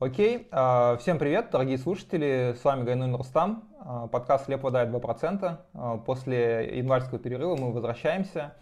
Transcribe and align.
Окей, 0.00 0.48
а, 0.50 0.96
всем 0.96 1.18
привет, 1.18 1.50
дорогие 1.52 1.76
слушатели, 1.76 2.56
с 2.58 2.64
вами 2.64 2.84
Гайнун 2.84 3.14
Рустам, 3.14 3.68
а, 3.80 4.06
подкаст 4.06 4.46
«Хлеб, 4.46 4.62
вода 4.62 4.84
и 4.84 4.86
2%». 4.86 5.58
А, 5.74 5.98
после 5.98 6.78
январского 6.78 7.18
перерыва 7.18 7.54
мы 7.54 7.70
возвращаемся. 7.70 8.54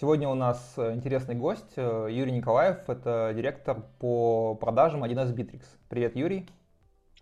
Сегодня 0.00 0.28
у 0.28 0.36
нас 0.36 0.74
интересный 0.78 1.34
гость 1.34 1.76
Юрий 1.76 2.30
Николаев, 2.30 2.88
это 2.88 3.32
директор 3.34 3.82
по 3.98 4.54
продажам 4.54 5.02
1С 5.02 5.34
Bittrex. 5.34 5.64
Привет, 5.88 6.14
Юрий. 6.14 6.48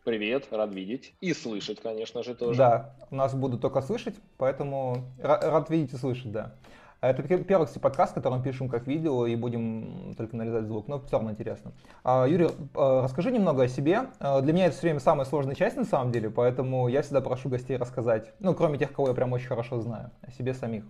Привет, 0.04 0.46
рад 0.50 0.74
видеть. 0.74 1.14
И 1.22 1.32
слышать, 1.32 1.80
конечно 1.80 2.22
же, 2.22 2.34
тоже. 2.34 2.58
Да, 2.58 2.96
у 3.10 3.16
нас 3.16 3.34
будут 3.34 3.62
только 3.62 3.80
слышать, 3.80 4.16
поэтому 4.36 5.06
рад 5.22 5.70
видеть 5.70 5.94
и 5.94 5.96
слышать, 5.96 6.32
да. 6.32 6.54
А 7.04 7.10
это 7.10 7.22
первый 7.22 7.68
подкаст, 7.82 8.14
который 8.14 8.38
мы 8.38 8.42
пишем 8.42 8.70
как 8.70 8.86
видео 8.86 9.26
и 9.26 9.36
будем 9.36 10.14
только 10.16 10.34
нарезать 10.36 10.64
звук, 10.64 10.88
но 10.88 11.00
все 11.00 11.16
равно 11.16 11.32
интересно. 11.32 11.74
А, 12.02 12.26
Юрий, 12.26 12.48
а, 12.74 13.02
расскажи 13.02 13.30
немного 13.30 13.64
о 13.64 13.68
себе. 13.68 14.08
Для 14.20 14.52
меня 14.54 14.66
это 14.68 14.74
все 14.74 14.86
время 14.86 15.00
самая 15.00 15.26
сложная 15.26 15.54
часть 15.54 15.76
на 15.76 15.84
самом 15.84 16.12
деле, 16.12 16.30
поэтому 16.30 16.88
я 16.88 17.02
всегда 17.02 17.20
прошу 17.20 17.50
гостей 17.50 17.76
рассказать, 17.76 18.32
ну, 18.40 18.54
кроме 18.54 18.78
тех, 18.78 18.90
кого 18.90 19.08
я 19.08 19.14
прям 19.14 19.34
очень 19.34 19.48
хорошо 19.48 19.82
знаю, 19.82 20.12
о 20.22 20.30
себе 20.30 20.54
самих. 20.54 20.84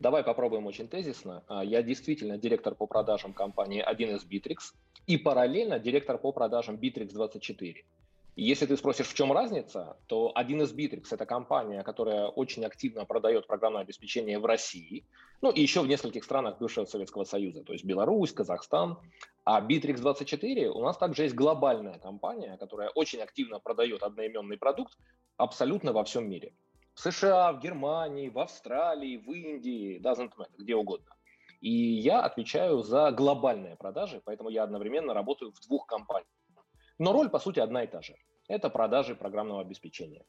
Давай 0.00 0.24
попробуем 0.24 0.64
очень 0.64 0.88
тезисно. 0.88 1.42
Я 1.62 1.82
действительно 1.82 2.38
директор 2.38 2.74
по 2.74 2.86
продажам 2.86 3.34
компании 3.34 3.84
1С 3.86 4.22
Bittrex 4.26 4.72
и 5.06 5.18
параллельно 5.18 5.78
директор 5.78 6.16
по 6.16 6.32
продажам 6.32 6.76
Bittrex 6.76 7.12
24. 7.12 7.84
Если 8.36 8.66
ты 8.66 8.76
спросишь, 8.76 9.06
в 9.06 9.14
чем 9.14 9.32
разница, 9.32 9.96
то 10.08 10.32
один 10.34 10.60
из 10.62 10.74
Bittrex– 10.74 11.06
это 11.12 11.24
компания, 11.24 11.84
которая 11.84 12.26
очень 12.26 12.64
активно 12.64 13.04
продает 13.04 13.46
программное 13.46 13.82
обеспечение 13.82 14.40
в 14.40 14.44
России, 14.44 15.04
ну 15.40 15.52
и 15.52 15.60
еще 15.60 15.82
в 15.82 15.86
нескольких 15.86 16.24
странах 16.24 16.58
бывшего 16.58 16.84
Советского 16.84 17.22
Союза, 17.22 17.62
то 17.62 17.72
есть 17.72 17.84
Беларусь, 17.84 18.32
Казахстан. 18.32 18.98
А 19.44 19.60
Bittrex 19.60 20.00
24 20.00 20.70
у 20.70 20.82
нас 20.82 20.98
также 20.98 21.22
есть 21.24 21.34
глобальная 21.36 22.00
компания, 22.00 22.56
которая 22.56 22.88
очень 22.88 23.20
активно 23.20 23.60
продает 23.60 24.02
одноименный 24.02 24.56
продукт 24.56 24.98
абсолютно 25.36 25.92
во 25.92 26.02
всем 26.02 26.28
мире. 26.28 26.54
В 26.94 27.00
США, 27.00 27.52
в 27.52 27.60
Германии, 27.60 28.30
в 28.30 28.38
Австралии, 28.40 29.16
в 29.16 29.30
Индии, 29.30 30.00
doesn't 30.00 30.32
matter, 30.36 30.56
где 30.58 30.74
угодно. 30.74 31.14
И 31.60 31.70
я 31.70 32.20
отвечаю 32.20 32.82
за 32.82 33.12
глобальные 33.12 33.76
продажи, 33.76 34.20
поэтому 34.24 34.50
я 34.50 34.64
одновременно 34.64 35.14
работаю 35.14 35.52
в 35.52 35.60
двух 35.66 35.86
компаниях. 35.86 36.26
Но 36.98 37.12
роль, 37.12 37.28
по 37.28 37.38
сути, 37.38 37.60
одна 37.60 37.82
и 37.82 37.86
та 37.86 38.02
же. 38.02 38.14
Это 38.48 38.70
продажи 38.70 39.14
программного 39.14 39.60
обеспечения. 39.60 40.24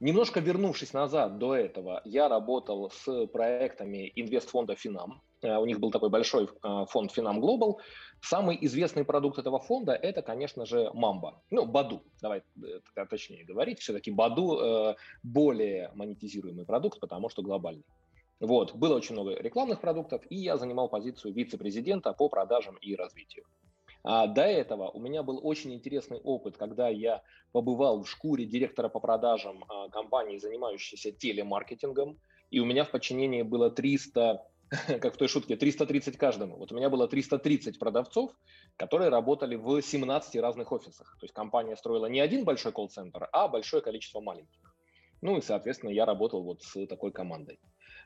Немножко 0.00 0.40
вернувшись 0.40 0.92
назад 0.92 1.38
до 1.38 1.56
этого, 1.56 2.02
я 2.04 2.28
работал 2.28 2.90
с 2.90 3.26
проектами 3.26 4.12
инвестфонда 4.14 4.76
Финам. 4.76 5.20
Э, 5.42 5.56
у 5.56 5.66
них 5.66 5.80
был 5.80 5.90
такой 5.90 6.08
большой 6.08 6.44
э, 6.44 6.84
фонд 6.88 7.12
Финам 7.12 7.40
Global. 7.40 7.78
Самый 8.20 8.56
известный 8.60 9.04
продукт 9.04 9.38
этого 9.38 9.58
фонда– 9.58 9.92
это, 10.02 10.22
конечно 10.22 10.66
же, 10.66 10.90
Мамба. 10.94 11.42
Ну, 11.50 11.66
Баду, 11.66 12.02
давай 12.22 12.42
э, 12.62 13.06
точнее 13.10 13.44
говорить. 13.44 13.80
Все-таки 13.80 14.12
Баду 14.12 14.94
более 15.24 15.90
монетизируемый 15.94 16.64
продукт, 16.64 17.00
потому 17.00 17.28
что 17.28 17.42
глобальный. 17.42 17.84
Вот, 18.40 18.74
было 18.76 18.94
очень 18.94 19.14
много 19.14 19.34
рекламных 19.34 19.80
продуктов, 19.80 20.22
и 20.30 20.36
я 20.36 20.56
занимал 20.56 20.88
позицию 20.88 21.34
вице-президента 21.34 22.12
по 22.12 22.28
продажам 22.28 22.76
и 22.76 22.94
развитию. 22.94 23.44
А 24.04 24.26
до 24.26 24.42
этого 24.42 24.90
у 24.90 25.00
меня 25.00 25.22
был 25.22 25.40
очень 25.42 25.74
интересный 25.74 26.18
опыт, 26.18 26.56
когда 26.56 26.88
я 26.88 27.22
побывал 27.52 28.02
в 28.02 28.08
шкуре 28.08 28.44
директора 28.44 28.88
по 28.88 29.00
продажам 29.00 29.64
а, 29.68 29.88
компании, 29.88 30.38
занимающейся 30.38 31.12
телемаркетингом, 31.12 32.18
и 32.50 32.60
у 32.60 32.64
меня 32.64 32.84
в 32.84 32.90
подчинении 32.90 33.42
было 33.42 33.70
300 33.70 34.44
как 35.00 35.14
в 35.14 35.16
той 35.16 35.28
шутке, 35.28 35.56
330 35.56 36.16
каждому. 36.16 36.56
Вот 36.56 36.72
у 36.72 36.76
меня 36.76 36.90
было 36.90 37.08
330 37.08 37.78
продавцов, 37.78 38.32
которые 38.76 39.08
работали 39.08 39.56
в 39.56 39.80
17 39.80 40.36
разных 40.36 40.72
офисах. 40.72 41.16
То 41.20 41.24
есть 41.24 41.34
компания 41.34 41.76
строила 41.76 42.06
не 42.06 42.20
один 42.20 42.44
большой 42.44 42.72
колл-центр, 42.72 43.28
а 43.32 43.48
большое 43.48 43.82
количество 43.82 44.20
маленьких. 44.20 44.74
Ну 45.20 45.38
и, 45.38 45.40
соответственно, 45.40 45.90
я 45.90 46.04
работал 46.04 46.42
вот 46.42 46.62
с 46.62 46.86
такой 46.86 47.12
командой. 47.12 47.58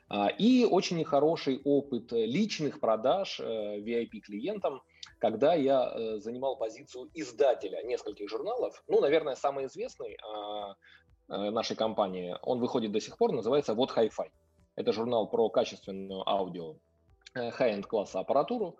А, 0.09 0.27
и 0.27 0.65
очень 0.65 1.03
хороший 1.03 1.61
опыт 1.63 2.11
личных 2.11 2.79
продаж 2.79 3.39
э, 3.39 3.79
VIP-клиентам, 3.79 4.81
когда 5.23 5.53
я 5.53 5.89
э, 5.89 6.17
занимал 6.19 6.57
позицию 6.57 7.09
издателя 7.13 7.81
нескольких 7.83 8.29
журналов. 8.29 8.83
Ну, 8.89 8.99
наверное, 8.99 9.35
самый 9.35 9.67
известный 9.67 10.17
а, 10.21 10.75
э, 11.29 11.49
нашей 11.49 11.77
компании, 11.77 12.35
он 12.41 12.59
выходит 12.59 12.91
до 12.91 12.99
сих 12.99 13.17
пор, 13.17 13.31
называется 13.31 13.73
«Вот 13.73 13.91
Hi-Fi». 13.91 14.29
Это 14.75 14.91
журнал 14.91 15.29
про 15.29 15.49
качественную 15.49 16.27
аудио 16.27 16.75
high-end 17.37 17.83
класса 17.83 18.19
аппаратуру. 18.19 18.75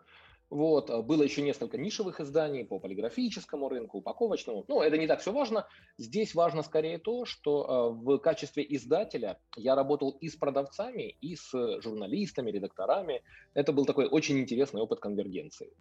Вот. 0.50 0.90
Было 1.06 1.24
еще 1.24 1.42
несколько 1.42 1.78
нишевых 1.78 2.20
изданий 2.20 2.66
по 2.66 2.78
полиграфическому 2.78 3.70
рынку, 3.70 4.00
упаковочному. 4.00 4.66
Но 4.68 4.84
это 4.84 4.98
не 4.98 5.08
так 5.08 5.22
все 5.22 5.32
важно. 5.32 5.66
Здесь 5.98 6.36
важно 6.36 6.62
скорее 6.62 6.98
то, 6.98 7.24
что 7.24 7.94
в 7.94 8.18
качестве 8.18 8.66
издателя 8.68 9.40
я 9.56 9.76
работал 9.76 10.18
и 10.20 10.28
с 10.28 10.36
продавцами, 10.36 11.16
и 11.22 11.38
с 11.38 11.52
журналистами, 11.82 12.52
редакторами. 12.52 13.24
Это 13.54 13.72
был 13.72 13.86
такой 13.86 14.08
очень 14.08 14.40
интересный 14.40 14.82
опыт 14.82 15.00
конвергенции. 15.00 15.72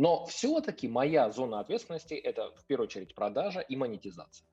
Но 0.00 0.24
все-таки 0.24 0.88
моя 0.88 1.28
зона 1.30 1.60
ответственности– 1.60 2.14
это 2.24 2.52
в 2.56 2.64
первую 2.64 2.86
очередь 2.86 3.14
продажа 3.14 3.60
и 3.60 3.76
монетизация. 3.76 4.46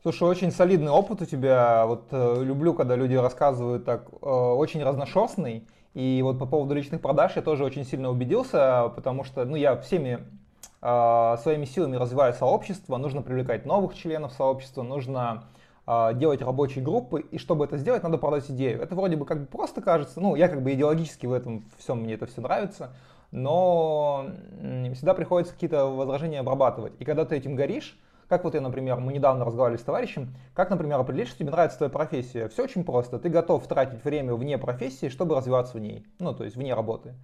Слушай, 0.00 0.28
очень 0.28 0.52
солидный 0.52 0.92
опыт 0.92 1.22
у 1.22 1.24
тебя. 1.24 1.84
Вот 1.86 2.04
э, 2.12 2.44
люблю, 2.44 2.72
когда 2.72 2.94
люди 2.94 3.16
рассказывают 3.16 3.84
так, 3.84 4.08
э, 4.12 4.26
очень 4.26 4.84
разношерстный. 4.84 5.66
И 5.94 6.20
вот 6.22 6.38
по 6.38 6.46
поводу 6.46 6.72
личных 6.74 7.00
продаж 7.00 7.32
я 7.34 7.42
тоже 7.42 7.64
очень 7.64 7.84
сильно 7.84 8.10
убедился, 8.10 8.92
потому 8.94 9.24
что 9.24 9.44
ну, 9.44 9.56
я 9.56 9.76
всеми 9.76 10.20
э, 10.82 11.36
своими 11.42 11.64
силами 11.64 11.96
развиваю 11.96 12.32
сообщество, 12.32 12.96
нужно 12.96 13.22
привлекать 13.22 13.66
новых 13.66 13.96
членов 13.96 14.32
сообщества, 14.34 14.84
нужно 14.84 15.48
э, 15.84 16.14
делать 16.14 16.42
рабочие 16.42 16.84
группы, 16.84 17.22
и 17.22 17.38
чтобы 17.38 17.64
это 17.64 17.76
сделать, 17.76 18.04
надо 18.04 18.18
продать 18.18 18.48
идею. 18.52 18.80
Это 18.82 18.94
вроде 18.94 19.16
бы 19.16 19.24
как 19.24 19.40
бы 19.40 19.46
просто 19.46 19.80
кажется, 19.80 20.20
ну, 20.20 20.36
я 20.36 20.46
как 20.46 20.62
бы 20.62 20.72
идеологически 20.74 21.26
в 21.26 21.32
этом 21.32 21.64
всем, 21.76 22.02
мне 22.02 22.14
это 22.14 22.26
все 22.26 22.40
нравится, 22.40 22.92
но 23.30 24.30
всегда 24.94 25.14
приходится 25.14 25.52
какие-то 25.52 25.86
возражения 25.86 26.40
обрабатывать. 26.40 26.94
И 26.98 27.04
когда 27.04 27.24
ты 27.24 27.36
этим 27.36 27.56
горишь, 27.56 27.98
как 28.28 28.44
вот 28.44 28.54
я, 28.54 28.60
например, 28.60 28.98
мы 29.00 29.12
недавно 29.14 29.44
разговаривали 29.44 29.80
с 29.80 29.84
товарищем, 29.84 30.34
как, 30.54 30.68
например, 30.68 31.00
определить, 31.00 31.28
что 31.28 31.38
тебе 31.38 31.50
нравится 31.50 31.78
твоя 31.78 31.90
профессия? 31.90 32.48
Все 32.48 32.64
очень 32.64 32.84
просто. 32.84 33.18
Ты 33.18 33.30
готов 33.30 33.66
тратить 33.66 34.04
время 34.04 34.34
вне 34.34 34.58
профессии, 34.58 35.08
чтобы 35.08 35.34
развиваться 35.34 35.78
в 35.78 35.80
ней. 35.80 36.06
Ну, 36.18 36.34
то 36.34 36.44
есть 36.44 36.56
вне 36.56 36.74
работы. 36.74 37.14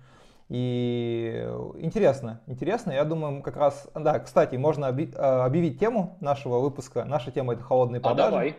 И 0.48 1.46
интересно, 1.78 2.40
интересно. 2.46 2.92
Я 2.92 3.04
думаю, 3.04 3.42
как 3.42 3.56
раз, 3.56 3.88
да, 3.94 4.18
кстати, 4.18 4.56
можно 4.56 4.88
а, 4.88 5.44
объявить 5.44 5.78
тему 5.78 6.16
нашего 6.20 6.58
выпуска. 6.58 7.04
Наша 7.04 7.30
тема 7.30 7.54
это 7.54 7.62
холодные 7.62 8.00
а 8.00 8.02
продажи. 8.02 8.28
А 8.28 8.30
давай. 8.30 8.56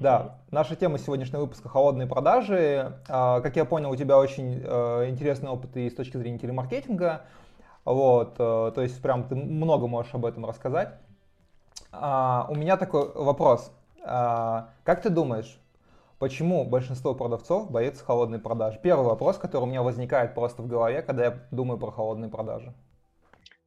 Да, 0.00 0.38
наша 0.50 0.76
тема 0.76 0.98
сегодняшнего 0.98 1.42
выпуска 1.42 1.68
холодные 1.68 2.06
продажи. 2.06 2.98
А, 3.08 3.40
как 3.40 3.56
я 3.56 3.64
понял, 3.64 3.90
у 3.90 3.96
тебя 3.96 4.18
очень 4.18 4.58
интересный 4.58 5.50
опыт 5.50 5.76
и 5.76 5.90
с 5.90 5.94
точки 5.94 6.16
зрения 6.16 6.38
телемаркетинга. 6.38 7.22
Вот, 7.84 8.36
то 8.36 8.72
есть 8.76 9.00
прям 9.02 9.24
ты 9.24 9.34
много 9.34 9.86
можешь 9.86 10.14
об 10.14 10.24
этом 10.24 10.46
рассказать. 10.46 10.94
А, 11.92 12.46
у 12.48 12.54
меня 12.54 12.76
такой 12.76 13.12
вопрос. 13.14 13.70
А, 14.04 14.70
как 14.82 15.02
ты 15.02 15.10
думаешь, 15.10 15.60
почему 16.18 16.64
большинство 16.64 17.14
продавцов 17.14 17.70
боится 17.70 18.04
холодной 18.04 18.38
продажи? 18.38 18.78
Первый 18.82 19.06
вопрос, 19.06 19.38
который 19.38 19.64
у 19.64 19.66
меня 19.66 19.82
возникает 19.82 20.34
просто 20.34 20.62
в 20.62 20.66
голове, 20.66 21.02
когда 21.02 21.24
я 21.24 21.38
думаю 21.50 21.78
про 21.78 21.90
холодные 21.90 22.30
продажи. 22.30 22.72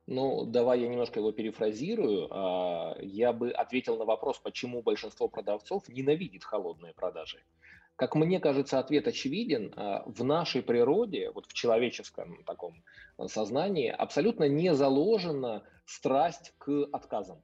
Ну, 0.08 0.46
давай 0.46 0.80
я 0.80 0.88
немножко 0.88 1.20
его 1.20 1.34
перефразирую. 1.34 2.30
А, 2.32 2.98
я 3.02 3.34
бы 3.34 3.52
ответил 3.52 3.98
на 3.98 4.06
вопрос, 4.06 4.40
почему 4.40 4.82
большинство 4.82 5.28
продавцов 5.28 5.90
ненавидит 5.90 6.46
холодные 6.46 6.94
продажи. 6.94 7.44
Как 7.98 8.16
мне 8.16 8.40
кажется, 8.40 8.80
ответ 8.80 9.06
очевиден. 9.08 9.74
А, 9.76 10.04
в 10.06 10.24
нашей 10.24 10.62
природе, 10.64 11.30
вот 11.32 11.46
в 11.48 11.54
человеческом 11.54 12.42
таком 12.46 12.82
сознании, 13.28 13.90
абсолютно 13.90 14.46
не 14.46 14.74
заложена 14.74 15.64
страсть 15.86 16.54
к 16.58 16.88
отказам. 16.94 17.40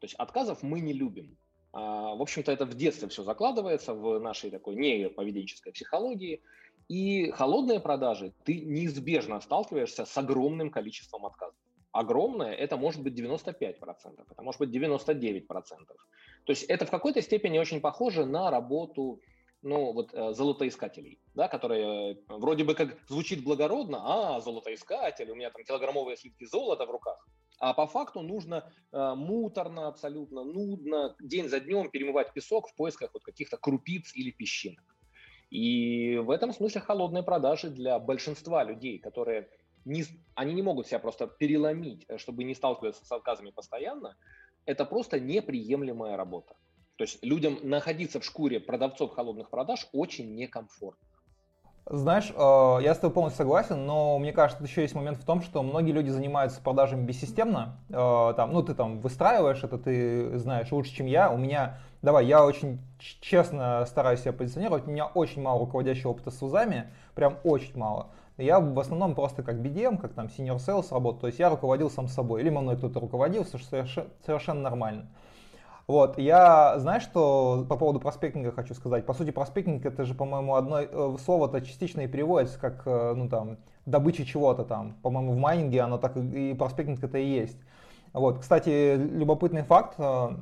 То 0.00 0.04
есть 0.04 0.14
отказов 0.16 0.62
мы 0.62 0.80
не 0.80 0.92
любим. 0.92 1.38
А, 1.72 2.14
в 2.14 2.20
общем-то, 2.20 2.52
это 2.52 2.66
в 2.66 2.74
детстве 2.74 3.08
все 3.08 3.22
закладывается 3.22 3.94
в 3.94 4.18
нашей 4.18 4.50
такой 4.50 4.74
неповеденческой 4.74 5.72
психологии. 5.72 6.42
И 6.88 7.30
холодные 7.30 7.80
продажи, 7.80 8.34
ты 8.44 8.60
неизбежно 8.60 9.40
сталкиваешься 9.40 10.04
с 10.04 10.18
огромным 10.18 10.70
количеством 10.70 11.24
отказов. 11.24 11.61
Огромное– 11.92 12.52
это 12.64 12.76
может 12.76 13.02
быть 13.02 13.18
95%, 13.18 14.24
это 14.30 14.42
может 14.42 14.58
быть 14.60 14.70
99%. 14.70 15.46
То 16.44 16.52
есть 16.52 16.64
это 16.64 16.86
в 16.86 16.90
какой-то 16.90 17.20
степени 17.20 17.58
очень 17.58 17.80
похоже 17.80 18.24
на 18.24 18.50
работу 18.50 19.20
ну, 19.62 19.92
вот, 19.92 20.12
э, 20.12 20.32
золотоискателей, 20.32 21.20
да, 21.34 21.48
которые 21.48 22.14
э, 22.14 22.16
вроде 22.28 22.64
бы 22.64 22.74
как 22.74 22.96
звучит 23.08 23.44
благородно, 23.44 24.00
а, 24.02 24.40
золотоискатель, 24.40 25.30
у 25.30 25.36
меня 25.36 25.50
там 25.50 25.62
килограммовые 25.64 26.16
слитки 26.16 26.44
золота 26.44 26.84
в 26.84 26.90
руках. 26.90 27.28
А 27.58 27.74
по 27.74 27.86
факту 27.86 28.22
нужно 28.22 28.72
э, 28.90 29.14
муторно, 29.14 29.86
абсолютно 29.86 30.42
нудно, 30.42 31.14
день 31.20 31.48
за 31.48 31.60
днем 31.60 31.90
перемывать 31.90 32.32
песок 32.32 32.68
в 32.68 32.74
поисках 32.74 33.10
вот 33.14 33.22
каких-то 33.22 33.56
крупиц 33.56 34.12
или 34.16 34.32
песчинок. 34.32 34.82
И 35.50 36.16
в 36.16 36.30
этом 36.30 36.52
смысле 36.52 36.80
холодные 36.80 37.22
продажи 37.22 37.68
для 37.70 37.98
большинства 37.98 38.64
людей, 38.64 38.98
которые 38.98 39.48
не, 39.84 40.04
они 40.34 40.54
не 40.54 40.62
могут 40.62 40.86
себя 40.86 40.98
просто 40.98 41.26
переломить, 41.26 42.04
э, 42.08 42.18
чтобы 42.18 42.44
не 42.44 42.54
сталкиваться 42.54 43.04
с 43.04 43.12
отказами 43.12 43.50
постоянно, 43.50 44.16
это 44.66 44.84
просто 44.84 45.18
неприемлемая 45.20 46.16
работа. 46.16 46.54
То 46.96 47.04
есть 47.04 47.24
людям 47.24 47.58
находиться 47.62 48.20
в 48.20 48.24
шкуре 48.24 48.60
продавцов 48.60 49.14
холодных 49.14 49.50
продаж 49.50 49.88
очень 49.92 50.34
некомфортно. 50.34 51.08
Знаешь, 51.86 52.30
э, 52.30 52.78
я 52.84 52.94
с 52.94 52.98
тобой 52.98 53.12
полностью 53.12 53.38
согласен, 53.38 53.86
но 53.86 54.18
мне 54.18 54.32
кажется, 54.32 54.62
еще 54.62 54.82
есть 54.82 54.94
момент 54.94 55.18
в 55.18 55.24
том, 55.24 55.42
что 55.42 55.64
многие 55.64 55.90
люди 55.90 56.10
занимаются 56.10 56.60
продажами 56.60 57.04
бессистемно. 57.04 57.80
Э, 57.88 58.34
там, 58.36 58.52
ну, 58.52 58.62
ты 58.62 58.74
там 58.74 59.00
выстраиваешь 59.00 59.64
это, 59.64 59.78
ты 59.78 60.38
знаешь 60.38 60.70
лучше, 60.70 60.94
чем 60.94 61.06
я. 61.06 61.30
У 61.30 61.36
меня, 61.36 61.80
давай, 62.00 62.26
я 62.26 62.44
очень 62.44 62.78
честно 62.98 63.84
стараюсь 63.86 64.20
себя 64.20 64.32
позиционировать. 64.32 64.86
У 64.86 64.90
меня 64.92 65.06
очень 65.06 65.42
мало 65.42 65.58
руководящего 65.58 66.10
опыта 66.10 66.30
с 66.30 66.40
узами, 66.40 66.92
прям 67.16 67.38
очень 67.42 67.76
мало. 67.76 68.10
Я 68.38 68.60
в 68.60 68.78
основном 68.78 69.14
просто 69.14 69.42
как 69.42 69.56
BDM, 69.56 69.98
как 69.98 70.14
там 70.14 70.26
senior 70.26 70.56
sales 70.56 70.92
работаю, 70.92 71.20
то 71.20 71.26
есть 71.26 71.38
я 71.38 71.50
руководил 71.50 71.90
сам 71.90 72.08
собой, 72.08 72.40
или 72.40 72.50
мной 72.50 72.76
кто-то 72.76 73.00
руководил, 73.00 73.44
совершенно 73.44 74.60
нормально. 74.60 75.08
Вот, 75.86 76.16
я, 76.16 76.78
знаешь, 76.78 77.02
что 77.02 77.66
по 77.68 77.76
поводу 77.76 77.98
проспектинга 78.00 78.52
хочу 78.52 78.72
сказать? 78.72 79.04
По 79.04 79.14
сути, 79.14 79.30
проспектинг 79.30 79.84
это 79.84 80.04
же, 80.04 80.14
по-моему, 80.14 80.54
одно 80.54 80.80
э, 80.80 81.16
слово-то 81.24 81.60
частично 81.60 82.02
и 82.02 82.06
переводится 82.06 82.58
как, 82.58 82.82
э, 82.86 83.14
ну 83.16 83.28
там, 83.28 83.58
добыча 83.84 84.24
чего-то 84.24 84.64
там. 84.64 84.94
По-моему, 85.02 85.32
в 85.32 85.36
майнинге 85.36 85.82
оно 85.82 85.98
так 85.98 86.16
и 86.16 86.54
проспектинг 86.54 87.02
это 87.02 87.18
и 87.18 87.26
есть. 87.26 87.58
Вот, 88.12 88.38
кстати, 88.38 88.96
любопытный 88.96 89.64
факт, 89.64 89.94
э, 89.98 90.36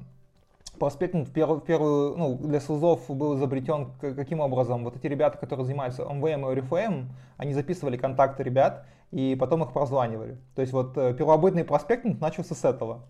проспектинг 0.81 1.29
в 1.29 1.32
первую, 1.32 1.61
в 1.61 1.65
первую, 1.65 2.17
ну, 2.17 2.37
для 2.37 2.61
СУЗов 2.61 3.09
был 3.09 3.37
изобретен 3.37 3.93
каким 4.00 4.41
образом? 4.41 4.82
Вот 4.82 4.97
эти 4.97 5.06
ребята, 5.06 5.38
которые 5.38 5.67
занимаются 5.67 6.03
MVM 6.03 6.41
и 6.41 6.56
Oriflame, 6.56 7.05
они 7.37 7.55
записывали 7.55 7.97
контакты 7.97 8.43
ребят 8.43 8.85
и 9.12 9.37
потом 9.38 9.62
их 9.62 9.73
прозванивали. 9.73 10.38
То 10.56 10.62
есть 10.62 10.73
вот 10.73 10.94
первобытный 10.94 11.62
проспектинг 11.65 12.21
начался 12.21 12.56
с 12.56 12.65
этого. 12.65 13.05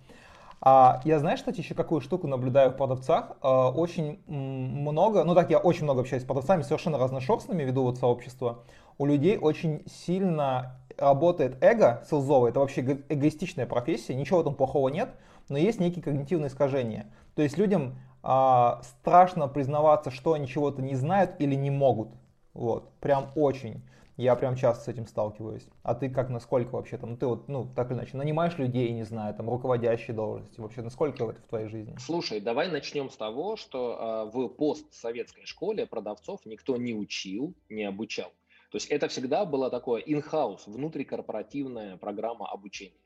А 0.63 1.01
я 1.05 1.19
знаешь, 1.19 1.39
кстати, 1.39 1.61
еще 1.61 1.75
какую 1.75 2.03
штуку 2.03 2.27
наблюдаю 2.27 2.71
в 2.71 2.77
продавцах? 2.77 3.33
А, 3.41 3.71
очень 3.71 4.21
много, 4.27 5.25
ну 5.25 5.35
так 5.35 5.49
я 5.51 5.59
очень 5.59 5.85
много 5.85 6.03
общаюсь 6.03 6.23
с 6.23 6.27
продавцами, 6.27 6.63
совершенно 6.63 6.99
разношерстными, 6.99 7.63
веду 7.63 7.85
вот 7.85 7.97
сообщество. 7.97 8.65
У 8.99 9.07
людей 9.07 9.39
очень 9.39 9.83
сильно 9.87 10.77
работает 10.99 11.57
эго 11.63 12.05
селзовое, 12.11 12.51
это 12.51 12.61
вообще 12.61 12.83
эгоистичная 13.09 13.65
профессия, 13.65 14.15
ничего 14.15 14.43
там 14.43 14.55
плохого 14.55 14.91
нет, 14.91 15.09
но 15.49 15.57
есть 15.57 15.81
некие 15.81 16.03
когнитивные 16.03 16.49
искажения. 16.49 17.07
То 17.35 17.43
есть 17.43 17.59
людям 17.59 17.99
а, 18.23 18.83
страшно 18.83 19.49
признаваться, 19.49 20.11
что 20.11 20.35
они 20.35 20.47
чего-то 20.47 20.83
не 20.83 20.95
знают 20.95 21.37
или 21.39 21.55
не 21.55 21.71
могут. 21.71 22.11
Вот, 22.53 22.93
прям 23.01 23.31
очень. 23.35 23.83
Я 24.17 24.37
прям 24.37 24.55
часто 24.55 24.85
с 24.85 24.89
этим 24.89 25.07
сталкиваюсь. 25.07 25.67
А 25.83 25.95
ты 25.95 26.11
как, 26.11 26.29
насколько 26.29 26.73
вообще 26.73 26.99
там, 26.99 27.17
ты 27.17 27.27
вот, 27.27 27.49
ну, 27.49 27.67
так 27.75 27.91
или 27.91 27.97
иначе, 27.97 28.19
нанимаешь 28.19 28.59
людей, 28.59 28.93
не 28.93 29.05
знаю, 29.05 29.35
там, 29.35 29.49
руководящие 29.49 30.15
должности, 30.15 30.61
вообще, 30.61 30.83
насколько 30.83 31.25
это 31.25 31.41
в 31.41 31.47
твоей 31.47 31.69
жизни? 31.69 31.97
Слушай, 31.99 32.41
давай 32.43 32.71
начнем 32.71 33.09
с 33.09 33.17
того, 33.17 33.57
что 33.57 34.29
э, 34.31 34.37
в 34.37 34.49
постсоветской 34.49 35.47
школе 35.47 35.87
продавцов 35.87 36.45
никто 36.45 36.77
не 36.77 36.93
учил, 36.93 37.55
не 37.71 37.85
обучал. 37.85 38.31
То 38.71 38.77
есть 38.77 38.89
это 38.89 39.09
всегда 39.09 39.47
была 39.47 39.71
такое 39.71 40.03
in-house, 40.03 40.65
внутрикорпоративная 40.67 41.97
программа 41.97 42.47
обучения. 42.51 43.01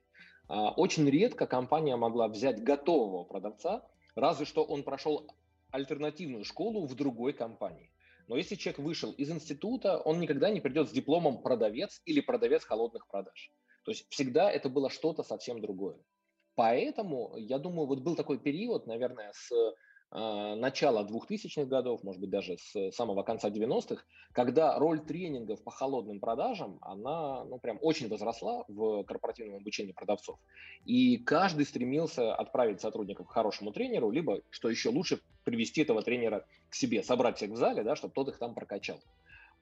Э, 0.49 0.71
очень 0.77 1.09
редко 1.09 1.47
компания 1.47 1.95
могла 1.95 2.27
взять 2.27 2.61
готового 2.65 3.23
продавца, 3.23 3.85
разве 4.15 4.47
что 4.47 4.65
он 4.65 4.83
прошел 4.83 5.27
альтернативную 5.71 6.45
школу 6.45 6.87
в 6.87 6.95
другой 6.95 7.33
компании. 7.33 7.91
Но 8.29 8.37
если 8.37 8.55
человек 8.55 8.79
вышел 8.79 9.13
из 9.13 9.31
института, 9.31 9.99
он 9.99 10.21
никогда 10.21 10.51
не 10.51 10.61
придет 10.61 10.89
с 10.89 10.93
дипломом 10.93 11.43
продавец 11.43 12.01
или 12.07 12.21
продавец 12.21 12.65
холодных 12.65 13.07
продаж. 13.07 13.51
То 13.85 13.91
есть 13.91 14.07
всегда 14.09 14.51
это 14.51 14.69
было 14.69 14.89
что-то 14.89 15.23
совсем 15.23 15.61
другое. 15.61 15.99
Поэтому, 16.55 17.37
я 17.37 17.59
думаю, 17.59 17.87
вот 17.87 18.01
был 18.01 18.15
такой 18.17 18.39
период, 18.39 18.87
наверное, 18.87 19.33
с 19.35 19.51
начала 20.15 21.05
2000-х 21.05 21.65
годов, 21.65 22.05
может 22.05 22.21
быть, 22.21 22.31
даже 22.31 22.57
с 22.57 22.93
самого 22.93 23.25
конца 23.25 23.51
90-х, 23.51 24.05
когда 24.33 24.79
роль 24.79 25.01
тренингов 25.01 25.63
по 25.65 25.73
холодным 25.73 26.21
продажам, 26.21 26.79
она 26.83 27.45
ну, 27.45 27.59
прям 27.59 27.79
очень 27.83 28.09
возросла 28.09 28.65
в 28.69 29.03
корпоративном 29.05 29.57
обучении 29.57 29.93
продавцов. 29.93 30.39
И 30.85 31.19
каждый 31.19 31.67
стремился 31.67 32.35
отправить 32.35 32.81
сотрудников 32.81 33.27
к 33.27 33.31
хорошему 33.31 33.73
тренеру, 33.73 34.11
либо, 34.11 34.41
что 34.51 34.71
еще 34.71 34.91
лучше, 34.91 35.21
привести 35.43 35.83
этого 35.83 36.03
тренера 36.03 36.47
к 36.71 36.75
себе, 36.75 37.03
собрать 37.03 37.37
всех 37.37 37.51
в 37.51 37.57
зале, 37.57 37.83
да, 37.83 37.97
чтобы 37.97 38.15
тот 38.15 38.29
их 38.29 38.39
там 38.39 38.55
прокачал. 38.55 39.01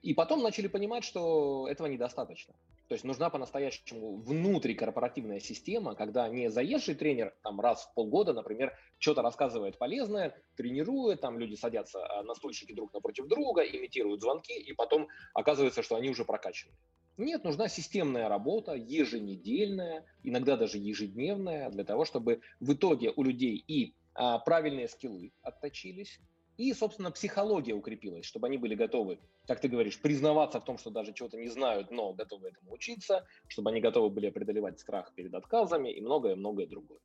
И 0.03 0.13
потом 0.13 0.43
начали 0.43 0.67
понимать, 0.67 1.05
что 1.05 1.65
этого 1.69 1.87
недостаточно. 1.87 2.53
То 2.89 2.93
есть 2.93 3.05
нужна 3.05 3.29
по-настоящему 3.29 4.17
внутрикорпоративная 4.17 5.39
система, 5.39 5.95
когда 5.95 6.27
не 6.27 6.51
заезжий 6.51 6.93
тренер 6.93 7.33
там 7.41 7.61
раз 7.61 7.85
в 7.85 7.93
полгода, 7.93 8.33
например, 8.33 8.77
что-то 8.99 9.21
рассказывает 9.21 9.77
полезное, 9.77 10.35
тренирует, 10.57 11.21
там 11.21 11.39
люди 11.39 11.55
садятся 11.55 12.05
а, 12.05 12.21
на 12.23 12.35
стульчики 12.35 12.73
друг 12.73 12.93
напротив 12.93 13.27
друга, 13.27 13.61
имитируют 13.61 14.21
звонки, 14.21 14.53
и 14.53 14.73
потом 14.73 15.07
оказывается, 15.33 15.81
что 15.81 15.95
они 15.95 16.09
уже 16.09 16.25
прокачаны. 16.25 16.73
Нет, 17.15 17.45
нужна 17.45 17.69
системная 17.69 18.27
работа, 18.27 18.73
еженедельная, 18.73 20.05
иногда 20.21 20.57
даже 20.57 20.79
ежедневная, 20.79 21.69
для 21.69 21.85
того, 21.85 22.03
чтобы 22.03 22.41
в 22.59 22.73
итоге 22.73 23.13
у 23.15 23.23
людей 23.23 23.63
и 23.65 23.95
а, 24.15 24.39
правильные 24.39 24.89
скиллы 24.89 25.31
отточились, 25.41 26.19
и, 26.57 26.73
собственно, 26.73 27.11
психология 27.11 27.73
укрепилась, 27.73 28.25
чтобы 28.25 28.47
они 28.47 28.57
были 28.57 28.75
готовы, 28.75 29.19
как 29.47 29.59
ты 29.59 29.67
говоришь, 29.67 29.99
признаваться 29.99 30.59
в 30.59 30.65
том, 30.65 30.77
что 30.77 30.89
даже 30.89 31.13
чего-то 31.13 31.37
не 31.37 31.49
знают, 31.49 31.91
но 31.91 32.13
готовы 32.13 32.49
этому 32.49 32.73
учиться, 32.73 33.25
чтобы 33.47 33.71
они 33.71 33.81
готовы 33.81 34.09
были 34.09 34.29
преодолевать 34.29 34.79
страх 34.79 35.13
перед 35.15 35.33
отказами 35.33 35.89
и 35.89 36.01
многое-многое 36.01 36.67
другое. 36.67 36.99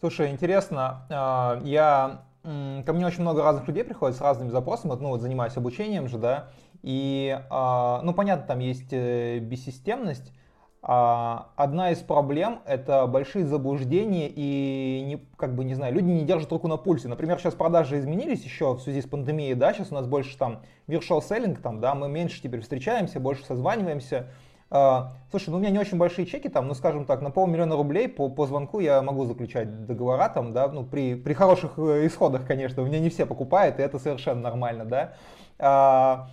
Слушай, 0.00 0.30
интересно, 0.30 1.06
а, 1.10 1.60
я 1.64 2.24
ко 2.42 2.92
мне 2.92 3.04
очень 3.04 3.22
много 3.22 3.42
разных 3.42 3.66
людей 3.66 3.84
приходит 3.84 4.16
с 4.16 4.20
разными 4.20 4.50
запросами, 4.50 4.92
ну 5.00 5.08
вот 5.08 5.20
занимаюсь 5.20 5.56
обучением 5.56 6.08
же, 6.08 6.18
да, 6.18 6.50
и, 6.82 7.36
а, 7.50 8.00
ну 8.02 8.14
понятно, 8.14 8.46
там 8.46 8.60
есть 8.60 8.92
э, 8.92 9.38
бессистемность, 9.40 10.32
одна 10.80 11.90
из 11.90 11.98
проблем 11.98 12.60
это 12.64 13.06
большие 13.06 13.44
заблуждения 13.44 14.28
и 14.28 15.02
не, 15.04 15.26
как 15.36 15.54
бы 15.54 15.64
не 15.64 15.74
знаю, 15.74 15.92
люди 15.92 16.06
не 16.06 16.24
держат 16.24 16.52
руку 16.52 16.68
на 16.68 16.76
пульсе. 16.76 17.08
Например, 17.08 17.38
сейчас 17.38 17.54
продажи 17.54 17.98
изменились 17.98 18.44
еще 18.44 18.74
в 18.74 18.80
связи 18.80 19.02
с 19.02 19.06
пандемией, 19.06 19.54
да, 19.54 19.72
сейчас 19.72 19.90
у 19.90 19.94
нас 19.94 20.06
больше 20.06 20.38
там 20.38 20.60
virtual 20.86 21.20
selling, 21.20 21.60
там, 21.60 21.80
да, 21.80 21.94
мы 21.94 22.08
меньше 22.08 22.40
теперь 22.40 22.60
встречаемся, 22.60 23.18
больше 23.18 23.44
созваниваемся. 23.44 24.28
А, 24.70 25.14
слушай, 25.30 25.48
ну 25.48 25.56
у 25.56 25.60
меня 25.60 25.70
не 25.70 25.78
очень 25.78 25.96
большие 25.96 26.26
чеки, 26.26 26.48
там, 26.48 26.68
ну 26.68 26.74
скажем 26.74 27.06
так, 27.06 27.22
на 27.22 27.30
полмиллиона 27.30 27.74
рублей 27.74 28.06
по, 28.06 28.28
по 28.28 28.46
звонку 28.46 28.80
я 28.80 29.00
могу 29.00 29.24
заключать 29.24 29.86
договора, 29.86 30.28
там, 30.28 30.52
да, 30.52 30.68
ну 30.68 30.84
при, 30.84 31.14
при 31.14 31.32
хороших 31.32 31.78
э, 31.78 32.06
исходах, 32.06 32.46
конечно, 32.46 32.82
у 32.82 32.86
меня 32.86 33.00
не 33.00 33.08
все 33.08 33.24
покупают, 33.24 33.78
и 33.78 33.82
это 33.82 33.98
совершенно 33.98 34.42
нормально, 34.42 34.84
да. 34.84 36.28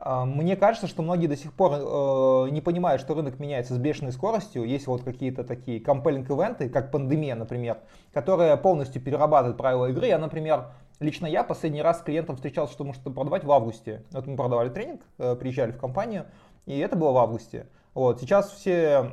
А, 0.00 0.24
мне 0.24 0.56
кажется, 0.56 0.86
что 0.86 1.02
многие 1.02 1.26
до 1.26 1.36
сих 1.36 1.52
пор 1.52 1.72
э, 1.74 2.50
не 2.50 2.60
понимают, 2.60 3.00
что 3.00 3.14
рынок 3.14 3.38
меняется 3.40 3.74
с 3.74 3.78
бешеной 3.78 4.12
скоростью. 4.12 4.64
Есть 4.64 4.86
вот 4.86 5.02
какие-то 5.02 5.44
такие 5.44 5.80
compelling 5.80 6.24
ивенты, 6.24 6.68
как 6.68 6.90
пандемия, 6.90 7.34
например, 7.34 7.78
которые 8.12 8.56
полностью 8.56 9.02
перерабатывают 9.02 9.56
правила 9.56 9.86
игры. 9.86 10.06
Я, 10.06 10.18
например, 10.18 10.66
лично 11.00 11.26
я 11.26 11.42
последний 11.42 11.82
раз 11.82 11.98
с 11.98 12.02
клиентом 12.02 12.36
встречался, 12.36 12.72
что 12.72 12.84
может 12.84 13.02
продавать 13.02 13.44
в 13.44 13.50
августе. 13.50 14.04
Вот 14.12 14.26
мы 14.26 14.36
продавали 14.36 14.68
тренинг, 14.68 15.02
э, 15.18 15.34
приезжали 15.34 15.72
в 15.72 15.78
компанию, 15.78 16.26
и 16.66 16.78
это 16.78 16.96
было 16.96 17.10
в 17.10 17.18
августе. 17.18 17.66
Вот, 17.94 18.20
сейчас 18.20 18.52
все 18.52 19.10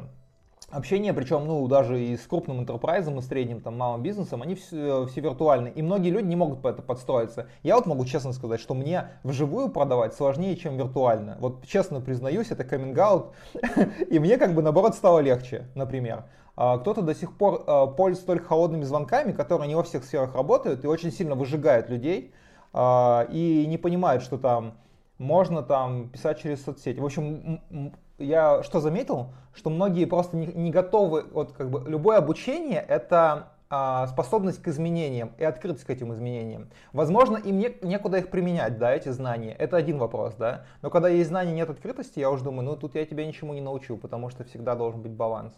общение, 0.76 1.14
причем, 1.14 1.46
ну, 1.46 1.68
даже 1.68 2.02
и 2.02 2.18
с 2.18 2.22
крупным 2.28 2.60
интерпрайзом, 2.60 3.20
и 3.20 3.22
средним, 3.22 3.62
там, 3.62 3.78
малым 3.78 4.04
бизнесом, 4.04 4.42
они 4.42 4.56
все, 4.56 5.06
все 5.06 5.22
виртуальны. 5.22 5.70
И 5.70 5.82
многие 5.82 6.10
люди 6.10 6.28
не 6.28 6.36
могут 6.36 6.62
по 6.62 6.68
это 6.68 6.82
подстроиться. 6.82 7.48
Я 7.64 7.76
вот 7.76 7.86
могу 7.86 8.06
честно 8.06 8.34
сказать, 8.34 8.60
что 8.60 8.74
мне 8.74 9.10
вживую 9.24 9.70
продавать 9.70 10.14
сложнее, 10.14 10.56
чем 10.56 10.78
виртуально. 10.78 11.38
Вот 11.40 11.66
честно 11.66 12.02
признаюсь, 12.02 12.52
это 12.52 12.64
каминг 12.64 12.96
и 14.10 14.20
мне 14.20 14.38
как 14.38 14.54
бы 14.54 14.62
наоборот 14.62 14.96
стало 14.96 15.20
легче, 15.20 15.68
например. 15.76 16.26
А 16.58 16.78
кто-то 16.78 17.02
до 17.02 17.14
сих 17.14 17.38
пор 17.38 17.64
а, 17.68 17.88
пользуется 17.88 18.28
только 18.28 18.46
холодными 18.46 18.84
звонками, 18.84 19.32
которые 19.32 19.68
не 19.68 19.76
во 19.76 19.84
всех 19.84 20.04
сферах 20.04 20.36
работают 20.36 20.84
и 20.84 20.88
очень 20.88 21.12
сильно 21.12 21.36
выжигают 21.36 21.90
людей, 21.90 22.34
а, 22.74 23.28
и 23.32 23.66
не 23.68 23.78
понимают, 23.78 24.24
что 24.24 24.38
там 24.38 24.76
можно 25.18 25.64
там 25.64 26.10
писать 26.10 26.42
через 26.42 26.64
соцсети. 26.64 27.00
В 27.00 27.06
общем, 27.06 27.92
я 28.18 28.64
что 28.64 28.80
заметил, 28.80 29.34
что 29.54 29.70
многие 29.70 30.06
просто 30.06 30.38
не, 30.38 30.48
не 30.48 30.72
готовы, 30.72 31.26
вот 31.32 31.54
как 31.54 31.70
бы 31.70 31.84
любое 31.90 32.18
обучение 32.18 32.84
это 32.88 33.50
а, 33.70 34.08
способность 34.08 34.62
к 34.62 34.68
изменениям 34.68 35.32
и 35.38 35.44
открытость 35.44 35.86
к 35.86 35.90
этим 35.90 36.14
изменениям. 36.14 36.70
Возможно, 36.94 37.38
им 37.38 37.58
не, 37.58 37.76
некуда 37.82 38.18
их 38.20 38.30
применять, 38.30 38.78
да, 38.78 38.94
эти 38.94 39.10
знания. 39.10 39.54
Это 39.58 39.76
один 39.76 39.98
вопрос, 39.98 40.36
да. 40.36 40.66
Но 40.82 40.90
когда 40.90 41.10
есть 41.10 41.30
знания, 41.30 41.54
нет 41.54 41.70
открытости, 41.70 42.20
я 42.20 42.30
уже 42.30 42.44
думаю, 42.44 42.66
ну 42.66 42.76
тут 42.76 42.96
я 42.96 43.06
тебя 43.06 43.26
ничему 43.26 43.54
не 43.54 43.62
научу, 43.62 43.98
потому 43.98 44.30
что 44.30 44.44
всегда 44.44 44.76
должен 44.76 45.02
быть 45.02 45.12
баланс. 45.12 45.54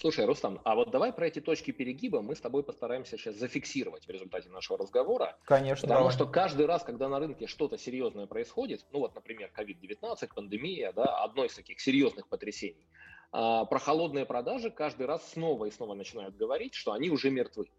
Слушай, 0.00 0.24
Рустам, 0.24 0.62
а 0.64 0.76
вот 0.76 0.90
давай 0.90 1.12
про 1.12 1.26
эти 1.26 1.42
точки 1.42 1.72
перегиба 1.72 2.22
мы 2.22 2.34
с 2.34 2.40
тобой 2.40 2.62
постараемся 2.62 3.18
сейчас 3.18 3.36
зафиксировать 3.36 4.06
в 4.06 4.08
результате 4.08 4.48
нашего 4.48 4.78
разговора. 4.78 5.36
Конечно. 5.44 5.82
Потому 5.82 6.08
давай. 6.08 6.14
что 6.14 6.26
каждый 6.26 6.64
раз, 6.64 6.82
когда 6.82 7.06
на 7.10 7.18
рынке 7.18 7.46
что-то 7.46 7.76
серьезное 7.76 8.26
происходит, 8.26 8.86
ну 8.92 9.00
вот, 9.00 9.14
например, 9.14 9.52
COVID-19, 9.54 10.30
пандемия, 10.34 10.92
да, 10.92 11.22
одно 11.22 11.44
из 11.44 11.52
таких 11.52 11.80
серьезных 11.80 12.28
потрясений, 12.28 12.88
а, 13.30 13.66
про 13.66 13.78
холодные 13.78 14.24
продажи 14.24 14.70
каждый 14.70 15.04
раз 15.04 15.32
снова 15.32 15.66
и 15.66 15.70
снова 15.70 15.92
начинают 15.92 16.34
говорить, 16.34 16.72
что 16.72 16.92
они 16.92 17.10
уже 17.10 17.30
мертвы. 17.30 17.70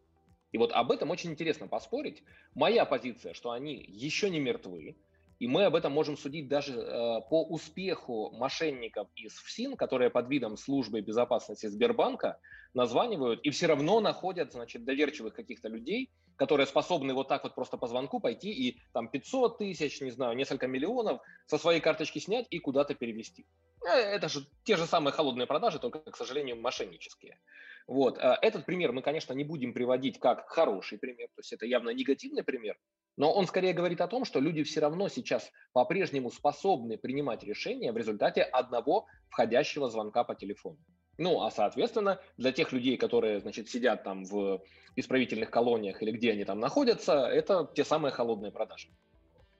И 0.51 0.59
вот 0.59 0.71
об 0.73 0.91
этом 0.91 1.09
очень 1.09 1.31
интересно 1.31 1.67
поспорить. 1.67 2.21
Моя 2.53 2.85
позиция, 2.85 3.33
что 3.33 3.49
они 3.49 3.83
еще 3.89 4.29
не 4.29 4.39
мертвы, 4.39 4.95
и 5.41 5.47
мы 5.47 5.65
об 5.65 5.75
этом 5.75 5.91
можем 5.91 6.17
судить 6.17 6.47
даже 6.47 6.73
э, 6.73 7.21
по 7.27 7.43
успеху 7.43 8.29
мошенников 8.29 9.07
из 9.15 9.33
ФСИН, 9.37 9.75
которые 9.75 10.11
под 10.11 10.29
видом 10.29 10.55
службы 10.55 11.01
безопасности 11.01 11.65
Сбербанка 11.65 12.37
названивают 12.75 13.41
и 13.41 13.49
все 13.49 13.65
равно 13.65 14.01
находят 14.01 14.51
значит, 14.51 14.85
доверчивых 14.85 15.33
каких-то 15.33 15.67
людей, 15.67 16.11
которые 16.35 16.67
способны 16.67 17.15
вот 17.15 17.27
так 17.27 17.43
вот 17.43 17.55
просто 17.55 17.77
по 17.77 17.87
звонку 17.87 18.19
пойти 18.19 18.51
и 18.51 18.79
там 18.93 19.07
500 19.07 19.57
тысяч, 19.57 19.99
не 20.01 20.11
знаю, 20.11 20.37
несколько 20.37 20.67
миллионов 20.67 21.21
со 21.47 21.57
своей 21.57 21.81
карточки 21.81 22.19
снять 22.19 22.45
и 22.51 22.59
куда-то 22.59 22.93
перевести. 22.93 23.47
Э, 23.83 23.97
это 23.97 24.29
же 24.29 24.45
те 24.63 24.77
же 24.77 24.85
самые 24.85 25.11
холодные 25.11 25.47
продажи, 25.47 25.79
только, 25.79 26.01
к 26.01 26.17
сожалению, 26.17 26.61
мошеннические. 26.61 27.39
Вот. 27.87 28.17
Э, 28.17 28.37
этот 28.41 28.65
пример 28.65 28.91
мы, 28.91 29.01
конечно, 29.01 29.33
не 29.33 29.43
будем 29.43 29.73
приводить 29.73 30.19
как 30.19 30.47
хороший 30.47 30.97
пример, 30.97 31.27
то 31.29 31.39
есть 31.39 31.53
это 31.53 31.65
явно 31.65 31.89
негативный 31.89 32.43
пример, 32.43 32.77
но 33.17 33.31
он 33.31 33.47
скорее 33.47 33.73
говорит 33.73 34.01
о 34.01 34.07
том, 34.07 34.25
что 34.25 34.39
люди 34.39 34.63
все 34.63 34.79
равно 34.79 35.09
сейчас 35.09 35.51
по-прежнему 35.73 36.31
способны 36.31 36.97
принимать 36.97 37.43
решения 37.43 37.91
в 37.91 37.97
результате 37.97 38.41
одного 38.41 39.05
входящего 39.29 39.89
звонка 39.89 40.23
по 40.23 40.35
телефону. 40.35 40.77
Ну, 41.17 41.41
а 41.41 41.51
соответственно, 41.51 42.19
для 42.37 42.51
тех 42.51 42.71
людей, 42.71 42.97
которые, 42.97 43.39
значит, 43.39 43.69
сидят 43.69 44.03
там 44.03 44.23
в 44.23 44.63
исправительных 44.95 45.51
колониях 45.51 46.01
или 46.01 46.11
где 46.11 46.31
они 46.31 46.45
там 46.45 46.59
находятся, 46.59 47.27
это 47.27 47.69
те 47.75 47.83
самые 47.83 48.11
холодные 48.11 48.51
продажи. 48.51 48.89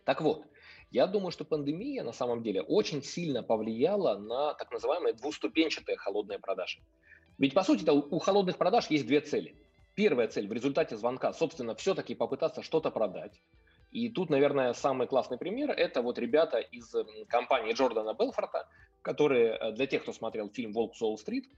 Так 0.06 0.22
вот, 0.22 0.46
я 0.90 1.08
думаю, 1.08 1.32
что 1.32 1.46
пандемия 1.46 2.04
на 2.04 2.14
самом 2.14 2.42
деле 2.42 2.62
очень 2.62 3.04
сильно 3.04 3.44
повлияла 3.44 4.18
на 4.18 4.54
так 4.56 4.72
называемые 4.72 5.14
двуступенчатые 5.14 5.98
холодные 5.98 6.40
продажи. 6.40 6.80
Ведь, 7.42 7.54
по 7.54 7.64
сути, 7.64 7.90
у 7.90 8.20
холодных 8.20 8.58
продаж 8.58 8.90
есть 8.90 9.06
две 9.06 9.20
цели– 9.20 9.56
Первая 9.96 10.28
цель 10.28 10.48
в 10.48 10.54
результате 10.54 10.96
звонка, 10.96 11.34
собственно, 11.34 11.76
все-таки 11.76 12.16
попытаться 12.16 12.64
что-то 12.64 12.92
продать. 12.92 13.42
И 13.92 14.10
тут, 14.10 14.30
наверное, 14.30 14.74
самый 14.74 15.06
классный 15.06 15.38
пример– 15.38 15.70
это 15.78 16.02
вот 16.02 16.18
ребята 16.18 16.60
из 16.60 16.96
компании 17.28 17.74
Джордана 17.74 18.14
Белфорта, 18.14 18.70
которые, 19.02 19.58
э, 19.58 19.72
для 19.74 19.88
тех, 19.88 20.04
кто 20.04 20.14
смотрел 20.14 20.50
фильм 20.50 20.72
«Волк 20.72 20.96
с 20.96 21.02
Уолл-стрит», 21.02 21.50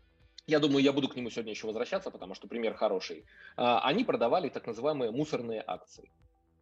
я 0.47 0.59
думаю, 0.59 0.83
я 0.83 0.91
буду 0.91 1.07
к 1.07 1.15
нему 1.15 1.29
сегодня 1.29 1.51
еще 1.51 1.67
возвращаться, 1.67 2.09
потому 2.11 2.33
что 2.33 2.47
пример 2.47 2.73
хороший. 2.73 3.23
А, 3.55 3.79
они 3.87 4.03
продавали 4.03 4.49
так 4.49 4.67
называемые 4.67 5.11
мусорные 5.11 5.63
акции. 5.65 6.11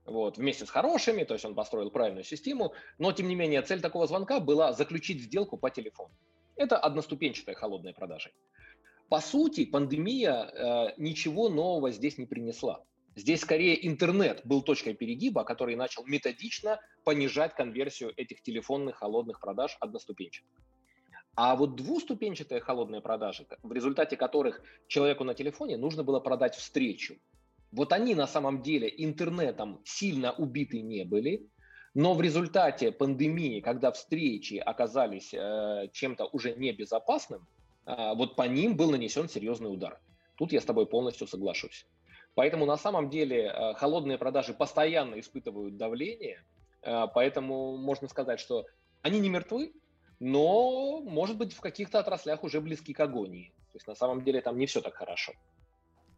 Вот, 0.06 0.38
вместе 0.38 0.66
с 0.66 0.70
хорошими, 0.70 1.24
то 1.24 1.34
есть 1.34 1.46
он 1.46 1.56
построил 1.56 1.90
правильную 1.90 2.24
систему, 2.24 2.74
но 3.00 3.12
тем 3.12 3.28
не 3.28 3.36
менее 3.36 3.62
цель 3.64 3.82
такого 3.82 4.06
звонка 4.06 4.40
была 4.40 4.74
заключить 4.74 5.22
сделку 5.24 5.58
по 5.58 5.72
телефону. 5.72 6.12
Это 6.58 6.78
одноступенчатая 6.78 7.56
холодная 7.56 7.94
продажа. 7.94 8.30
По 9.12 9.20
сути, 9.20 9.66
пандемия 9.66 10.46
э, 10.46 10.94
ничего 10.96 11.50
нового 11.50 11.92
здесь 11.92 12.18
не 12.18 12.26
принесла. 12.26 12.82
Здесь 13.18 13.42
скорее 13.42 13.86
интернет 13.86 14.40
был 14.46 14.62
точкой 14.62 14.94
перегиба, 14.94 15.44
который 15.44 15.76
начал 15.76 16.06
методично 16.06 16.80
понижать 17.04 17.54
конверсию 17.54 18.14
этих 18.16 18.42
телефонных 18.42 18.96
холодных 18.96 19.42
продаж 19.42 19.76
одноступенчатых. 19.82 20.50
А 21.36 21.58
вот 21.58 21.76
двуступенчатые 21.76 22.62
холодные 22.62 23.02
продажи, 23.02 23.46
в 23.64 23.74
результате 23.74 24.16
которых 24.16 24.62
человеку 24.88 25.26
на 25.26 25.34
телефоне 25.34 25.76
нужно 25.76 26.04
было 26.06 26.22
продать 26.22 26.56
встречу, 26.56 27.18
вот 27.74 27.92
они 27.92 28.16
на 28.16 28.28
самом 28.28 28.62
деле 28.62 28.90
интернетом 28.96 29.82
сильно 29.84 30.32
убиты 30.32 30.80
не 30.80 31.04
были, 31.04 31.50
но 31.94 32.14
в 32.14 32.22
результате 32.22 32.94
пандемии, 32.94 33.60
когда 33.60 33.92
встречи 33.92 34.54
оказались 34.54 35.34
э, 35.34 35.90
чем-то 35.92 36.28
уже 36.28 36.56
небезопасным, 36.56 37.46
вот 37.86 38.36
по 38.36 38.44
ним 38.44 38.78
был 38.78 38.92
нанесен 38.92 39.28
серьезный 39.28 39.74
удар. 39.74 40.00
Тут 40.36 40.52
я 40.52 40.62
с 40.62 40.66
тобой 40.66 40.86
полностью 40.86 41.28
соглашусь. 41.28 41.86
Поэтому 42.34 42.66
на 42.66 42.78
самом 42.78 43.10
деле 43.10 43.50
а, 43.50 43.74
холодные 43.74 44.18
продажи 44.18 44.54
постоянно 44.54 45.20
испытывают 45.20 45.78
давление, 45.78 46.44
а, 46.82 47.08
поэтому 47.08 47.78
можно 47.78 48.08
сказать, 48.08 48.40
что 48.40 48.66
они 49.02 49.20
не 49.20 49.30
мертвы, 49.30 49.74
но, 50.20 51.02
может 51.02 51.38
быть, 51.38 51.54
в 51.54 51.62
каких-то 51.62 52.00
отраслях 52.00 52.44
уже 52.44 52.62
близки 52.62 52.94
к 52.94 53.00
агонии. 53.00 53.54
То 53.72 53.78
есть 53.78 53.88
на 53.88 53.96
самом 53.96 54.24
деле 54.24 54.42
там 54.42 54.58
не 54.58 54.66
все 54.66 54.82
так 54.82 54.96
хорошо. 54.96 55.34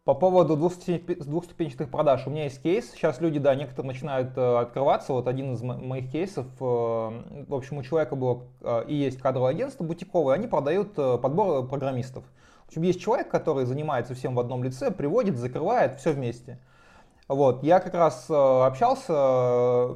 По 0.05 0.15
поводу 0.15 0.57
двухступенчатых 0.57 1.89
продаж. 1.89 2.27
У 2.27 2.29
меня 2.29 2.43
есть 2.43 2.61
кейс. 2.61 2.91
Сейчас 2.91 3.21
люди, 3.21 3.39
да, 3.39 3.55
некоторые 3.55 3.93
начинают 3.93 4.37
э, 4.37 4.57
открываться. 4.57 5.13
Вот 5.13 5.29
один 5.29 5.53
из 5.53 5.61
моих 5.61 6.11
кейсов. 6.11 6.45
Э, 6.59 7.45
в 7.47 7.53
общем, 7.55 7.77
у 7.77 7.83
человека 7.83 8.17
было 8.17 8.41
э, 8.59 8.83
и 8.89 8.95
есть 8.95 9.19
кадровое 9.19 9.51
агентство 9.51 9.85
бутиковое. 9.85 10.35
Они 10.35 10.47
продают 10.47 10.95
подбор 10.95 11.65
программистов. 11.69 12.25
В 12.65 12.67
общем, 12.67 12.81
есть 12.81 12.99
человек, 12.99 13.29
который 13.29 13.63
занимается 13.63 14.13
всем 14.13 14.35
в 14.35 14.41
одном 14.41 14.65
лице, 14.65 14.91
приводит, 14.91 15.37
закрывает, 15.37 15.95
все 15.95 16.11
вместе. 16.11 16.59
Вот, 17.29 17.63
я 17.63 17.79
как 17.79 17.93
раз 17.93 18.29
общался, 18.29 19.13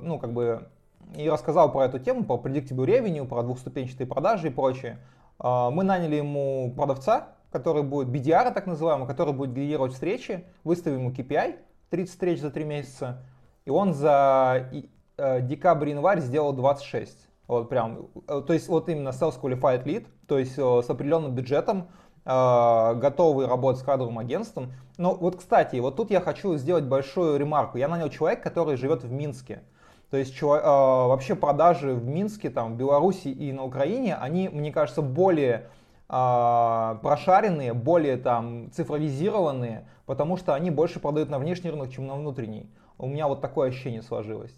ну, 0.02 0.20
как 0.20 0.32
бы, 0.32 0.70
и 1.18 1.30
рассказал 1.30 1.70
про 1.70 1.84
эту 1.84 2.00
тему, 2.00 2.24
про 2.24 2.36
predictable 2.36 2.86
revenue, 2.86 3.28
про 3.28 3.44
двухступенчатые 3.44 4.08
продажи 4.08 4.48
и 4.48 4.52
прочее. 4.52 5.00
Мы 5.38 5.84
наняли 5.84 6.16
ему 6.16 6.74
продавца, 6.78 7.28
который 7.52 7.84
будет 7.84 8.10
BDR, 8.10 8.54
так 8.54 8.68
называемый, 8.68 9.08
который 9.08 9.34
будет 9.34 9.54
генерировать 9.54 9.94
встречи, 9.94 10.46
выставим 10.64 11.00
ему 11.00 11.12
KPI, 11.12 11.58
30 11.90 12.12
встреч 12.12 12.42
за 12.42 12.52
3 12.52 12.64
месяца, 12.66 13.24
и 13.66 13.70
он 13.70 13.94
за 13.94 14.70
э, 15.18 15.42
декабрь-январь 15.42 16.20
сделал 16.20 16.54
26. 16.54 17.28
Вот 17.48 17.70
прям, 17.70 18.08
э, 18.28 18.42
то 18.46 18.54
есть 18.54 18.68
вот 18.68 18.90
именно 18.90 19.10
Sales 19.10 19.40
Qualified 19.42 19.84
Lead, 19.84 20.08
то 20.28 20.38
есть 20.38 20.58
э, 20.58 20.82
с 20.84 20.90
определенным 20.90 21.34
бюджетом, 21.34 21.90
готовый 22.26 23.48
работать 23.48 23.82
с 23.82 23.86
кадровым 23.86 24.20
агентством. 24.20 24.74
Но 24.98 25.16
вот, 25.16 25.38
кстати, 25.38 25.78
вот 25.78 25.96
тут 25.96 26.12
я 26.12 26.20
хочу 26.20 26.58
сделать 26.58 26.84
большую 26.84 27.40
ремарку. 27.40 27.78
Я 27.78 27.88
нанял 27.88 28.10
человека, 28.10 28.44
который 28.44 28.76
живет 28.76 29.06
в 29.06 29.10
Минске. 29.10 29.64
То 30.10 30.18
есть 30.18 30.42
вообще 30.42 31.36
продажи 31.36 31.94
в 31.94 32.06
Минске, 32.06 32.50
там, 32.50 32.74
в 32.74 32.78
Беларуси 32.78 33.30
и 33.30 33.54
на 33.54 33.64
Украине, 33.64 34.18
они, 34.18 34.50
мне 34.50 34.74
кажется, 34.74 35.02
более 35.02 35.70
прошаренные, 36.08 37.74
более 37.74 38.18
там 38.18 38.72
цифровизированные, 38.72 39.90
потому 40.06 40.38
что 40.38 40.54
они 40.54 40.72
больше 40.72 41.00
продают 41.00 41.30
на 41.30 41.40
внешний 41.40 41.70
рынок, 41.70 41.92
чем 41.92 42.08
на 42.08 42.16
внутренний. 42.16 42.70
У 42.98 43.08
меня 43.08 43.28
вот 43.28 43.42
такое 43.42 43.70
ощущение 43.70 44.02
сложилось. 44.02 44.58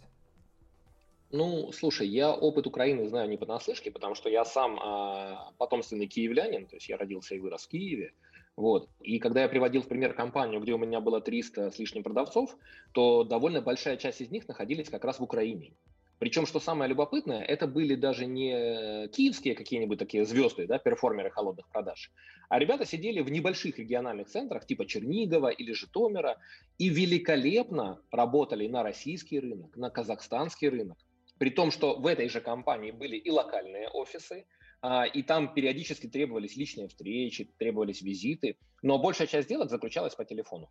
Ну, 1.32 1.72
слушай, 1.72 2.08
я 2.08 2.32
опыт 2.32 2.66
Украины 2.66 3.08
знаю 3.08 3.30
не 3.30 3.38
понаслышке, 3.38 3.92
потому 3.92 4.16
что 4.16 4.30
я 4.30 4.46
сам 4.46 4.80
а, 4.80 5.52
потомственный 5.58 6.08
киевлянин, 6.08 6.66
то 6.66 6.76
есть 6.76 6.90
я 6.90 6.98
родился 6.98 7.36
и 7.36 7.40
вырос 7.40 7.66
в 7.66 7.70
Киеве. 7.70 8.14
Вот. 8.56 8.90
И 9.00 9.20
когда 9.20 9.44
я 9.44 9.50
приводил 9.50 9.84
в 9.84 9.88
пример 9.88 10.14
компанию, 10.14 10.60
где 10.60 10.74
у 10.74 10.78
меня 10.78 11.00
было 11.00 11.22
300 11.22 11.72
с 11.72 11.80
лишним 11.80 12.04
продавцов, 12.04 12.58
то 12.94 13.24
довольно 13.24 13.62
большая 13.62 13.96
часть 13.98 14.22
из 14.22 14.32
них 14.32 14.48
находились 14.48 14.90
как 14.90 15.06
раз 15.06 15.20
в 15.20 15.24
Украине. 15.24 15.74
Причем, 16.20 16.46
что 16.46 16.60
самое 16.60 16.90
любопытное, 16.90 17.42
это 17.42 17.66
были 17.66 17.96
даже 17.96 18.26
не 18.26 19.08
киевские 19.08 19.56
какие-нибудь 19.56 19.98
такие 19.98 20.26
звезды, 20.26 20.68
да, 20.68 20.78
перформеры 20.78 21.32
холодных 21.32 21.70
продаж, 21.70 22.12
а 22.50 22.60
ребята 22.60 22.86
сидели 22.86 23.22
в 23.22 23.32
небольших 23.32 23.80
региональных 23.80 24.28
центрах 24.28 24.66
типа 24.66 24.86
Чернигова 24.86 25.48
или 25.48 25.72
Житомира 25.72 26.38
и 26.78 26.90
великолепно 26.90 28.02
работали 28.12 28.68
на 28.68 28.84
российский 28.84 29.40
рынок, 29.40 29.78
на 29.78 29.90
казахстанский 29.90 30.68
рынок. 30.68 30.98
При 31.38 31.52
том, 31.52 31.72
что 31.72 31.96
в 31.96 32.06
этой 32.06 32.28
же 32.28 32.42
компании 32.42 32.92
были 32.92 33.16
и 33.16 33.32
локальные 33.32 33.88
офисы, 33.88 34.46
а, 34.82 35.06
и 35.06 35.24
там 35.24 35.54
периодически 35.54 36.08
требовались 36.08 36.58
личные 36.58 36.90
встречи, 36.90 37.50
требовались 37.58 38.02
визиты, 38.02 38.58
но 38.82 38.98
большая 38.98 39.28
часть 39.28 39.48
сделок 39.48 39.70
заключалась 39.70 40.16
по 40.16 40.26
телефону. 40.26 40.70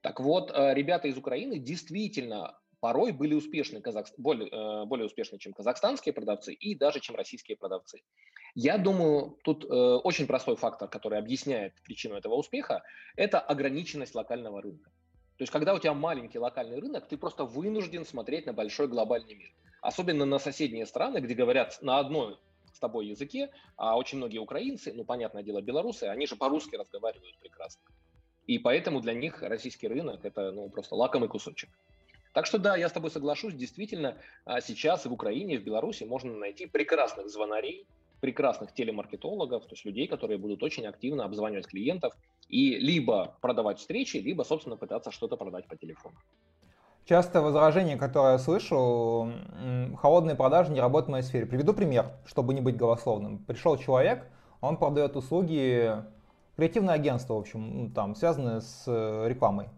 Так 0.00 0.20
вот, 0.20 0.52
э, 0.52 0.74
ребята 0.74 1.08
из 1.08 1.16
Украины 1.16 1.58
действительно 1.58 2.56
порой 2.86 3.10
были 3.10 3.34
успешны, 3.34 3.80
казах... 3.80 4.06
более, 4.16 4.48
э, 4.48 4.84
более 4.84 5.06
успешны, 5.06 5.38
чем 5.38 5.52
казахстанские 5.52 6.12
продавцы 6.12 6.52
и 6.52 6.76
даже 6.76 7.00
чем 7.00 7.16
российские 7.16 7.56
продавцы. 7.56 8.02
Я 8.54 8.78
думаю, 8.78 9.36
тут 9.42 9.64
э, 9.64 9.68
очень 10.04 10.28
простой 10.28 10.54
фактор, 10.54 10.88
который 10.88 11.18
объясняет 11.18 11.72
причину 11.82 12.14
этого 12.14 12.34
успеха, 12.34 12.84
это 13.16 13.40
ограниченность 13.40 14.14
локального 14.14 14.62
рынка. 14.62 14.88
То 15.36 15.42
есть, 15.42 15.52
когда 15.52 15.74
у 15.74 15.80
тебя 15.80 15.94
маленький 15.94 16.38
локальный 16.38 16.78
рынок, 16.78 17.08
ты 17.08 17.16
просто 17.16 17.44
вынужден 17.44 18.06
смотреть 18.06 18.46
на 18.46 18.52
большой 18.52 18.86
глобальный 18.86 19.34
мир. 19.34 19.52
Особенно 19.82 20.24
на 20.24 20.38
соседние 20.38 20.86
страны, 20.86 21.18
где 21.18 21.34
говорят 21.34 21.82
на 21.82 21.98
одной 21.98 22.38
с 22.72 22.78
тобой 22.78 23.08
языке, 23.08 23.50
а 23.76 23.96
очень 23.96 24.18
многие 24.18 24.38
украинцы, 24.38 24.92
ну, 24.92 25.04
понятное 25.04 25.42
дело, 25.42 25.60
белорусы, 25.60 26.04
они 26.04 26.28
же 26.28 26.36
по-русски 26.36 26.76
разговаривают 26.76 27.36
прекрасно. 27.40 27.82
И 28.46 28.60
поэтому 28.60 29.00
для 29.00 29.12
них 29.12 29.42
российский 29.42 29.88
рынок– 29.88 30.20
это 30.24 30.52
ну, 30.52 30.70
просто 30.70 30.94
лакомый 30.94 31.28
кусочек. 31.28 31.68
Так 32.36 32.44
что 32.44 32.58
да, 32.58 32.76
я 32.76 32.90
с 32.90 32.92
тобой 32.92 33.10
соглашусь, 33.10 33.54
действительно, 33.54 34.18
а, 34.44 34.60
сейчас 34.60 35.06
в 35.06 35.10
Украине, 35.10 35.58
в 35.58 35.64
Беларуси 35.64 36.04
можно 36.04 36.34
найти 36.34 36.66
прекрасных 36.66 37.30
звонарей, 37.30 37.86
прекрасных 38.20 38.74
телемаркетологов, 38.74 39.64
то 39.64 39.72
есть 39.72 39.86
людей, 39.86 40.06
которые 40.06 40.36
будут 40.36 40.62
очень 40.62 40.84
активно 40.84 41.24
обзванивать 41.24 41.66
клиентов 41.66 42.12
и 42.50 42.76
либо 42.76 43.38
продавать 43.40 43.78
встречи, 43.78 44.18
либо, 44.18 44.42
собственно, 44.42 44.76
пытаться 44.76 45.10
что-то 45.10 45.38
продать 45.38 45.66
по 45.66 45.76
телефону. 45.76 46.14
Часто 47.06 47.40
возражение, 47.40 47.96
которое 47.96 48.32
я 48.32 48.38
слышу, 48.38 49.32
холодные 49.96 50.36
продажи 50.36 50.72
не 50.72 50.80
работают 50.80 51.08
в 51.08 51.12
моей 51.12 51.24
сфере. 51.24 51.46
Приведу 51.46 51.72
пример, 51.72 52.10
чтобы 52.26 52.52
не 52.52 52.60
быть 52.60 52.76
голословным. 52.76 53.38
Пришел 53.38 53.78
человек, 53.78 54.26
он 54.60 54.76
продает 54.76 55.16
услуги, 55.16 55.90
креативное 56.54 56.96
агентство, 56.96 57.32
в 57.32 57.38
общем, 57.38 57.92
там, 57.94 58.14
связанное 58.14 58.60
с 58.60 58.84
э, 58.86 59.26
рекламой. 59.26 59.70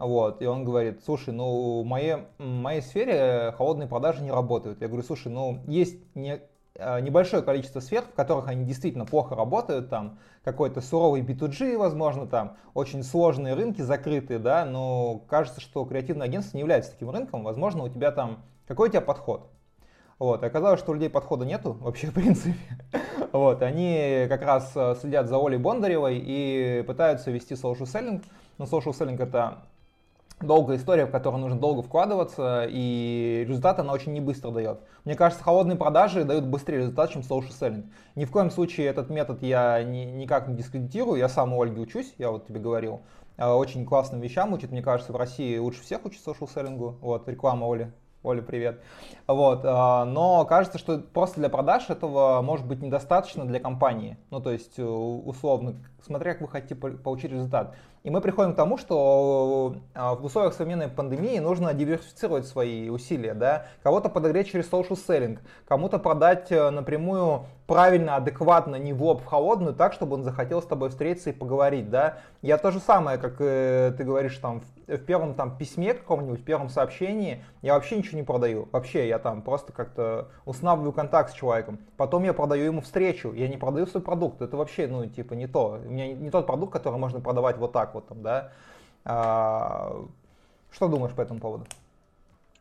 Вот, 0.00 0.40
и 0.40 0.46
он 0.46 0.64
говорит, 0.64 1.02
слушай, 1.04 1.28
ну, 1.28 1.82
в 1.82 1.84
моей, 1.84 2.16
моей 2.38 2.80
сфере 2.80 3.52
холодные 3.58 3.86
продажи 3.86 4.22
не 4.22 4.30
работают. 4.30 4.80
Я 4.80 4.88
говорю, 4.88 5.02
слушай, 5.02 5.28
ну, 5.30 5.60
есть 5.66 5.98
не, 6.14 6.40
э, 6.74 7.00
небольшое 7.02 7.42
количество 7.42 7.80
сфер, 7.80 8.04
в 8.04 8.14
которых 8.14 8.48
они 8.48 8.64
действительно 8.64 9.04
плохо 9.04 9.34
работают, 9.34 9.90
там, 9.90 10.18
какой-то 10.42 10.80
суровый 10.80 11.20
B2G, 11.20 11.76
возможно, 11.76 12.26
там, 12.26 12.56
очень 12.72 13.02
сложные 13.02 13.52
рынки 13.52 13.82
закрытые, 13.82 14.38
да, 14.38 14.64
но 14.64 15.18
кажется, 15.28 15.60
что 15.60 15.84
креативное 15.84 16.28
агентство 16.28 16.56
не 16.56 16.62
является 16.62 16.92
таким 16.92 17.10
рынком, 17.10 17.44
возможно, 17.44 17.84
у 17.84 17.90
тебя 17.90 18.10
там, 18.10 18.38
какой 18.66 18.88
у 18.88 18.90
тебя 18.92 19.02
подход? 19.02 19.50
Вот, 20.18 20.42
и 20.42 20.46
оказалось, 20.46 20.80
что 20.80 20.92
у 20.92 20.94
людей 20.94 21.10
подхода 21.10 21.44
нету 21.44 21.76
вообще, 21.78 22.06
в 22.10 22.14
принципе. 22.14 22.56
Вот, 23.32 23.60
они 23.60 24.24
как 24.30 24.40
раз 24.40 24.72
э, 24.74 24.94
следят 24.98 25.28
за 25.28 25.36
Олей 25.36 25.58
Бондаревой 25.58 26.22
и 26.24 26.82
пытаются 26.86 27.30
вести 27.30 27.52
social 27.52 27.82
selling. 27.82 28.24
Но 28.56 28.64
social 28.64 28.92
selling 28.92 29.22
это 29.22 29.58
долгая 30.40 30.78
история, 30.78 31.06
в 31.06 31.10
которую 31.10 31.40
нужно 31.40 31.58
долго 31.58 31.82
вкладываться, 31.82 32.66
и 32.68 33.44
результат 33.46 33.78
она 33.78 33.92
очень 33.92 34.12
не 34.12 34.20
быстро 34.20 34.50
дает. 34.50 34.80
Мне 35.04 35.14
кажется, 35.14 35.44
холодные 35.44 35.76
продажи 35.76 36.24
дают 36.24 36.44
быстрее 36.44 36.78
результат, 36.78 37.10
чем 37.10 37.22
social 37.22 37.50
selling. 37.50 37.90
Ни 38.14 38.24
в 38.24 38.30
коем 38.30 38.50
случае 38.50 38.86
этот 38.86 39.10
метод 39.10 39.42
я 39.42 39.82
ни, 39.82 40.04
никак 40.04 40.48
не 40.48 40.56
дискредитирую, 40.56 41.18
я 41.18 41.28
сам 41.28 41.52
у 41.52 41.62
Ольги 41.62 41.80
учусь, 41.80 42.14
я 42.18 42.30
вот 42.30 42.46
тебе 42.46 42.60
говорил. 42.60 43.00
Э, 43.36 43.52
очень 43.52 43.84
классным 43.84 44.20
вещам 44.20 44.52
учит, 44.52 44.70
мне 44.70 44.82
кажется, 44.82 45.12
в 45.12 45.16
России 45.16 45.58
лучше 45.58 45.82
всех 45.82 46.04
учат 46.04 46.22
social 46.24 46.48
selling. 46.52 46.96
Вот, 47.00 47.28
реклама 47.28 47.70
Оли 47.70 47.92
Оля, 48.22 48.42
привет. 48.42 48.82
Вот, 49.26 49.62
а, 49.64 50.04
но 50.04 50.44
кажется, 50.44 50.76
что 50.76 50.98
просто 50.98 51.40
для 51.40 51.48
продаж 51.48 51.88
этого 51.88 52.42
может 52.42 52.66
быть 52.66 52.82
недостаточно 52.82 53.46
для 53.46 53.60
компании. 53.60 54.18
Ну, 54.28 54.40
то 54.40 54.50
есть, 54.50 54.78
э, 54.78 54.84
условно, 54.84 55.76
смотря 56.04 56.34
как 56.34 56.42
вы 56.42 56.48
хотите 56.48 56.74
получить 56.74 57.32
результат. 57.32 57.74
И 58.02 58.08
мы 58.08 58.22
приходим 58.22 58.54
к 58.54 58.56
тому, 58.56 58.78
что 58.78 59.76
а, 59.94 60.14
в 60.14 60.24
условиях 60.24 60.54
современной 60.54 60.88
пандемии 60.88 61.38
нужно 61.38 61.74
диверсифицировать 61.74 62.46
свои 62.46 62.88
усилия, 62.88 63.34
да, 63.34 63.66
кого-то 63.82 64.08
подогреть 64.08 64.50
через 64.50 64.70
social 64.70 64.96
selling, 64.96 65.38
кому-то 65.66 65.98
продать 65.98 66.50
э, 66.50 66.70
напрямую 66.70 67.44
правильно, 67.66 68.16
адекватно, 68.16 68.76
не 68.76 68.92
в 68.92 69.00
лоб 69.00 69.22
в 69.22 69.26
холодную, 69.26 69.74
так, 69.74 69.92
чтобы 69.92 70.14
он 70.14 70.24
захотел 70.24 70.60
с 70.60 70.66
тобой 70.66 70.88
встретиться 70.88 71.30
и 71.30 71.32
поговорить, 71.32 71.88
да. 71.88 72.18
Я 72.42 72.56
то 72.56 72.70
же 72.70 72.80
самое, 72.80 73.16
как 73.18 73.36
э, 73.38 73.92
ты 73.96 74.02
говоришь 74.02 74.36
там 74.38 74.62
в, 74.88 74.96
в 74.96 75.04
первом 75.04 75.34
там 75.34 75.56
письме 75.56 75.94
каком-нибудь, 75.94 76.40
в 76.40 76.44
первом 76.44 76.68
сообщении, 76.70 77.44
я 77.62 77.74
вообще 77.74 77.98
ничего 77.98 78.18
не 78.18 78.24
продаю, 78.24 78.68
вообще 78.72 79.06
я 79.06 79.18
там 79.18 79.42
просто 79.42 79.72
как-то 79.72 80.30
устанавливаю 80.46 80.92
контакт 80.92 81.30
с 81.30 81.34
человеком, 81.34 81.78
потом 81.96 82.24
я 82.24 82.32
продаю 82.32 82.64
ему 82.64 82.80
встречу, 82.80 83.32
я 83.34 83.46
не 83.46 83.56
продаю 83.56 83.86
свой 83.86 84.02
продукт, 84.02 84.40
это 84.42 84.56
вообще, 84.56 84.88
ну, 84.88 85.06
типа, 85.06 85.34
не 85.34 85.46
то, 85.46 85.78
у 85.84 85.90
меня 85.90 86.12
не 86.12 86.30
тот 86.30 86.46
продукт, 86.46 86.72
который 86.72 86.98
можно 86.98 87.20
продавать 87.20 87.58
вот 87.58 87.72
так 87.72 87.89
вот 87.94 88.08
там, 88.08 88.22
да. 88.22 88.52
А, 89.04 90.04
что 90.70 90.88
думаешь 90.88 91.14
по 91.14 91.22
этому 91.22 91.40
поводу? 91.40 91.66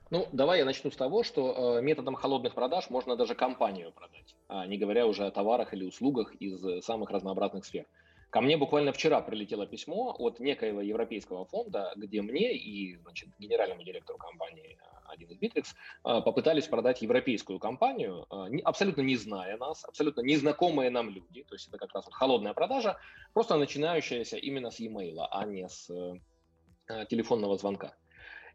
Ну, 0.09 0.27
давай 0.31 0.59
я 0.59 0.65
начну 0.65 0.89
с 0.89 0.95
того, 0.95 1.23
что 1.23 1.77
э, 1.77 1.81
методом 1.83 2.15
холодных 2.15 2.55
продаж 2.55 2.89
можно 2.89 3.15
даже 3.15 3.35
компанию 3.35 3.91
продать, 3.91 4.35
а 4.47 4.65
не 4.65 4.77
говоря 4.77 5.05
уже 5.05 5.27
о 5.27 5.31
товарах 5.31 5.73
или 5.73 5.85
услугах 5.85 6.33
из 6.35 6.63
э, 6.65 6.81
самых 6.81 7.11
разнообразных 7.11 7.65
сфер. 7.65 7.85
Ко 8.29 8.41
мне 8.41 8.57
буквально 8.57 8.91
вчера 8.93 9.21
прилетело 9.21 9.65
письмо 9.65 10.15
от 10.17 10.39
некоего 10.39 10.81
европейского 10.81 11.45
фонда, 11.45 11.91
где 11.95 12.21
мне 12.21 12.55
и 12.55 12.95
значит, 12.97 13.29
генеральному 13.39 13.83
директору 13.83 14.19
компании 14.19 14.77
один 15.07 15.29
из 15.29 15.39
Bittrex, 15.39 15.65
э, 16.05 16.21
попытались 16.21 16.67
продать 16.67 17.01
европейскую 17.01 17.59
компанию, 17.59 18.27
э, 18.29 18.59
абсолютно 18.63 19.01
не 19.01 19.15
зная 19.15 19.57
нас, 19.57 19.83
абсолютно 19.83 20.21
незнакомые 20.21 20.91
нам 20.91 21.09
люди. 21.09 21.43
То 21.43 21.55
есть 21.55 21.67
это 21.67 21.79
как 21.79 21.93
раз 21.95 22.05
вот 22.05 22.13
холодная 22.13 22.53
продажа, 22.53 22.97
просто 23.33 23.57
начинающаяся 23.57 24.37
именно 24.37 24.69
с 24.69 24.79
e-mail, 24.79 25.25
а 25.31 25.45
не 25.45 25.67
с 25.67 25.89
э, 25.89 27.05
телефонного 27.09 27.57
звонка. 27.57 27.95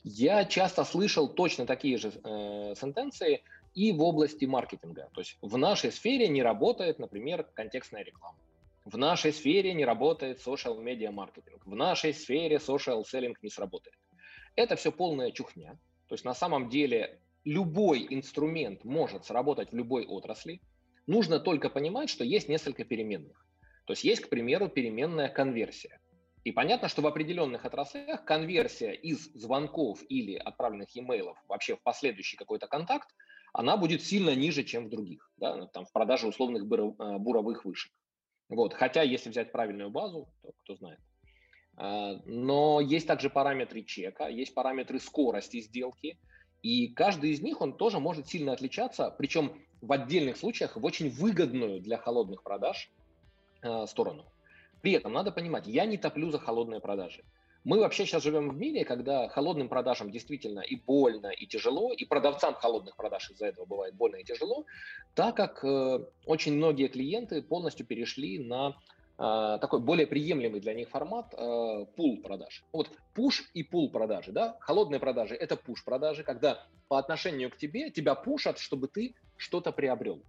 Я 0.04 0.44
часто 0.44 0.84
слышал 0.84 1.28
точно 1.28 1.66
такие 1.66 1.98
же 1.98 2.12
э, 2.12 2.74
сентенции 2.76 3.42
и 3.74 3.90
в 3.90 4.02
области 4.02 4.44
маркетинга. 4.44 5.08
То 5.14 5.20
есть 5.20 5.38
в 5.42 5.56
нашей 5.56 5.90
сфере 5.90 6.28
не 6.28 6.42
работает, 6.42 6.98
например, 6.98 7.44
контекстная 7.54 8.04
реклама. 8.04 8.37
В 8.84 8.98
нашей 8.98 9.32
сфере 9.32 9.72
не 9.72 9.86
работает 9.86 10.46
social 10.46 10.78
media 10.78 11.10
маркетинг. 11.10 11.64
В 11.64 11.74
нашей 11.74 12.12
сфере 12.12 12.56
social 12.56 13.02
selling 13.02 13.34
не 13.40 13.48
сработает. 13.48 13.96
Это 14.56 14.76
все 14.76 14.92
полная 14.92 15.30
чухня. 15.30 15.78
То 16.06 16.14
есть 16.14 16.24
на 16.26 16.34
самом 16.34 16.68
деле 16.68 17.18
любой 17.44 18.06
инструмент 18.10 18.84
может 18.84 19.24
сработать 19.24 19.72
в 19.72 19.74
любой 19.74 20.04
отрасли. 20.04 20.60
Нужно 21.06 21.40
только 21.40 21.70
понимать, 21.70 22.10
что 22.10 22.24
есть 22.24 22.50
несколько 22.50 22.84
переменных. 22.84 23.46
То 23.86 23.94
есть 23.94 24.04
есть, 24.04 24.20
к 24.20 24.28
примеру, 24.28 24.68
переменная 24.68 25.30
конверсия. 25.30 25.98
И 26.44 26.52
понятно, 26.52 26.88
что 26.88 27.00
в 27.00 27.06
определенных 27.06 27.64
отраслях 27.64 28.26
конверсия 28.26 28.92
из 28.92 29.32
звонков 29.32 30.02
или 30.10 30.34
отправленных 30.34 30.94
имейлов 30.94 31.38
вообще 31.48 31.74
в 31.76 31.82
последующий 31.82 32.36
какой-то 32.36 32.66
контакт, 32.66 33.08
она 33.54 33.78
будет 33.78 34.02
сильно 34.02 34.34
ниже, 34.34 34.62
чем 34.62 34.86
в 34.86 34.90
других, 34.90 35.30
да, 35.38 35.68
там, 35.68 35.86
в 35.86 35.92
продаже 35.92 36.26
условных 36.26 36.64
э, 36.64 37.18
буровых 37.18 37.64
вышек. 37.64 37.90
Вот. 38.48 38.74
Хотя, 38.74 39.02
если 39.02 39.30
взять 39.30 39.52
правильную 39.52 39.90
базу, 39.90 40.28
то 40.42 40.52
кто 40.62 40.76
знает. 40.76 41.00
А, 41.76 42.20
но 42.26 42.80
есть 42.80 43.07
также 43.07 43.30
параметры 43.30 43.83
чека, 43.83 44.28
есть 44.28 44.54
параметры 44.54 45.00
скорости 45.00 45.61
сделки, 45.61 46.18
и 46.62 46.88
каждый 46.88 47.30
из 47.30 47.40
них, 47.40 47.61
он 47.61 47.76
тоже 47.76 47.98
может 47.98 48.28
сильно 48.28 48.52
отличаться, 48.52 49.14
причем 49.18 49.61
в 49.80 49.92
отдельных 49.92 50.37
случаях 50.37 50.76
в 50.76 50.85
очень 50.85 51.11
выгодную 51.11 51.80
для 51.80 51.98
холодных 51.98 52.42
продаж 52.42 52.90
э, 53.62 53.87
сторону. 53.87 54.24
При 54.80 54.92
этом 54.92 55.12
надо 55.12 55.30
понимать, 55.30 55.66
я 55.66 55.85
не 55.85 55.98
топлю 55.98 56.30
за 56.30 56.38
холодные 56.38 56.80
продажи. 56.80 57.24
Мы 57.64 57.81
вообще 57.81 58.05
сейчас 58.05 58.22
живем 58.22 58.50
в 58.50 58.57
мире, 58.59 58.85
когда 58.85 59.27
холодным 59.29 59.70
продажам 59.70 60.11
действительно 60.11 60.61
и 60.61 60.77
больно, 60.77 61.29
и 61.29 61.46
тяжело, 61.46 61.94
и 61.94 62.05
продавцам 62.05 62.53
холодных 62.55 62.94
продаж 62.94 63.31
из-за 63.31 63.46
этого 63.46 63.64
бывает 63.64 63.94
больно 63.94 64.16
и 64.16 64.24
тяжело, 64.24 64.66
так 65.14 65.35
как 65.35 65.64
э, 65.64 66.05
очень 66.27 66.53
многие 66.53 66.88
клиенты 66.88 67.40
полностью 67.40 67.87
перешли 67.87 68.38
на 68.38 68.77
э, 69.16 69.59
такой 69.62 69.81
более 69.81 70.07
приемлемый 70.07 70.61
для 70.61 70.74
них 70.74 70.90
формат 70.90 71.33
э, 71.33 71.87
пул 71.96 72.20
продаж. 72.20 72.64
Вот 72.70 72.90
пуш 73.14 73.50
и 73.55 73.62
пул 73.62 73.90
продажи, 73.90 74.31
да, 74.31 74.59
холодные 74.61 75.00
продажи– 75.00 75.35
это 75.40 75.57
пуш 75.57 75.85
продажи, 75.85 76.22
когда 76.22 76.66
по 76.88 76.98
отношению 76.98 77.50
к 77.50 77.57
тебе 77.57 77.90
тебя 77.90 78.14
пушат, 78.14 78.59
чтобы 78.59 78.88
ты 78.88 79.14
что-то 79.38 79.72
приобрел. 79.72 80.22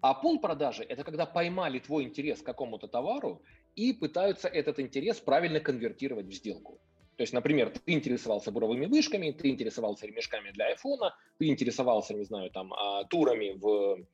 А 0.00 0.12
пул 0.14 0.40
продажи– 0.40 0.82
это 0.88 1.04
когда 1.04 1.24
поймали 1.24 1.78
твой 1.78 2.02
интерес 2.02 2.42
к 2.42 2.46
какому-то 2.46 2.88
товару 2.88 3.42
и 3.88 3.92
пытаются 3.92 4.48
этот 4.48 4.78
интерес 4.80 5.20
правильно 5.20 5.60
конвертировать 5.60 6.26
в 6.26 6.32
сделку. 6.32 6.78
То 7.16 7.22
есть, 7.22 7.32
например, 7.32 7.70
ты 7.70 7.92
интересовался 7.92 8.50
буровыми 8.50 8.86
вышками, 8.86 9.30
ты 9.30 9.48
интересовался 9.48 10.06
ремешками 10.06 10.50
для 10.52 10.66
айфона, 10.66 11.14
ты 11.38 11.48
интересовался, 11.48 12.14
не 12.14 12.24
знаю, 12.24 12.50
там, 12.50 12.72
а, 12.72 13.04
турами 13.04 13.58
в 13.58 14.06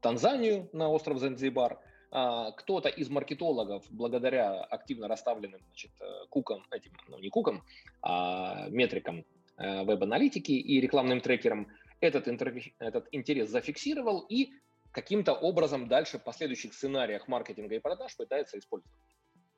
Танзанию 0.00 0.68
на 0.72 0.88
остров 0.88 1.18
Занзибар– 1.18 1.78
а, 2.10 2.52
кто-то 2.52 2.88
из 2.88 3.10
маркетологов, 3.10 3.84
благодаря 3.90 4.62
активно 4.62 5.08
расставленным 5.08 5.60
значит, 5.66 5.90
э, 6.00 6.26
кукам, 6.30 6.62
этим, 6.70 6.92
ну 7.08 7.18
не 7.18 7.28
кукам, 7.28 7.62
а 8.00 8.68
метрикам 8.70 9.24
э, 9.58 9.84
веб-аналитики 9.84 10.52
и 10.52 10.80
рекламным 10.80 11.20
трекерам, 11.20 11.68
этот, 12.00 12.28
этот 12.28 13.08
интерес 13.10 13.50
зафиксировал 13.50 14.20
и 14.28 14.52
каким-то 14.96 15.34
образом 15.34 15.88
дальше 15.88 16.18
в 16.18 16.24
последующих 16.24 16.72
сценариях 16.72 17.28
маркетинга 17.28 17.74
и 17.74 17.78
продаж 17.78 18.16
пытается 18.16 18.58
использовать. 18.58 18.98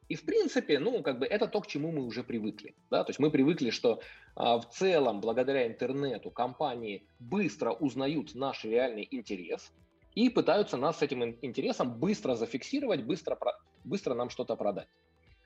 И 0.09 0.16
в 0.16 0.24
принципе, 0.24 0.81
ну, 0.81 1.01
как 1.01 1.20
бы 1.20 1.27
это 1.27 1.46
то, 1.46 1.61
к 1.61 1.68
чему 1.68 1.92
мы 1.92 2.03
уже 2.03 2.24
привыкли. 2.24 2.74
Да? 2.90 3.05
То 3.05 3.11
есть 3.11 3.20
мы 3.20 3.31
привыкли, 3.31 3.70
что 3.70 4.01
а, 4.35 4.59
в 4.59 4.68
целом, 4.70 5.20
благодаря 5.20 5.68
интернету, 5.68 6.33
компании 6.33 7.07
быстро 7.20 7.70
узнают 7.70 8.35
наш 8.35 8.64
реальный 8.64 9.07
интерес, 9.09 9.72
и 10.16 10.29
пытаются 10.29 10.77
нас 10.77 10.98
с 10.98 11.03
этим 11.03 11.22
интересом 11.42 12.01
быстро 12.01 12.35
зафиксировать, 12.35 13.05
быстро, 13.05 13.38
быстро 13.85 14.14
нам 14.14 14.31
что-то 14.31 14.57
продать. 14.57 14.88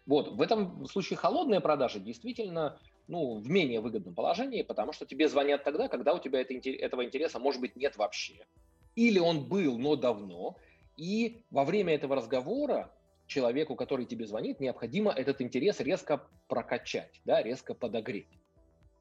Вот, 0.07 0.33
в 0.33 0.41
этом 0.41 0.87
случае 0.87 1.19
холодные 1.19 1.61
продажи 1.61 2.01
действительно 2.01 2.79
ну, 3.09 3.41
в 3.41 3.51
менее 3.51 3.81
выгодном 3.81 4.15
положении, 4.15 4.63
потому 4.63 4.95
что 4.95 5.05
тебе 5.05 5.29
звонят 5.29 5.65
тогда, 5.65 5.89
когда 5.89 6.15
у 6.15 6.19
тебя 6.19 6.41
это, 6.41 6.55
этого 6.55 7.05
интереса, 7.05 7.39
может 7.39 7.61
быть, 7.61 7.77
нет 7.77 7.99
вообще. 7.99 8.47
Или 8.97 9.19
он 9.19 9.45
был, 9.49 9.79
но 9.79 9.97
давно, 9.97 10.57
и 10.97 11.43
во 11.51 11.65
время 11.65 11.95
этого 11.95 12.17
разговора 12.17 12.91
человеку, 13.27 13.75
который 13.77 14.05
тебе 14.05 14.27
звонит, 14.27 14.61
необходимо 14.61 15.11
этот 15.11 15.41
интерес 15.41 15.81
резко 15.81 16.27
прокачать, 16.49 17.21
да, 17.25 17.43
резко 17.43 17.75
подогреть. 17.75 18.29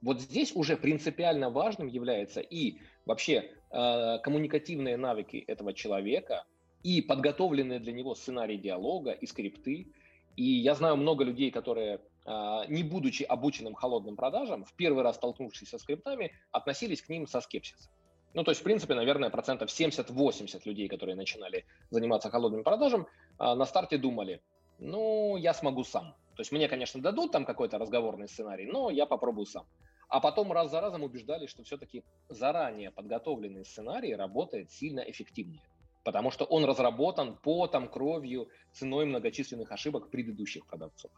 Вот 0.01 0.21
здесь 0.21 0.55
уже 0.55 0.77
принципиально 0.77 1.49
важным 1.49 1.87
является 1.87 2.39
и 2.39 2.77
вообще 3.05 3.51
э, 3.71 4.19
коммуникативные 4.23 4.97
навыки 4.97 5.43
этого 5.47 5.73
человека, 5.73 6.45
и 6.83 7.01
подготовленные 7.01 7.79
для 7.79 7.93
него 7.93 8.15
сценарии 8.15 8.57
диалога 8.57 9.11
и 9.11 9.25
скрипты. 9.25 9.87
И 10.35 10.43
я 10.43 10.75
знаю 10.75 10.97
много 10.97 11.23
людей, 11.23 11.51
которые, 11.51 11.99
а, 12.25 12.65
не 12.67 12.83
будучи 12.83 13.23
обученным 13.23 13.75
холодным 13.75 14.15
продажам, 14.15 14.63
в 14.65 14.73
первый 14.73 15.03
раз 15.03 15.17
столкнувшись 15.17 15.69
со 15.69 15.77
скриптами, 15.77 16.31
относились 16.51 17.01
к 17.01 17.09
ним 17.09 17.27
со 17.27 17.41
скепсисом. 17.41 17.91
Ну, 18.33 18.43
то 18.43 18.51
есть, 18.51 18.61
в 18.61 18.63
принципе, 18.63 18.93
наверное, 18.93 19.29
процентов 19.29 19.69
70-80 19.69 20.61
людей, 20.65 20.87
которые 20.87 21.15
начинали 21.15 21.65
заниматься 21.89 22.29
холодным 22.29 22.63
продажем, 22.63 23.07
а, 23.37 23.55
на 23.55 23.65
старте 23.65 23.97
думали, 23.97 24.41
ну, 24.79 25.35
я 25.37 25.53
смогу 25.53 25.83
сам. 25.83 26.15
То 26.35 26.41
есть 26.41 26.51
мне, 26.51 26.67
конечно, 26.67 27.01
дадут 27.01 27.31
там 27.31 27.45
какой-то 27.45 27.77
разговорный 27.77 28.27
сценарий, 28.27 28.65
но 28.65 28.89
я 28.89 29.05
попробую 29.05 29.45
сам. 29.45 29.65
А 30.07 30.19
потом 30.19 30.51
раз 30.51 30.71
за 30.71 30.81
разом 30.81 31.03
убеждались, 31.03 31.49
что 31.49 31.63
все-таки 31.63 32.03
заранее 32.29 32.91
подготовленный 32.91 33.65
сценарий 33.65 34.15
работает 34.15 34.71
сильно 34.71 35.01
эффективнее. 35.01 35.61
Потому 36.03 36.31
что 36.31 36.45
он 36.45 36.65
разработан 36.65 37.37
потом, 37.43 37.87
кровью, 37.87 38.49
ценой 38.71 39.05
многочисленных 39.05 39.71
ошибок 39.71 40.09
предыдущих 40.09 40.65
продавцов. 40.65 41.11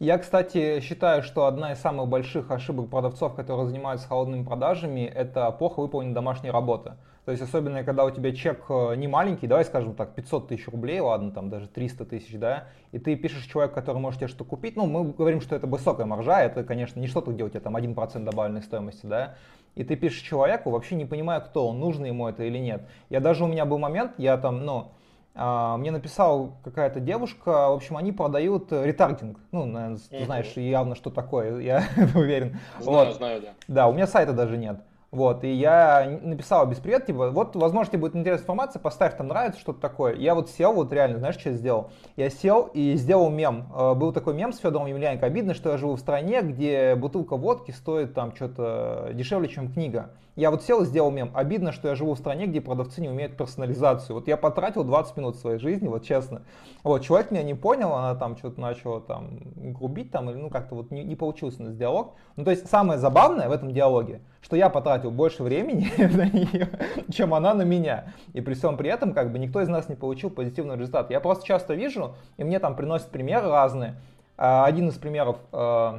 Я, 0.00 0.16
кстати, 0.18 0.78
считаю, 0.78 1.24
что 1.24 1.46
одна 1.46 1.72
из 1.72 1.80
самых 1.80 2.06
больших 2.06 2.52
ошибок 2.52 2.88
продавцов, 2.88 3.34
которые 3.34 3.66
занимаются 3.66 4.06
холодными 4.06 4.44
продажами, 4.44 5.00
это 5.00 5.50
плохо 5.50 5.80
выполненная 5.80 6.14
домашняя 6.14 6.52
работа. 6.52 6.98
То 7.24 7.32
есть, 7.32 7.42
особенно, 7.42 7.82
когда 7.82 8.04
у 8.04 8.10
тебя 8.12 8.32
чек 8.32 8.64
э, 8.68 8.94
не 8.94 9.08
маленький, 9.08 9.48
давай 9.48 9.64
скажем 9.64 9.96
так, 9.96 10.14
500 10.14 10.48
тысяч 10.48 10.68
рублей, 10.68 11.00
ладно, 11.00 11.32
там 11.32 11.50
даже 11.50 11.66
300 11.66 12.04
тысяч, 12.04 12.38
да, 12.38 12.68
и 12.92 13.00
ты 13.00 13.16
пишешь 13.16 13.44
человеку, 13.46 13.74
который 13.74 13.98
может 13.98 14.20
тебе 14.20 14.28
что 14.28 14.44
купить, 14.44 14.76
ну, 14.76 14.86
мы 14.86 15.02
говорим, 15.02 15.40
что 15.40 15.56
это 15.56 15.66
высокая 15.66 16.06
маржа, 16.06 16.42
это, 16.42 16.62
конечно, 16.62 17.00
не 17.00 17.08
что-то, 17.08 17.32
где 17.32 17.42
у 17.42 17.48
тебя 17.48 17.60
там 17.60 17.76
1% 17.76 18.22
добавленной 18.22 18.62
стоимости, 18.62 19.04
да, 19.04 19.34
и 19.74 19.82
ты 19.82 19.96
пишешь 19.96 20.22
человеку, 20.22 20.70
вообще 20.70 20.94
не 20.94 21.06
понимая, 21.06 21.40
кто 21.40 21.66
он, 21.66 21.80
нужно 21.80 22.06
ему 22.06 22.28
это 22.28 22.44
или 22.44 22.58
нет. 22.58 22.82
Я 23.10 23.18
даже, 23.18 23.44
у 23.44 23.48
меня 23.48 23.64
был 23.64 23.78
момент, 23.78 24.12
я 24.16 24.36
там, 24.36 24.64
ну, 24.64 24.92
мне 25.38 25.90
написала 25.90 26.52
какая-то 26.64 27.00
девушка, 27.00 27.68
в 27.68 27.74
общем, 27.74 27.96
они 27.96 28.12
продают 28.12 28.72
ретаргетинг. 28.72 29.38
Ну, 29.52 29.64
наверное, 29.64 29.98
ты 30.10 30.24
знаешь 30.24 30.52
явно, 30.56 30.94
что 30.94 31.10
такое, 31.10 31.58
я 31.60 31.84
уверен. 32.14 32.58
Знаю, 32.80 33.06
вот. 33.06 33.16
знаю, 33.16 33.42
да. 33.42 33.48
Да, 33.68 33.88
у 33.88 33.92
меня 33.92 34.06
сайта 34.06 34.32
даже 34.32 34.56
нет. 34.56 34.80
Вот, 35.10 35.42
и 35.42 35.50
я 35.50 36.18
написал 36.20 36.66
без 36.66 36.78
привет, 36.78 37.06
типа, 37.06 37.30
вот, 37.30 37.56
возможно, 37.56 37.90
тебе 37.90 38.00
будет 38.00 38.14
интересная 38.14 38.42
информация, 38.42 38.78
поставь, 38.78 39.16
там 39.16 39.28
нравится 39.28 39.58
что-то 39.58 39.80
такое. 39.80 40.14
Я 40.16 40.34
вот 40.34 40.50
сел, 40.50 40.74
вот 40.74 40.92
реально, 40.92 41.18
знаешь, 41.18 41.38
что 41.38 41.48
я 41.48 41.54
сделал? 41.56 41.90
Я 42.16 42.28
сел 42.28 42.68
и 42.74 42.92
сделал 42.94 43.30
мем. 43.30 43.72
Э, 43.74 43.94
был 43.94 44.12
такой 44.12 44.34
мем 44.34 44.52
с 44.52 44.58
Федором 44.58 44.86
Емельяненко. 44.86 45.24
Обидно, 45.24 45.54
что 45.54 45.70
я 45.70 45.78
живу 45.78 45.94
в 45.94 46.00
стране, 46.00 46.42
где 46.42 46.94
бутылка 46.94 47.36
водки 47.36 47.70
стоит 47.70 48.12
там 48.12 48.34
что-то 48.36 49.10
дешевле, 49.14 49.48
чем 49.48 49.72
книга. 49.72 50.10
Я 50.38 50.52
вот 50.52 50.62
сел 50.62 50.82
и 50.82 50.84
сделал 50.84 51.10
мем. 51.10 51.32
Обидно, 51.34 51.72
что 51.72 51.88
я 51.88 51.96
живу 51.96 52.14
в 52.14 52.18
стране, 52.18 52.46
где 52.46 52.60
продавцы 52.60 53.00
не 53.00 53.08
умеют 53.08 53.36
персонализацию. 53.36 54.14
Вот 54.14 54.28
я 54.28 54.36
потратил 54.36 54.84
20 54.84 55.16
минут 55.16 55.34
своей 55.34 55.58
жизни, 55.58 55.88
вот 55.88 56.04
честно. 56.04 56.42
Вот, 56.84 57.02
человек 57.02 57.32
меня 57.32 57.42
не 57.42 57.54
понял, 57.54 57.92
она 57.92 58.14
там 58.14 58.36
что-то 58.36 58.60
начала 58.60 59.00
там 59.00 59.40
грубить 59.56 60.12
там, 60.12 60.30
или 60.30 60.36
ну 60.36 60.48
как-то 60.48 60.76
вот 60.76 60.92
не, 60.92 61.02
не 61.02 61.16
получился 61.16 61.64
у 61.64 61.72
диалог. 61.72 62.14
Ну 62.36 62.44
то 62.44 62.52
есть 62.52 62.70
самое 62.70 63.00
забавное 63.00 63.48
в 63.48 63.52
этом 63.52 63.72
диалоге, 63.72 64.20
что 64.40 64.54
я 64.54 64.68
потратил 64.68 65.10
больше 65.10 65.42
времени 65.42 65.90
на 65.98 66.30
нее, 66.30 66.68
чем 67.10 67.34
она 67.34 67.52
на 67.52 67.62
меня. 67.62 68.14
И 68.32 68.40
при 68.40 68.54
всем 68.54 68.76
при 68.76 68.90
этом, 68.90 69.14
как 69.14 69.32
бы, 69.32 69.40
никто 69.40 69.60
из 69.60 69.66
нас 69.66 69.88
не 69.88 69.96
получил 69.96 70.30
позитивный 70.30 70.76
результат. 70.76 71.10
Я 71.10 71.18
просто 71.18 71.44
часто 71.44 71.74
вижу, 71.74 72.14
и 72.36 72.44
мне 72.44 72.60
там 72.60 72.76
приносят 72.76 73.08
примеры 73.08 73.48
разные. 73.48 73.96
А, 74.36 74.66
один 74.66 74.88
из 74.88 74.94
примеров, 74.94 75.38
э, 75.50 75.98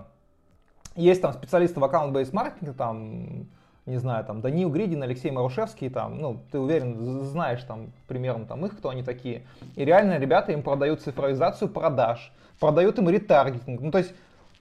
есть 0.95 1.21
там 1.21 1.34
специалисты 1.34 1.82
в 1.82 1.84
аккаунт-бейс 1.84 2.32
маркетинге, 2.32 2.71
там, 2.71 3.49
не 3.89 3.97
знаю, 3.97 4.23
там, 4.25 4.41
Даниил 4.41 4.69
Гридин, 4.69 5.04
Алексей 5.04 5.32
Марушевский, 5.32 5.89
там, 5.89 6.19
ну, 6.19 6.39
ты 6.52 6.60
уверен, 6.60 7.23
знаешь 7.25 7.63
там 7.63 7.91
примерно 8.08 8.45
там 8.45 8.65
их, 8.65 8.78
кто 8.78 8.89
они 8.89 9.04
такие. 9.04 9.43
И 9.75 9.84
реально 9.84 10.17
ребята 10.17 10.52
им 10.52 10.63
продают 10.63 11.02
цифровизацию 11.02 11.69
продаж, 11.69 12.32
продают 12.60 12.97
им 12.99 13.10
ретаргетинг. 13.10 13.82
Ну, 13.82 13.91
то 13.91 13.97
есть 13.97 14.13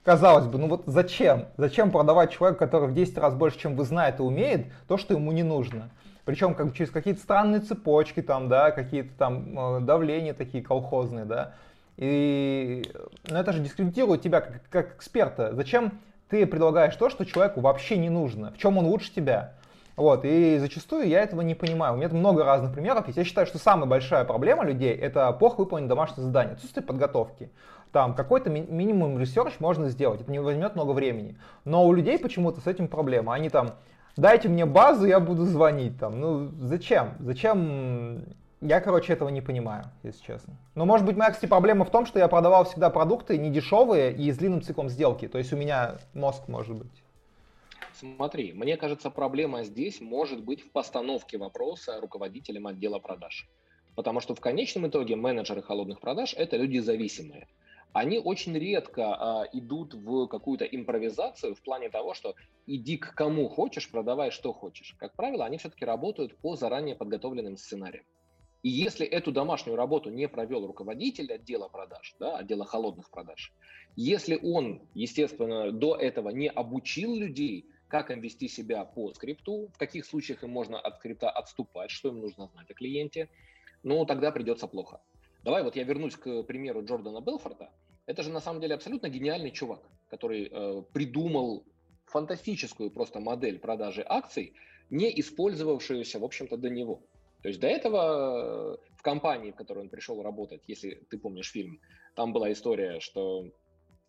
Казалось 0.03 0.47
бы, 0.47 0.57
ну 0.57 0.67
вот 0.67 0.83
зачем? 0.85 1.45
Зачем 1.57 1.91
продавать 1.91 2.31
человеку, 2.31 2.59
который 2.59 2.87
в 2.87 2.93
10 2.93 3.17
раз 3.17 3.35
больше, 3.35 3.59
чем 3.59 3.75
вы 3.75 3.83
знаете, 3.83 4.23
умеет, 4.23 4.67
то, 4.87 4.97
что 4.97 5.13
ему 5.13 5.31
не 5.31 5.43
нужно? 5.43 5.89
Причем 6.25 6.55
как, 6.55 6.73
через 6.73 6.89
какие-то 6.89 7.19
странные 7.19 7.59
цепочки, 7.59 8.21
там, 8.21 8.47
да, 8.47 8.71
какие-то 8.71 9.09
там 9.17 9.77
э, 9.77 9.79
давления 9.81 10.33
такие 10.33 10.63
колхозные, 10.63 11.25
да. 11.25 11.53
И 11.97 12.83
ну, 13.29 13.37
это 13.37 13.51
же 13.51 13.59
дискредитирует 13.59 14.21
тебя 14.21 14.41
как, 14.41 14.61
как 14.69 14.95
эксперта. 14.95 15.53
Зачем 15.53 15.99
ты 16.29 16.45
предлагаешь 16.45 16.95
то, 16.95 17.09
что 17.09 17.25
человеку 17.25 17.61
вообще 17.61 17.97
не 17.97 18.09
нужно? 18.09 18.51
В 18.51 18.57
чем 18.57 18.77
он 18.77 18.85
лучше 18.85 19.13
тебя? 19.13 19.53
Вот, 19.95 20.21
и 20.23 20.57
зачастую 20.59 21.07
я 21.07 21.21
этого 21.21 21.41
не 21.41 21.55
понимаю. 21.55 21.93
У 21.93 21.97
меня 21.97 22.07
много 22.09 22.45
разных 22.45 22.71
примеров. 22.73 23.05
Я 23.13 23.23
считаю, 23.25 23.45
что 23.45 23.57
самая 23.57 23.85
большая 23.85 24.23
проблема 24.23 24.63
людей– 24.63 24.93
это 24.95 25.29
плохо 25.33 25.59
выполненное 25.59 25.89
домашнее 25.89 26.23
задание, 26.23 26.53
отсутствие 26.53 26.85
подготовки. 26.85 27.51
Там 27.91 28.13
какой-то 28.13 28.49
ми- 28.49 28.65
минимум 28.69 29.19
research 29.19 29.59
можно 29.59 29.89
сделать, 29.89 30.21
это 30.21 30.31
не 30.31 30.39
возьмет 30.39 30.75
много 30.75 30.91
времени. 30.91 31.37
Но 31.65 31.85
у 31.85 31.91
людей 31.91 32.17
почему-то 32.17 32.61
с 32.61 32.67
этим 32.67 32.87
проблема. 32.87 33.33
Они 33.33 33.49
там, 33.49 33.71
дайте 34.15 34.47
мне 34.47 34.65
базу, 34.65 35.05
я 35.05 35.19
буду 35.19 35.45
звонить 35.45 35.99
там. 35.99 36.19
Ну, 36.21 36.51
зачем? 36.59 37.15
Зачем? 37.19 38.23
Я, 38.61 38.81
короче, 38.81 39.13
этого 39.13 39.29
не 39.29 39.41
понимаю, 39.41 39.85
если 40.03 40.21
честно. 40.21 40.53
Но, 40.75 40.85
может 40.85 41.05
быть, 41.05 41.15
моя, 41.15 41.31
кстати, 41.31 41.49
проблема 41.49 41.85
в 41.85 41.91
том, 41.91 42.05
что 42.05 42.19
я 42.19 42.27
продавал 42.27 42.65
всегда 42.65 42.89
продукты 42.89 43.37
не 43.37 43.49
дешевые 43.49 44.13
и 44.13 44.29
с 44.31 44.37
длинным 44.37 44.61
циклом 44.61 44.89
сделки. 44.89 45.27
То 45.29 45.37
есть 45.37 45.53
у 45.53 45.57
меня 45.57 45.97
мозг 46.13 46.47
может 46.47 46.75
быть. 46.75 47.03
Смотри, 47.93 48.51
мне 48.53 48.75
кажется, 48.75 49.09
проблема 49.09 49.63
здесь 49.63 50.01
может 50.01 50.43
быть 50.43 50.61
в 50.61 50.71
постановке 50.71 51.37
вопроса 51.37 51.99
руководителям 52.01 52.67
отдела 52.67 52.99
продаж. 52.99 53.49
Потому 53.95 54.19
что 54.19 54.35
в 54.35 54.41
конечном 54.41 54.87
итоге 54.87 55.15
менеджеры 55.15 55.61
холодных 55.61 56.01
продаж– 56.01 56.33
это 56.37 56.57
люди 56.57 56.79
зависимые 56.79 57.47
они 57.93 58.19
очень 58.19 58.57
редко 58.57 59.15
а, 59.15 59.45
идут 59.51 59.93
в 59.93 60.27
какую-то 60.27 60.65
импровизацию 60.65 61.55
в 61.55 61.61
плане 61.61 61.89
того, 61.89 62.13
что 62.13 62.35
иди 62.67 62.97
к 62.97 63.15
кому 63.15 63.49
хочешь, 63.49 63.89
продавай 63.89 64.31
что 64.31 64.53
хочешь. 64.53 64.95
Как 64.99 65.15
правило, 65.15 65.45
они 65.45 65.57
все-таки 65.57 65.85
работают 65.85 66.37
по 66.37 66.55
заранее 66.55 66.95
подготовленным 66.95 67.57
сценариям. 67.57 68.05
И 68.61 68.69
если 68.69 69.05
эту 69.05 69.31
домашнюю 69.31 69.77
работу 69.77 70.09
не 70.09 70.27
провел 70.27 70.67
руководитель 70.67 71.31
отдела 71.31 71.69
продаж, 71.69 72.15
да, 72.19 72.37
отдела 72.37 72.65
холодных 72.65 73.09
продаж, 73.09 73.53
если 73.95 74.37
он, 74.41 74.81
естественно, 74.93 75.71
до 75.71 75.95
этого 75.95 76.29
не 76.29 76.49
обучил 76.49 77.15
людей, 77.15 77.65
как 77.87 78.11
им 78.11 78.19
вести 78.19 78.47
себя 78.47 78.83
по 78.85 79.13
скрипту, 79.13 79.69
в 79.73 79.77
каких 79.77 80.05
случаях 80.05 80.43
им 80.43 80.51
можно 80.51 80.79
от 80.79 80.97
скрипта 80.97 81.29
отступать, 81.29 81.89
что 81.89 82.09
им 82.09 82.19
нужно 82.19 82.47
знать 82.47 82.69
о 82.69 82.73
клиенте, 82.73 83.29
ну, 83.83 84.05
тогда 84.05 84.31
придется 84.31 84.67
плохо. 84.67 85.01
Давай 85.43 85.63
вот 85.63 85.75
я 85.75 85.83
вернусь 85.83 86.15
к 86.15 86.43
примеру 86.43 86.83
Джордана 86.83 87.21
Белфорта. 87.21 87.71
Это 88.05 88.23
же 88.23 88.29
на 88.29 88.41
самом 88.41 88.61
деле 88.61 88.75
абсолютно 88.75 89.07
гениальный 89.07 89.51
чувак, 89.51 89.81
который 90.09 90.49
э, 90.51 90.83
придумал 90.93 91.63
фантастическую 92.05 92.91
просто 92.91 93.19
модель 93.19 93.59
продажи 93.59 94.03
акций, 94.05 94.53
не 94.89 95.17
использовавшуюся, 95.19 96.19
в 96.19 96.25
общем-то, 96.25 96.57
до 96.57 96.69
него. 96.69 97.01
То 97.41 97.47
есть 97.49 97.59
до 97.59 97.67
этого 97.67 98.75
э, 98.75 98.77
в 98.97 99.01
компании, 99.01 99.51
в 99.51 99.55
которой 99.55 99.79
он 99.79 99.89
пришел 99.89 100.21
работать, 100.21 100.61
если 100.67 101.05
ты 101.09 101.17
помнишь 101.17 101.51
фильм, 101.51 101.79
там 102.15 102.33
была 102.33 102.51
история, 102.51 102.99
что 102.99 103.49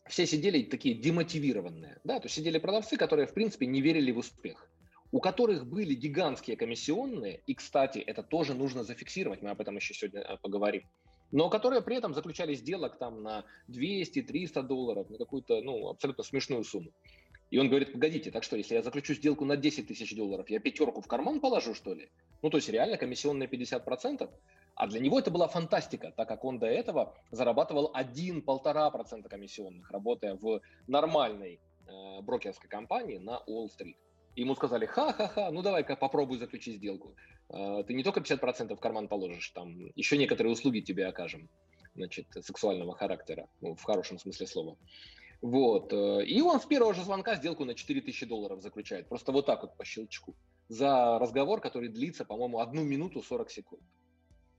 все 0.08 0.26
сидели 0.26 0.62
такие 0.62 0.94
демотивированные, 0.94 2.00
да, 2.04 2.18
то 2.18 2.26
есть 2.26 2.34
сидели 2.34 2.58
продавцы, 2.58 2.96
которые, 2.96 3.26
в 3.26 3.34
принципе, 3.34 3.66
не 3.66 3.80
верили 3.80 4.10
в 4.12 4.18
успех 4.18 4.66
у 5.12 5.18
которых 5.18 5.66
были 5.66 5.94
гигантские 5.94 6.56
комиссионные, 6.56 7.42
и, 7.44 7.54
кстати, 7.54 7.98
это 7.98 8.22
тоже 8.22 8.54
нужно 8.54 8.84
зафиксировать, 8.84 9.42
мы 9.42 9.50
об 9.50 9.60
этом 9.60 9.74
еще 9.74 9.92
сегодня 9.92 10.20
э, 10.20 10.36
поговорим 10.40 10.84
но 11.32 11.48
которые 11.48 11.82
при 11.82 11.96
этом 11.96 12.14
заключали 12.14 12.54
сделок 12.54 12.98
там 12.98 13.22
на 13.22 13.44
200-300 13.68 14.62
долларов, 14.62 15.08
на 15.10 15.18
какую-то 15.18 15.60
ну, 15.62 15.88
абсолютно 15.88 16.24
смешную 16.24 16.64
сумму. 16.64 16.90
И 17.50 17.58
он 17.58 17.68
говорит, 17.68 17.92
погодите, 17.92 18.30
так 18.30 18.44
что, 18.44 18.56
если 18.56 18.74
я 18.74 18.82
заключу 18.82 19.14
сделку 19.14 19.44
на 19.44 19.56
10 19.56 19.88
тысяч 19.88 20.14
долларов, 20.14 20.48
я 20.48 20.60
пятерку 20.60 21.00
в 21.00 21.08
карман 21.08 21.40
положу, 21.40 21.74
что 21.74 21.94
ли? 21.94 22.08
Ну, 22.42 22.50
то 22.50 22.58
есть 22.58 22.68
реально 22.68 22.96
комиссионные 22.96 23.48
50%. 23.48 24.30
А 24.76 24.86
для 24.86 25.00
него 25.00 25.18
это 25.18 25.30
была 25.30 25.48
фантастика, 25.48 26.12
так 26.16 26.28
как 26.28 26.44
он 26.44 26.58
до 26.58 26.66
этого 26.66 27.14
зарабатывал 27.32 27.92
1-1,5% 27.94 29.28
комиссионных, 29.28 29.90
работая 29.90 30.36
в 30.36 30.60
нормальной 30.86 31.60
э, 31.86 32.22
брокерской 32.22 32.70
компании 32.70 33.18
на 33.18 33.40
Уолл-стрит. 33.40 33.96
Ему 34.36 34.54
сказали, 34.54 34.86
ха-ха-ха, 34.86 35.50
ну 35.50 35.60
давай-ка 35.60 35.96
попробуй 35.96 36.38
заключить 36.38 36.76
сделку. 36.76 37.16
А, 37.48 37.82
ты 37.82 37.94
не 37.94 38.04
только 38.04 38.20
50% 38.20 38.76
в 38.76 38.80
карман 38.80 39.08
положишь, 39.08 39.50
там 39.50 39.90
еще 39.96 40.16
некоторые 40.16 40.52
услуги 40.52 40.80
тебе 40.80 41.06
окажем, 41.06 41.48
значит, 41.94 42.26
сексуального 42.40 42.94
характера, 42.94 43.48
ну, 43.60 43.74
в 43.74 43.82
хорошем 43.82 44.18
смысле 44.18 44.46
слова. 44.46 44.78
Вот. 45.42 45.92
Э, 45.92 46.24
и 46.24 46.40
он 46.40 46.60
с 46.60 46.66
первого 46.66 46.94
же 46.94 47.02
звонка 47.02 47.36
сделку 47.36 47.64
на 47.64 47.74
4000 47.74 48.26
долларов 48.26 48.62
заключает. 48.62 49.08
Просто 49.08 49.32
вот 49.32 49.46
так 49.46 49.62
вот 49.62 49.76
по 49.76 49.84
щелчку. 49.84 50.34
За 50.68 51.18
разговор, 51.18 51.60
который 51.60 51.88
длится, 51.88 52.24
по-моему, 52.24 52.60
одну 52.60 52.84
минуту 52.84 53.22
40 53.22 53.50
секунд. 53.50 53.82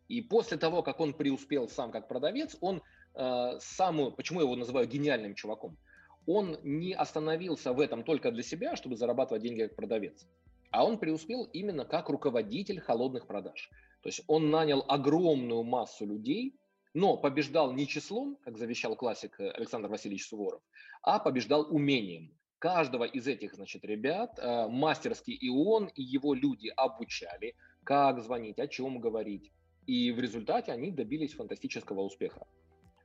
И 0.07 0.21
после 0.21 0.57
того, 0.57 0.83
как 0.83 0.99
он 0.99 1.13
преуспел 1.13 1.69
сам 1.69 1.91
как 1.91 2.07
продавец, 2.07 2.57
он 2.59 2.81
э, 3.15 3.59
сам, 3.61 4.13
почему 4.13 4.41
я 4.41 4.45
его 4.45 4.55
называю 4.55 4.87
гениальным 4.87 5.35
чуваком, 5.35 5.77
он 6.25 6.57
не 6.63 6.93
остановился 6.93 7.73
в 7.73 7.79
этом 7.79 8.03
только 8.03 8.31
для 8.31 8.43
себя, 8.43 8.75
чтобы 8.75 8.97
зарабатывать 8.97 9.41
деньги 9.41 9.63
как 9.63 9.75
продавец, 9.75 10.27
а 10.69 10.85
он 10.85 10.99
преуспел 10.99 11.45
именно 11.45 11.85
как 11.85 12.09
руководитель 12.09 12.79
холодных 12.79 13.25
продаж. 13.25 13.69
То 14.01 14.09
есть 14.09 14.21
он 14.27 14.49
нанял 14.49 14.83
огромную 14.87 15.63
массу 15.63 16.05
людей, 16.05 16.55
но 16.93 17.17
побеждал 17.17 17.71
не 17.71 17.87
числом, 17.87 18.37
как 18.43 18.57
завещал 18.57 18.95
классик 18.95 19.39
э, 19.39 19.49
Александр 19.51 19.89
Васильевич 19.89 20.27
Суворов, 20.27 20.61
а 21.01 21.19
побеждал 21.19 21.67
умением. 21.69 22.31
Каждого 22.59 23.05
из 23.05 23.27
этих, 23.27 23.55
значит, 23.55 23.83
ребят 23.85 24.37
э, 24.37 24.67
мастерски 24.67 25.31
и 25.31 25.49
он, 25.49 25.87
и 25.95 26.03
его 26.03 26.33
люди 26.33 26.71
обучали, 26.75 27.55
как 27.83 28.21
звонить, 28.21 28.59
о 28.59 28.67
чем 28.67 28.99
говорить. 28.99 29.51
И 29.87 30.11
в 30.11 30.19
результате 30.19 30.71
они 30.71 30.91
добились 30.91 31.33
фантастического 31.33 32.01
успеха. 32.01 32.45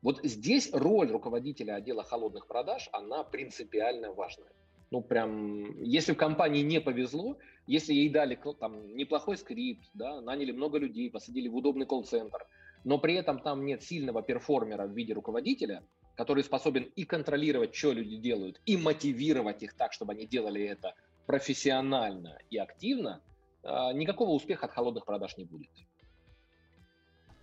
Вот 0.02 0.20
здесь 0.22 0.70
роль 0.72 1.10
руководителя 1.10 1.76
отдела 1.76 2.04
холодных 2.04 2.46
продаж, 2.46 2.88
она 2.92 3.24
принципиально 3.24 4.12
важная. 4.12 4.52
Ну, 4.90 5.00
прям, 5.00 5.82
если 5.82 6.12
в 6.12 6.16
компании 6.16 6.62
не 6.62 6.80
повезло, 6.80 7.38
если 7.66 7.92
ей 7.92 8.08
дали 8.08 8.38
там 8.60 8.94
неплохой 8.94 9.36
скрипт, 9.36 9.88
да, 9.94 10.20
наняли 10.20 10.52
много 10.52 10.78
людей, 10.78 11.10
посадили 11.10 11.48
в 11.48 11.56
удобный 11.56 11.86
колл-центр, 11.86 12.46
но 12.84 12.98
при 12.98 13.14
этом 13.14 13.40
там 13.40 13.64
нет 13.64 13.82
сильного 13.82 14.22
перформера 14.22 14.86
в 14.86 14.92
виде 14.92 15.12
руководителя, 15.12 15.82
который 16.16 16.42
способен 16.44 16.84
и 16.96 17.04
контролировать, 17.04 17.74
что 17.74 17.92
люди 17.92 18.16
делают, 18.16 18.60
и 18.66 18.76
мотивировать 18.76 19.62
их 19.62 19.74
так, 19.74 19.92
чтобы 19.92 20.12
они 20.12 20.26
делали 20.26 20.62
это 20.62 20.94
профессионально 21.26 22.38
и 22.50 22.56
активно, 22.56 23.20
а, 23.62 23.92
никакого 23.92 24.30
успеха 24.30 24.66
от 24.66 24.72
холодных 24.72 25.04
продаж 25.04 25.36
не 25.36 25.44
будет. 25.44 25.70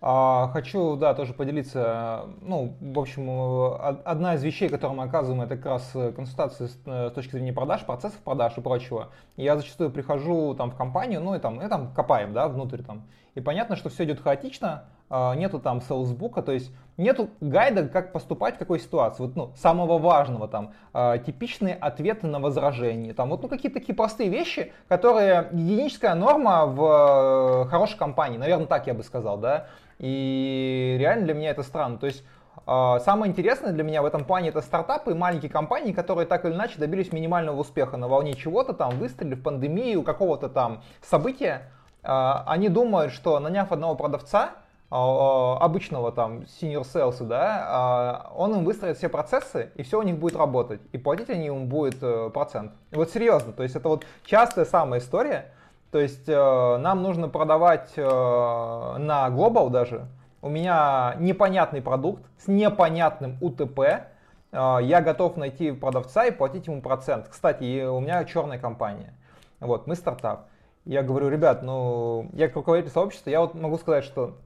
А, 0.06 0.48
хочу, 0.52 0.96
да, 0.96 1.14
тоже 1.14 1.32
поделиться. 1.32 2.26
Ну, 2.42 2.76
в 2.78 2.98
общем, 2.98 3.30
одна 4.04 4.34
из 4.34 4.42
вещей, 4.42 4.68
которую 4.68 4.98
мы 4.98 5.04
оказываем, 5.04 5.40
это 5.40 5.56
как 5.56 5.64
раз 5.64 5.92
консультации 6.14 6.66
с, 6.66 6.78
э, 6.84 7.10
точки 7.14 7.30
зрения 7.30 7.54
продаж, 7.54 7.86
процессов 7.86 8.18
продаж 8.18 8.58
и 8.58 8.60
прочего. 8.60 9.12
Я 9.36 9.56
зачастую 9.56 9.90
прихожу 9.90 10.54
там 10.56 10.72
в 10.72 10.76
компанию, 10.76 11.22
ну 11.22 11.34
и 11.34 11.38
там, 11.38 11.62
и 11.62 11.68
там 11.68 11.94
копаем, 11.94 12.34
да, 12.34 12.48
внутрь 12.48 12.82
там. 12.82 13.08
И 13.34 13.40
понятно, 13.40 13.76
что 13.76 13.88
все 13.88 14.04
идет 14.04 14.20
хаотично, 14.20 14.90
нету 15.10 15.60
там 15.60 15.80
селсбука, 15.80 16.42
то 16.42 16.52
есть 16.52 16.72
нету 16.96 17.30
гайда, 17.40 17.88
как 17.88 18.12
поступать 18.12 18.56
в 18.56 18.58
какой 18.58 18.78
ситуации. 18.78 19.22
Вот, 19.22 19.36
ну, 19.36 19.52
самого 19.56 19.98
важного 19.98 20.48
там, 20.48 20.72
э, 20.92 21.18
типичные 21.24 21.74
ответы 21.74 22.26
на 22.26 22.40
возражения, 22.40 23.12
там, 23.12 23.30
вот, 23.30 23.42
ну, 23.42 23.48
какие-то 23.48 23.80
такие 23.80 23.94
простые 23.94 24.30
вещи, 24.30 24.72
которые 24.88 25.48
единическая 25.52 26.14
норма 26.14 26.66
в 26.66 27.64
э, 27.64 27.68
хорошей 27.70 27.98
компании, 27.98 28.38
наверное, 28.38 28.66
так 28.66 28.86
я 28.86 28.94
бы 28.94 29.02
сказал, 29.02 29.38
да. 29.38 29.66
И 29.98 30.96
реально 30.98 31.24
для 31.24 31.34
меня 31.34 31.50
это 31.50 31.62
странно. 31.62 31.98
То 31.98 32.06
есть 32.06 32.24
а, 32.66 32.98
Самое 33.00 33.30
интересное 33.30 33.72
для 33.72 33.84
меня 33.84 34.02
в 34.02 34.06
этом 34.06 34.24
плане 34.24 34.48
это 34.48 34.60
стартапы 34.60 35.12
и 35.12 35.14
маленькие 35.14 35.50
компании, 35.50 35.92
которые 35.92 36.26
так 36.26 36.44
или 36.44 36.52
иначе 36.52 36.78
добились 36.78 37.12
минимального 37.12 37.60
успеха 37.60 37.96
на 37.96 38.08
волне 38.08 38.34
чего-то 38.34 38.72
там, 38.72 38.90
выстрелили 38.98 39.34
в 39.34 39.42
пандемию, 39.42 40.02
какого-то 40.02 40.48
там 40.48 40.82
события. 41.00 41.70
А, 42.02 42.44
они 42.46 42.68
думают, 42.68 43.12
что 43.12 43.38
наняв 43.38 43.70
одного 43.70 43.94
продавца, 43.94 44.50
а, 44.50 44.63
обычного 44.94 46.12
там 46.12 46.42
senior 46.42 46.82
sales, 46.82 47.20
да, 47.24 48.30
он 48.36 48.54
им 48.54 48.64
выстроит 48.64 48.96
все 48.96 49.08
процессы, 49.08 49.72
и 49.74 49.82
все 49.82 49.98
у 49.98 50.02
них 50.02 50.18
будет 50.18 50.36
работать. 50.36 50.80
И 50.92 50.98
платить 50.98 51.30
они 51.30 51.46
ему 51.46 51.66
будет 51.66 51.96
э, 52.00 52.30
процент. 52.32 52.72
Вот 52.92 53.10
серьезно, 53.10 53.52
то 53.52 53.64
есть 53.64 53.74
это 53.74 53.88
вот 53.88 54.06
частая 54.24 54.64
самая 54.64 55.00
история. 55.00 55.52
То 55.90 55.98
есть 55.98 56.28
э, 56.28 56.76
нам 56.78 57.02
нужно 57.02 57.28
продавать 57.28 57.92
э, 57.96 58.02
на 58.04 59.28
Global 59.30 59.70
даже. 59.70 60.06
У 60.42 60.48
меня 60.48 61.16
непонятный 61.18 61.82
продукт 61.82 62.22
с 62.38 62.46
непонятным 62.46 63.38
УТП. 63.40 63.80
Я 64.52 65.00
готов 65.00 65.36
найти 65.36 65.72
продавца 65.72 66.26
и 66.26 66.30
платить 66.30 66.68
ему 66.68 66.80
процент. 66.80 67.26
Кстати, 67.28 67.84
у 67.84 67.98
меня 67.98 68.24
черная 68.24 68.58
компания. 68.58 69.12
Вот, 69.58 69.88
мы 69.88 69.96
стартап. 69.96 70.46
Я 70.84 71.02
говорю, 71.02 71.28
ребят, 71.30 71.62
ну, 71.62 72.28
я 72.34 72.46
как 72.46 72.56
руководитель 72.56 72.92
сообщества, 72.92 73.30
я 73.30 73.40
вот 73.40 73.54
могу 73.54 73.78
сказать, 73.78 74.04
что 74.04 74.36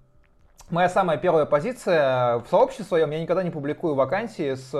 моя 0.70 0.88
самая 0.88 1.18
первая 1.18 1.46
позиция 1.46 2.38
в 2.38 2.46
сообществе 2.48 2.84
своем, 2.84 3.10
я 3.10 3.20
никогда 3.20 3.42
не 3.42 3.50
публикую 3.50 3.94
вакансии 3.94 4.54
с 4.54 4.70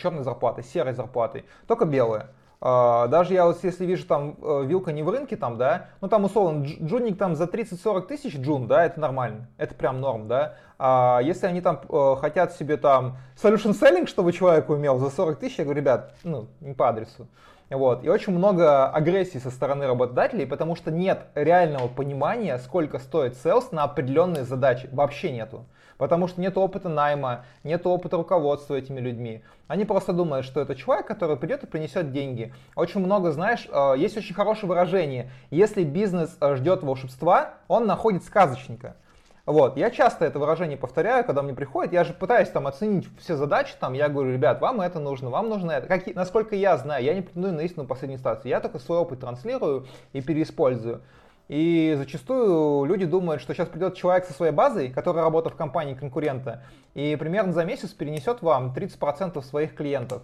черной 0.00 0.24
зарплатой, 0.24 0.64
серой 0.64 0.94
зарплатой, 0.94 1.44
только 1.66 1.84
белые. 1.84 2.28
А, 2.64 3.08
даже 3.08 3.34
я 3.34 3.44
вот 3.44 3.58
если 3.64 3.84
вижу 3.84 4.06
там 4.06 4.36
э, 4.40 4.62
вилка 4.64 4.92
не 4.92 5.02
в 5.02 5.10
рынке 5.10 5.36
там, 5.36 5.58
да, 5.58 5.88
ну 6.00 6.06
там 6.06 6.22
условно 6.24 6.64
джунник 6.64 7.18
там 7.18 7.34
за 7.34 7.44
30-40 7.44 8.06
тысяч 8.06 8.36
джун, 8.36 8.68
да, 8.68 8.86
это 8.86 9.00
нормально, 9.00 9.48
это 9.56 9.74
прям 9.74 10.00
норм, 10.00 10.28
да. 10.28 10.54
А 10.78 11.18
если 11.24 11.46
они 11.46 11.60
там 11.60 11.80
э, 11.88 12.16
хотят 12.20 12.52
себе 12.52 12.76
там 12.76 13.16
solution 13.36 13.72
selling, 13.72 14.06
чтобы 14.06 14.32
человек 14.32 14.70
умел 14.70 15.00
за 15.00 15.10
40 15.10 15.40
тысяч, 15.40 15.58
я 15.58 15.64
говорю, 15.64 15.80
ребят, 15.80 16.14
ну, 16.22 16.46
не 16.60 16.74
по 16.74 16.88
адресу. 16.88 17.26
Вот. 17.70 18.04
И 18.04 18.08
очень 18.08 18.32
много 18.32 18.88
агрессии 18.88 19.38
со 19.38 19.50
стороны 19.50 19.86
работодателей, 19.86 20.46
потому 20.46 20.76
что 20.76 20.90
нет 20.90 21.26
реального 21.34 21.88
понимания, 21.88 22.58
сколько 22.58 22.98
стоит 22.98 23.34
sales 23.34 23.68
на 23.72 23.84
определенные 23.84 24.44
задачи. 24.44 24.88
Вообще 24.92 25.32
нету 25.32 25.64
потому 26.02 26.26
что 26.26 26.40
нет 26.40 26.58
опыта 26.58 26.88
найма, 26.88 27.44
нет 27.62 27.86
опыта 27.86 28.16
руководства 28.16 28.74
этими 28.74 28.98
людьми. 28.98 29.44
Они 29.68 29.84
просто 29.84 30.12
думают, 30.12 30.44
что 30.44 30.60
это 30.60 30.74
человек, 30.74 31.06
который 31.06 31.36
придет 31.36 31.62
и 31.62 31.66
принесет 31.68 32.10
деньги. 32.10 32.52
Очень 32.74 33.04
много, 33.04 33.30
знаешь, 33.30 33.68
э, 33.70 33.94
есть 33.96 34.16
очень 34.16 34.34
хорошее 34.34 34.68
выражение. 34.68 35.30
Если 35.52 35.84
бизнес 35.84 36.36
э, 36.40 36.56
ждет 36.56 36.82
волшебства, 36.82 37.54
он 37.68 37.86
находит 37.86 38.24
сказочника. 38.24 38.96
Вот, 39.44 39.76
я 39.76 39.90
часто 39.90 40.24
это 40.24 40.38
выражение 40.38 40.76
повторяю, 40.76 41.24
когда 41.24 41.42
мне 41.42 41.52
приходит, 41.52 41.92
я 41.92 42.04
же 42.04 42.14
пытаюсь 42.14 42.48
там 42.48 42.68
оценить 42.68 43.08
все 43.18 43.34
задачи, 43.34 43.74
там, 43.80 43.92
я 43.92 44.08
говорю, 44.08 44.32
ребят, 44.32 44.60
вам 44.60 44.80
это 44.80 45.00
нужно, 45.00 45.30
вам 45.30 45.48
нужно 45.48 45.72
это. 45.72 45.88
Как, 45.88 46.06
насколько 46.14 46.54
я 46.54 46.76
знаю, 46.76 47.02
я 47.02 47.12
не 47.12 47.22
претендую 47.22 47.54
на 47.54 47.62
истину 47.62 47.84
последней 47.84 48.16
инстанции, 48.16 48.48
я 48.50 48.60
только 48.60 48.78
свой 48.78 48.98
опыт 48.98 49.20
транслирую 49.20 49.86
и 50.12 50.20
переиспользую. 50.20 51.02
И 51.48 51.92
зачастую 51.98 52.84
люди 52.84 53.04
думают, 53.04 53.42
что 53.42 53.52
сейчас 53.52 53.68
придет 53.68 53.96
человек 53.96 54.26
со 54.26 54.32
своей 54.32 54.52
базой, 54.52 54.90
который 54.90 55.22
работает 55.22 55.54
в 55.54 55.58
компании 55.58 55.94
конкурента, 55.94 56.62
и 56.94 57.16
примерно 57.16 57.52
за 57.52 57.64
месяц 57.64 57.90
перенесет 57.90 58.42
вам 58.42 58.72
30% 58.72 59.42
своих 59.42 59.74
клиентов. 59.74 60.22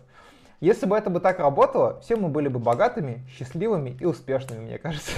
Если 0.61 0.87
бы 0.87 0.96
это 0.96 1.11
бы 1.11 1.18
так 1.18 1.40
работало, 1.40 1.98
все 2.00 2.14
мы 2.14 2.28
были 2.28 2.46
бы 2.46 2.61
богатыми, 2.61 3.26
счастливыми 3.37 3.96
и 4.00 4.04
успешными, 4.04 4.61
мне 4.61 4.78
кажется. 4.78 5.11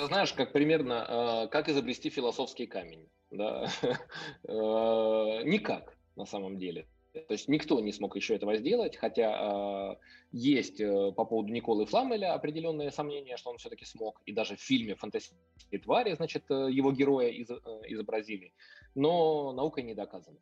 Это 0.00 0.06
знаешь, 0.06 0.32
как 0.32 0.52
примерно, 0.52 1.44
э, 1.44 1.48
как 1.48 1.68
изобрести 1.68 2.08
философский 2.08 2.66
камень. 2.66 3.06
Да? 3.30 3.68
Э, 4.48 5.42
никак, 5.44 5.94
на 6.16 6.24
самом 6.24 6.58
деле. 6.58 6.86
То 7.12 7.34
есть 7.34 7.48
никто 7.48 7.78
не 7.80 7.92
смог 7.92 8.16
еще 8.16 8.34
этого 8.34 8.56
сделать, 8.56 8.96
хотя 8.96 9.28
э, 9.30 9.96
есть 10.32 10.80
э, 10.80 11.12
по 11.12 11.26
поводу 11.26 11.52
Николы 11.52 11.84
Фламеля 11.84 12.32
определенные 12.32 12.90
сомнения, 12.90 13.36
что 13.36 13.50
он 13.50 13.58
все-таки 13.58 13.84
смог, 13.84 14.22
и 14.24 14.32
даже 14.32 14.56
в 14.56 14.60
фильме 14.60 14.94
«Фантастические 14.94 15.80
твари», 15.80 16.14
значит, 16.14 16.44
э, 16.50 16.68
его 16.70 16.92
героя 16.92 17.28
из, 17.28 17.50
э, 17.50 17.56
изобразили, 17.88 18.54
но 18.94 19.52
наукой 19.52 19.82
не 19.82 19.94
доказано. 19.94 20.38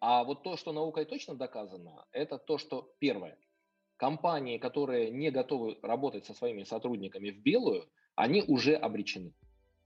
А 0.00 0.24
вот 0.24 0.42
то, 0.42 0.58
что 0.58 0.72
наукой 0.72 1.06
точно 1.06 1.36
доказано, 1.36 2.04
это 2.12 2.36
то, 2.36 2.58
что 2.58 2.92
первое, 2.98 3.38
компании, 3.96 4.58
которые 4.58 5.10
не 5.10 5.30
готовы 5.30 5.78
работать 5.82 6.26
со 6.26 6.34
своими 6.34 6.64
сотрудниками 6.64 7.30
в 7.30 7.40
белую, 7.40 7.88
они 8.20 8.44
уже 8.46 8.74
обречены. 8.74 9.32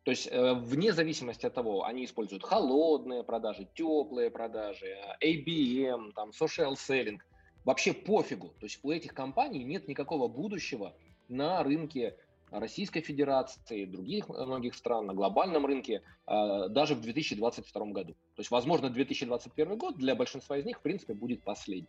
То 0.03 0.11
есть 0.11 0.29
э, 0.31 0.55
вне 0.55 0.93
зависимости 0.93 1.47
от 1.47 1.55
того, 1.55 1.85
они 1.85 2.05
используют 2.05 2.43
холодные 2.43 3.23
продажи, 3.23 3.67
теплые 3.75 4.31
продажи, 4.31 4.99
ABM, 5.25 6.13
там, 6.13 6.31
social 6.31 6.75
selling, 6.75 7.19
вообще 7.65 7.95
пофигу. 7.95 8.49
То 8.61 8.67
есть 8.67 8.81
у 8.83 8.91
этих 8.91 9.15
компаний 9.15 9.65
нет 9.65 9.89
никакого 9.89 10.29
будущего 10.29 10.95
на 11.29 11.63
рынке 11.63 12.17
Российской 12.51 13.01
Федерации, 13.01 13.85
других 13.85 14.29
многих 14.29 14.75
стран, 14.75 15.07
на 15.07 15.15
глобальном 15.15 15.65
рынке, 15.65 16.03
э, 16.27 16.69
даже 16.69 16.97
в 16.97 17.01
2022 17.01 17.87
году. 17.93 18.13
То 18.35 18.41
есть, 18.41 18.51
возможно, 18.51 18.91
2021 18.91 19.79
год 19.79 19.97
для 19.97 20.15
большинства 20.15 20.59
из 20.59 20.65
них, 20.65 20.79
в 20.79 20.83
принципе, 20.83 21.15
будет 21.15 21.43
последний. 21.43 21.89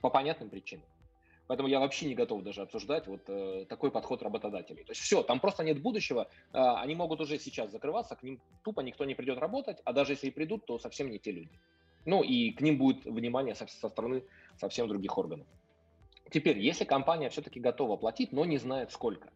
По 0.00 0.10
понятным 0.10 0.50
причинам. 0.50 0.84
Поэтому 1.48 1.66
я 1.66 1.80
вообще 1.80 2.06
не 2.06 2.14
готов 2.14 2.42
даже 2.42 2.60
обсуждать 2.60 3.06
вот 3.06 3.22
э, 3.26 3.64
такой 3.66 3.90
подход 3.90 4.22
работодателей. 4.22 4.84
То 4.84 4.92
есть 4.92 5.00
все, 5.00 5.22
там 5.22 5.40
просто 5.40 5.64
нет 5.64 5.80
будущего. 5.80 6.28
Э, 6.52 6.58
они 6.76 6.94
могут 6.94 7.22
уже 7.22 7.38
сейчас 7.38 7.72
закрываться, 7.72 8.16
к 8.16 8.22
ним 8.22 8.38
тупо 8.62 8.82
никто 8.82 9.06
не 9.06 9.14
придет 9.14 9.38
работать, 9.38 9.78
а 9.84 9.94
даже 9.94 10.12
если 10.12 10.26
и 10.26 10.30
придут, 10.30 10.66
то 10.66 10.78
совсем 10.78 11.10
не 11.10 11.18
те 11.18 11.32
люди. 11.32 11.58
Ну 12.04 12.22
и 12.22 12.50
к 12.50 12.60
ним 12.60 12.76
будет 12.76 13.06
внимание 13.06 13.54
со, 13.54 13.66
со 13.66 13.88
стороны 13.88 14.24
совсем 14.58 14.88
других 14.88 15.16
органов. 15.16 15.46
Теперь, 16.30 16.58
если 16.58 16.84
компания 16.84 17.30
все-таки 17.30 17.60
готова 17.60 17.96
платить, 17.96 18.30
но 18.30 18.44
не 18.44 18.58
знает 18.58 18.92
сколько. 18.92 19.30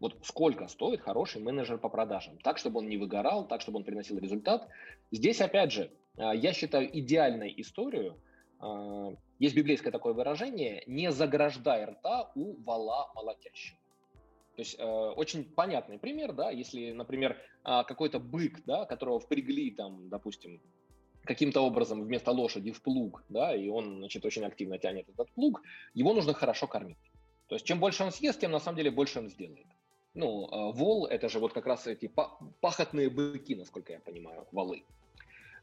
Вот 0.00 0.16
сколько 0.24 0.66
стоит 0.66 1.00
хороший 1.00 1.40
менеджер 1.40 1.78
по 1.78 1.88
продажам, 1.88 2.38
так, 2.38 2.58
чтобы 2.58 2.80
он 2.80 2.88
не 2.88 2.96
выгорал, 2.96 3.46
так, 3.46 3.60
чтобы 3.60 3.78
он 3.78 3.84
приносил 3.84 4.18
результат. 4.18 4.66
Здесь, 5.12 5.40
опять 5.40 5.70
же, 5.70 5.92
э, 6.16 6.32
я 6.34 6.52
считаю 6.52 6.90
идеальной 6.98 7.54
историю– 7.56 8.16
а, 8.62 9.12
есть 9.42 9.56
библейское 9.56 9.90
такое 9.90 10.12
выражение 10.12 10.84
«не 10.86 11.10
заграждай 11.10 11.84
рта 11.84 12.30
у 12.36 12.54
вала 12.62 13.10
молотящего». 13.16 13.76
То 14.54 14.62
есть 14.62 14.76
э, 14.78 14.84
очень 14.84 15.44
понятный 15.44 15.98
пример, 15.98 16.32
да, 16.32 16.50
если, 16.50 16.92
например, 16.92 17.32
э, 17.64 17.82
какой-то 17.84 18.20
бык, 18.20 18.62
да, 18.66 18.84
которого 18.84 19.18
впрягли 19.18 19.72
там, 19.72 20.08
допустим, 20.08 20.60
каким-то 21.24 21.60
образом 21.62 22.02
вместо 22.04 22.30
лошади 22.30 22.70
в 22.70 22.80
плуг, 22.82 23.24
да, 23.28 23.52
и 23.52 23.68
он, 23.68 23.98
значит, 23.98 24.24
очень 24.24 24.44
активно 24.44 24.78
тянет 24.78 25.08
этот 25.08 25.28
плуг, 25.32 25.62
его 25.92 26.14
нужно 26.14 26.34
хорошо 26.34 26.68
кормить. 26.68 27.10
То 27.48 27.56
есть 27.56 27.66
чем 27.66 27.80
больше 27.80 28.04
он 28.04 28.12
съест, 28.12 28.38
тем 28.38 28.52
на 28.52 28.60
самом 28.60 28.76
деле 28.76 28.92
больше 28.92 29.18
он 29.18 29.28
сделает. 29.28 29.66
Ну, 30.14 30.46
э, 30.46 30.72
вол– 30.72 31.06
это 31.10 31.28
же 31.28 31.40
вот 31.40 31.52
как 31.52 31.66
раз 31.66 31.88
эти 31.88 32.08
пахотные 32.60 33.10
быки, 33.10 33.56
насколько 33.56 33.92
я 33.92 33.98
понимаю, 33.98 34.46
волы. 34.52 34.84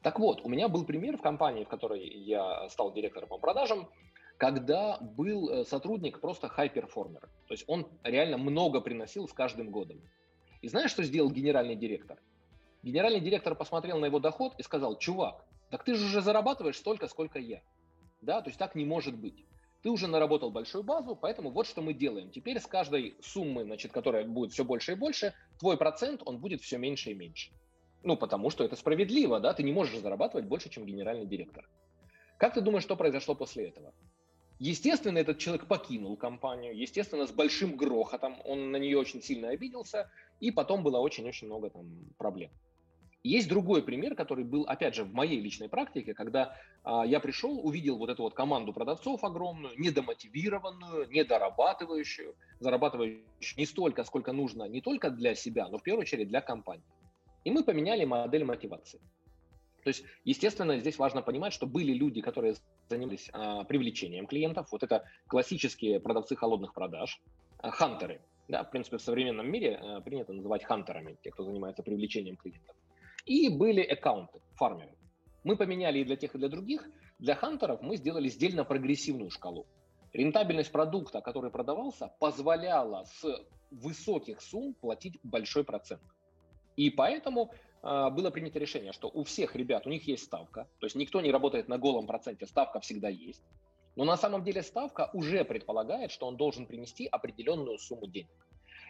Так 0.02 0.20
вот, 0.20 0.42
у 0.46 0.50
меня 0.50 0.70
был 0.70 0.86
пример 0.86 1.18
в 1.18 1.22
компании, 1.22 1.66
в 1.66 1.68
которой 1.68 2.08
я 2.08 2.70
стал 2.70 2.94
директором 2.94 3.30
по 3.30 3.38
продажам, 3.38 3.90
когда 4.38 4.98
был 5.02 5.50
э, 5.50 5.66
сотрудник 5.66 6.22
просто 6.22 6.48
high 6.48 6.69
performer. 6.69 7.22
То 7.22 7.54
есть 7.54 7.66
он 7.68 7.88
реально 8.04 8.38
много 8.38 8.80
приносил 8.80 9.28
с 9.28 9.34
каждым 9.34 9.70
годом. 9.70 10.02
И 10.62 10.70
знаешь, 10.70 10.92
что 10.92 11.04
сделал 11.04 11.30
генеральный 11.30 11.76
директор? 11.76 12.18
Генеральный 12.82 13.20
директор 13.20 13.56
посмотрел 13.56 14.00
на 14.00 14.06
его 14.06 14.20
доход 14.20 14.54
и 14.58 14.64
сказал, 14.64 14.98
чувак, 14.98 15.46
так 15.70 15.84
ты 15.84 15.96
же 15.96 16.06
уже 16.06 16.22
зарабатываешь 16.22 16.78
столько, 16.78 17.10
сколько 17.10 17.38
я. 17.38 17.62
Да, 18.22 18.42
то 18.42 18.50
есть 18.50 18.58
так 18.58 18.76
не 18.76 18.86
может 18.86 19.18
быть. 19.18 19.46
Ты 19.82 19.90
уже 19.90 20.08
наработал 20.08 20.52
большую 20.52 20.84
базу, 20.84 21.16
поэтому 21.16 21.52
вот 21.52 21.68
что 21.68 21.82
мы 21.82 21.94
делаем. 21.94 22.30
Теперь 22.30 22.60
с 22.60 22.66
каждой 22.66 23.16
суммы, 23.22 23.64
значит, 23.64 23.92
которая 23.92 24.26
будет 24.26 24.54
все 24.54 24.64
больше 24.64 24.94
и 24.94 24.96
больше, 24.96 25.34
твой 25.58 25.78
процент, 25.78 26.22
он 26.26 26.40
будет 26.40 26.62
все 26.62 26.78
меньше 26.78 27.12
и 27.12 27.14
меньше. 27.14 27.52
Ну, 28.04 28.16
потому 28.16 28.50
что 28.50 28.64
это 28.64 28.76
справедливо, 28.76 29.40
да, 29.40 29.54
ты 29.54 29.64
не 29.64 29.74
можешь 29.74 30.00
зарабатывать 30.00 30.46
больше, 30.46 30.70
чем 30.70 30.86
генеральный 30.86 31.26
директор. 31.26 31.68
Как 32.38 32.54
ты 32.54 32.62
думаешь, 32.62 32.84
что 32.84 32.96
произошло 32.96 33.36
после 33.36 33.68
этого? 33.68 33.94
Естественно, 34.60 35.18
этот 35.18 35.38
человек 35.38 35.68
покинул 35.68 36.18
компанию, 36.18 36.78
естественно, 36.78 37.26
с 37.28 37.32
большим 37.32 37.78
грохотом, 37.78 38.36
он 38.46 38.72
на 38.72 38.78
нее 38.78 38.98
очень 38.98 39.22
сильно 39.22 39.50
обиделся, 39.50 40.10
и 40.42 40.52
потом 40.52 40.84
было 40.84 41.00
очень-очень 41.00 41.48
много 41.48 41.70
там 41.70 41.86
проблем. 42.18 42.52
Есть 43.24 43.50
другой 43.50 43.84
пример, 43.84 44.16
который 44.16 44.46
был, 44.46 44.64
опять 44.64 44.96
же, 44.96 45.04
в 45.04 45.14
моей 45.14 45.42
личной 45.42 45.68
практике, 45.68 46.14
когда 46.14 46.56
а, 46.84 47.06
я 47.06 47.20
пришел, 47.20 47.60
увидел 47.66 47.98
вот 47.98 48.10
эту 48.10 48.24
вот 48.24 48.34
команду 48.34 48.72
продавцов 48.72 49.26
огромную, 49.26 49.78
недомотивированную, 49.78 51.10
недорабатывающую, 51.10 52.36
зарабатывающую 52.60 53.26
не 53.58 53.66
столько, 53.66 54.06
сколько 54.06 54.32
нужно 54.32 54.70
не 54.70 54.80
только 54.80 55.10
для 55.10 55.36
себя, 55.36 55.68
но 55.68 55.78
в 55.78 55.84
первую 55.84 56.04
очередь 56.04 56.30
для 56.30 56.40
компании. 56.40 56.86
И 57.44 57.52
мы 57.52 57.64
поменяли 57.64 58.06
модель 58.06 58.44
мотивации. 58.44 59.00
То 59.84 59.90
есть, 59.90 60.04
естественно, 60.26 60.78
здесь 60.78 60.98
важно 60.98 61.22
понимать, 61.22 61.54
что 61.54 61.66
были 61.66 61.94
люди, 61.94 62.22
которые 62.22 62.56
занимались 62.90 63.30
а, 63.32 63.64
привлечением 63.64 64.28
клиентов. 64.28 64.68
Вот 64.72 64.84
это 64.84 65.06
классические 65.28 66.00
продавцы 66.00 66.36
холодных 66.36 66.74
продаж, 66.74 67.22
а, 67.60 67.72
хантеры. 67.72 68.22
Да, 68.48 68.64
в 68.64 68.72
принципе, 68.72 68.98
в 68.98 69.02
современном 69.02 69.50
мире 69.50 69.76
а, 69.76 70.02
принято 70.02 70.34
называть 70.34 70.64
хантерами, 70.66 71.18
те, 71.24 71.32
кто 71.32 71.44
занимается 71.44 71.82
привлечением 71.82 72.36
клиентов. 72.36 72.76
И 73.26 73.50
были 73.50 73.82
аккаунты, 73.82 74.42
фармеры. 74.56 74.96
Мы 75.44 75.56
поменяли 75.56 76.00
и 76.00 76.04
для 76.04 76.18
тех, 76.18 76.36
и 76.36 76.38
для 76.38 76.50
других. 76.50 76.90
Для 77.20 77.36
хантеров 77.36 77.82
мы 77.82 77.96
сделали 77.96 78.28
сдельно 78.28 78.66
прогрессивную 78.66 79.30
шкалу. 79.30 79.66
Рентабельность 80.14 80.72
продукта, 80.72 81.22
который 81.22 81.52
продавался, 81.52 82.12
позволяла 82.20 83.06
с 83.06 83.46
высоких 83.72 84.42
сумм 84.42 84.74
платить 84.74 85.20
большой 85.24 85.64
процент. 85.64 86.02
И 86.80 86.90
поэтому 86.90 87.52
э, 87.84 88.10
было 88.10 88.30
принято 88.30 88.58
решение, 88.58 88.94
что 88.94 89.12
у 89.14 89.26
всех 89.26 89.54
ребят, 89.58 89.86
у 89.86 89.90
них 89.90 90.08
есть 90.08 90.24
ставка, 90.24 90.66
то 90.80 90.86
есть 90.86 90.96
никто 90.96 91.20
не 91.20 91.30
работает 91.30 91.68
на 91.68 91.78
голом 91.78 92.08
проценте, 92.08 92.46
ставка 92.46 92.80
всегда 92.80 93.10
есть. 93.10 93.44
Но 93.98 94.06
на 94.06 94.16
самом 94.16 94.46
деле 94.46 94.64
ставка 94.64 95.10
уже 95.12 95.44
предполагает, 95.44 96.10
что 96.10 96.26
он 96.26 96.38
должен 96.38 96.66
принести 96.66 97.06
определенную 97.06 97.80
сумму 97.80 98.08
денег. 98.08 98.48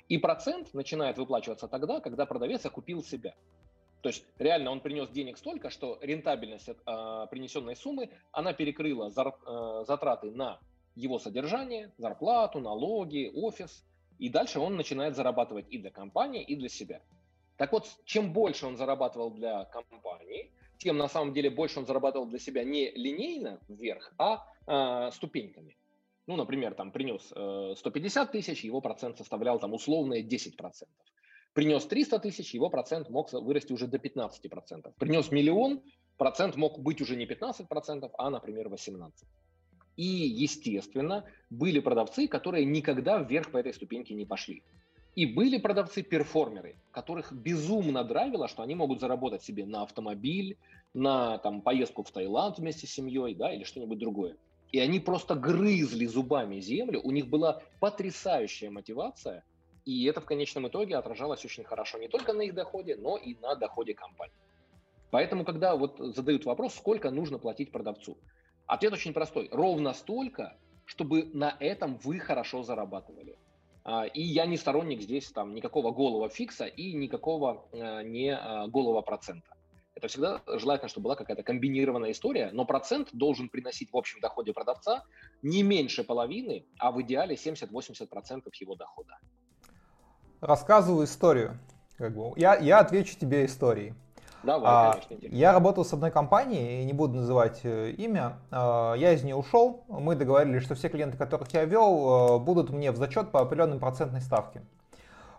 И 0.08 0.20
процент 0.20 0.72
начинает 0.76 1.18
выплачиваться 1.18 1.68
тогда, 1.68 2.00
когда 2.00 2.28
продавец 2.28 2.64
окупил 2.64 3.04
себя. 3.04 3.34
То 4.02 4.10
есть 4.10 4.24
реально 4.38 4.70
он 4.70 4.82
принес 4.82 5.10
денег 5.10 5.40
столько, 5.40 5.72
что 5.72 5.98
рентабельность 6.00 6.70
э, 6.70 6.76
принесенной 7.32 7.76
суммы, 7.76 8.12
она 8.32 8.54
перекрыла 8.54 9.10
зар, 9.10 9.34
э, 9.48 9.84
затраты 9.88 10.30
на 10.30 10.60
его 10.94 11.18
содержание, 11.18 11.92
зарплату, 11.98 12.60
налоги, 12.60 13.32
офис. 13.34 13.84
И 14.20 14.30
дальше 14.30 14.60
он 14.60 14.76
начинает 14.76 15.16
зарабатывать 15.16 15.66
и 15.72 15.80
для 15.80 15.90
компании, 15.90 16.44
и 16.44 16.56
для 16.56 16.70
себя. 16.70 17.02
Так 17.60 17.74
вот, 17.74 17.88
чем 18.06 18.32
больше 18.32 18.66
он 18.66 18.78
зарабатывал 18.78 19.32
для 19.32 19.66
компании, 19.66 20.54
тем 20.78 20.96
на 20.96 21.10
самом 21.10 21.34
деле 21.34 21.50
больше 21.50 21.80
он 21.80 21.86
зарабатывал 21.86 22.26
для 22.26 22.40
себя 22.40 22.64
не 22.64 22.90
линейно 22.92 23.60
вверх, 23.68 24.14
а 24.18 24.46
э, 24.66 25.12
ступеньками. 25.12 25.76
Ну, 26.26 26.38
например, 26.38 26.74
там 26.74 26.94
принес 26.94 27.34
э, 27.36 27.74
150 27.76 28.32
тысяч, 28.32 28.64
его 28.64 28.80
процент 28.80 29.18
составлял 29.18 29.60
там 29.60 29.74
условные 29.74 30.24
10%. 30.24 30.54
Принес 31.54 31.86
300 31.86 32.20
тысяч, 32.20 32.54
его 32.54 32.70
процент 32.70 33.10
мог 33.10 33.34
вырасти 33.34 33.74
уже 33.74 33.88
до 33.88 33.98
15%. 33.98 34.94
Принес 34.98 35.30
миллион, 35.30 35.82
процент 36.18 36.56
мог 36.56 36.80
быть 36.80 37.02
уже 37.02 37.18
не 37.18 37.26
15%, 37.26 38.10
а, 38.18 38.30
например, 38.30 38.70
18%. 38.70 39.12
И, 39.98 40.06
естественно, 40.06 41.26
были 41.50 41.80
продавцы, 41.82 42.30
которые 42.30 42.64
никогда 42.64 43.18
вверх 43.18 43.52
по 43.52 43.58
этой 43.58 43.74
ступеньке 43.74 44.14
не 44.14 44.26
пошли. 44.26 44.64
И 45.16 45.26
были 45.26 45.58
продавцы-перформеры, 45.58 46.76
которых 46.92 47.34
безумно 47.34 48.04
драйвило, 48.04 48.48
что 48.48 48.64
они 48.64 48.76
могут 48.76 49.00
заработать 49.00 49.44
себе 49.44 49.66
на 49.66 49.84
автомобиль, 49.84 50.58
на 50.94 51.38
там, 51.40 51.62
поездку 51.62 52.04
в 52.04 52.12
Таиланд 52.12 52.58
вместе 52.58 52.88
с 52.88 52.92
семьей, 52.92 53.36
да, 53.36 53.52
или 53.54 53.64
что-нибудь 53.64 54.00
другое. 54.00 54.38
И 54.72 54.80
они 54.80 55.00
просто 55.00 55.36
грызли 55.36 56.06
зубами 56.06 56.60
землю, 56.60 57.02
у 57.04 57.12
них 57.12 57.28
была 57.28 57.62
потрясающая 57.80 58.70
мотивация, 58.70 59.44
и 59.86 60.06
это 60.06 60.22
в 60.22 60.26
конечном 60.26 60.68
итоге 60.68 60.96
отражалось 60.96 61.44
очень 61.44 61.64
хорошо 61.64 61.98
не 61.98 62.08
только 62.08 62.34
на 62.34 62.44
их 62.44 62.54
доходе, 62.54 62.96
но 62.96 63.18
и 63.18 63.36
на 63.42 63.56
доходе 63.56 63.96
компании. 63.96 64.36
Поэтому, 65.10 65.44
когда 65.44 65.76
вот 65.76 65.98
задают 65.98 66.46
вопрос, 66.46 66.76
сколько 66.76 67.10
нужно 67.10 67.40
платить 67.40 67.72
продавцу, 67.72 68.18
ответ 68.68 68.94
очень 68.94 69.14
простой. 69.14 69.50
Ровно 69.52 69.94
столько, 69.94 70.56
чтобы 70.86 71.30
на 71.34 71.56
этом 71.60 71.98
вы 72.04 72.20
хорошо 72.20 72.62
зарабатывали. 72.62 73.36
А, 73.84 74.06
и 74.06 74.22
я 74.22 74.46
не 74.46 74.58
сторонник 74.58 75.02
здесь 75.02 75.32
там 75.32 75.54
никакого 75.54 75.92
голого 75.92 76.30
фикса 76.30 76.66
и 76.66 76.94
никакого 76.94 77.68
э, 77.72 78.04
не 78.04 78.36
а, 78.36 78.68
голого 78.68 79.02
процента. 79.02 79.56
Это 79.96 80.08
всегда 80.08 80.42
желательно, 80.48 80.88
чтобы 80.88 81.06
была 81.06 81.16
какая-то 81.16 81.44
комбинированная 81.44 82.12
история, 82.12 82.52
но 82.54 82.66
процент 82.66 83.10
должен 83.12 83.50
приносить 83.50 83.92
в 83.92 83.98
общем 83.98 84.22
доходе 84.22 84.54
продавца 84.54 85.04
не 85.42 85.62
меньше 85.62 86.04
половины, 86.04 86.66
а 86.80 86.92
в 86.92 87.02
идеале 87.02 87.36
70-80% 87.36 88.44
его 88.62 88.76
дохода. 88.76 89.18
Рассказываю 90.40 91.06
историю. 91.06 91.60
Я, 92.38 92.56
я 92.56 92.80
отвечу 92.80 93.18
тебе 93.20 93.46
историей. 93.46 93.94
Давай, 94.44 94.64
а, 94.66 95.00
конечно, 95.08 95.28
Я 95.36 95.52
работал 95.52 95.84
с 95.84 95.94
одной 95.94 96.12
компанией, 96.12 96.86
не 96.86 96.94
буду 96.94 97.16
называть 97.16 97.60
э, 97.64 97.92
имя. 97.92 98.38
А, 98.52 98.94
я 98.94 99.12
из 99.12 99.24
нее 99.24 99.36
ушел. 99.36 99.84
Мы 99.90 100.16
договорились, 100.16 100.64
что 100.64 100.76
все 100.76 100.88
клиенты, 100.88 101.18
которых 101.18 101.52
я 101.54 101.66
вел, 101.66 102.38
э, 102.38 102.40
будут 102.40 102.70
мне 102.70 102.92
в 102.92 102.96
зачет 102.96 103.32
по 103.32 103.42
определенной 103.42 103.80
процентной 103.80 104.22
ставке. 104.22 104.62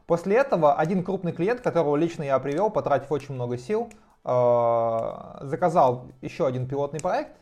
После 0.06 0.36
этого 0.36 0.74
один 0.74 1.02
крупный 1.02 1.32
клиент, 1.32 1.60
которого 1.60 1.96
лично 1.96 2.24
я 2.24 2.38
привел, 2.40 2.68
потратив 2.68 3.10
очень 3.10 3.34
много 3.34 3.56
сил, 3.56 3.88
э, 4.24 5.38
заказал 5.40 6.06
еще 6.20 6.46
один 6.46 6.66
пилотный 6.66 7.00
проект, 7.00 7.32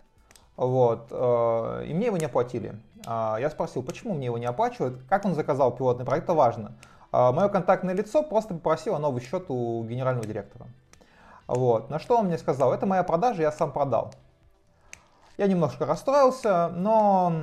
вот, 0.57 1.11
и 1.13 1.93
мне 1.95 2.07
его 2.07 2.17
не 2.17 2.27
оплатили. 2.27 2.75
А, 3.07 3.37
я 3.41 3.49
спросил, 3.49 3.83
почему 3.83 4.15
мне 4.15 4.27
его 4.27 4.39
не 4.39 4.47
оплачивают, 4.47 5.01
как 5.09 5.25
он 5.25 5.35
заказал 5.35 5.75
пилотный 5.75 6.05
проект, 6.05 6.25
это 6.25 6.35
важно. 6.35 6.73
Мое 7.11 7.49
контактное 7.49 7.95
лицо 7.95 8.23
просто 8.23 8.55
попросило 8.55 8.99
новый 8.99 9.23
счет 9.23 9.47
у 9.49 9.83
генерального 9.85 10.27
директора. 10.27 10.67
Вот. 11.49 11.89
На 11.91 11.99
что 11.99 12.19
он 12.19 12.27
мне 12.27 12.39
сказал, 12.39 12.73
это 12.73 12.87
моя 12.87 13.03
продажа, 13.03 13.43
я 13.43 13.51
сам 13.51 13.73
продал. 13.73 14.13
Я 15.39 15.47
немножко 15.47 15.87
расстроился, 15.87 16.69
но 16.69 17.41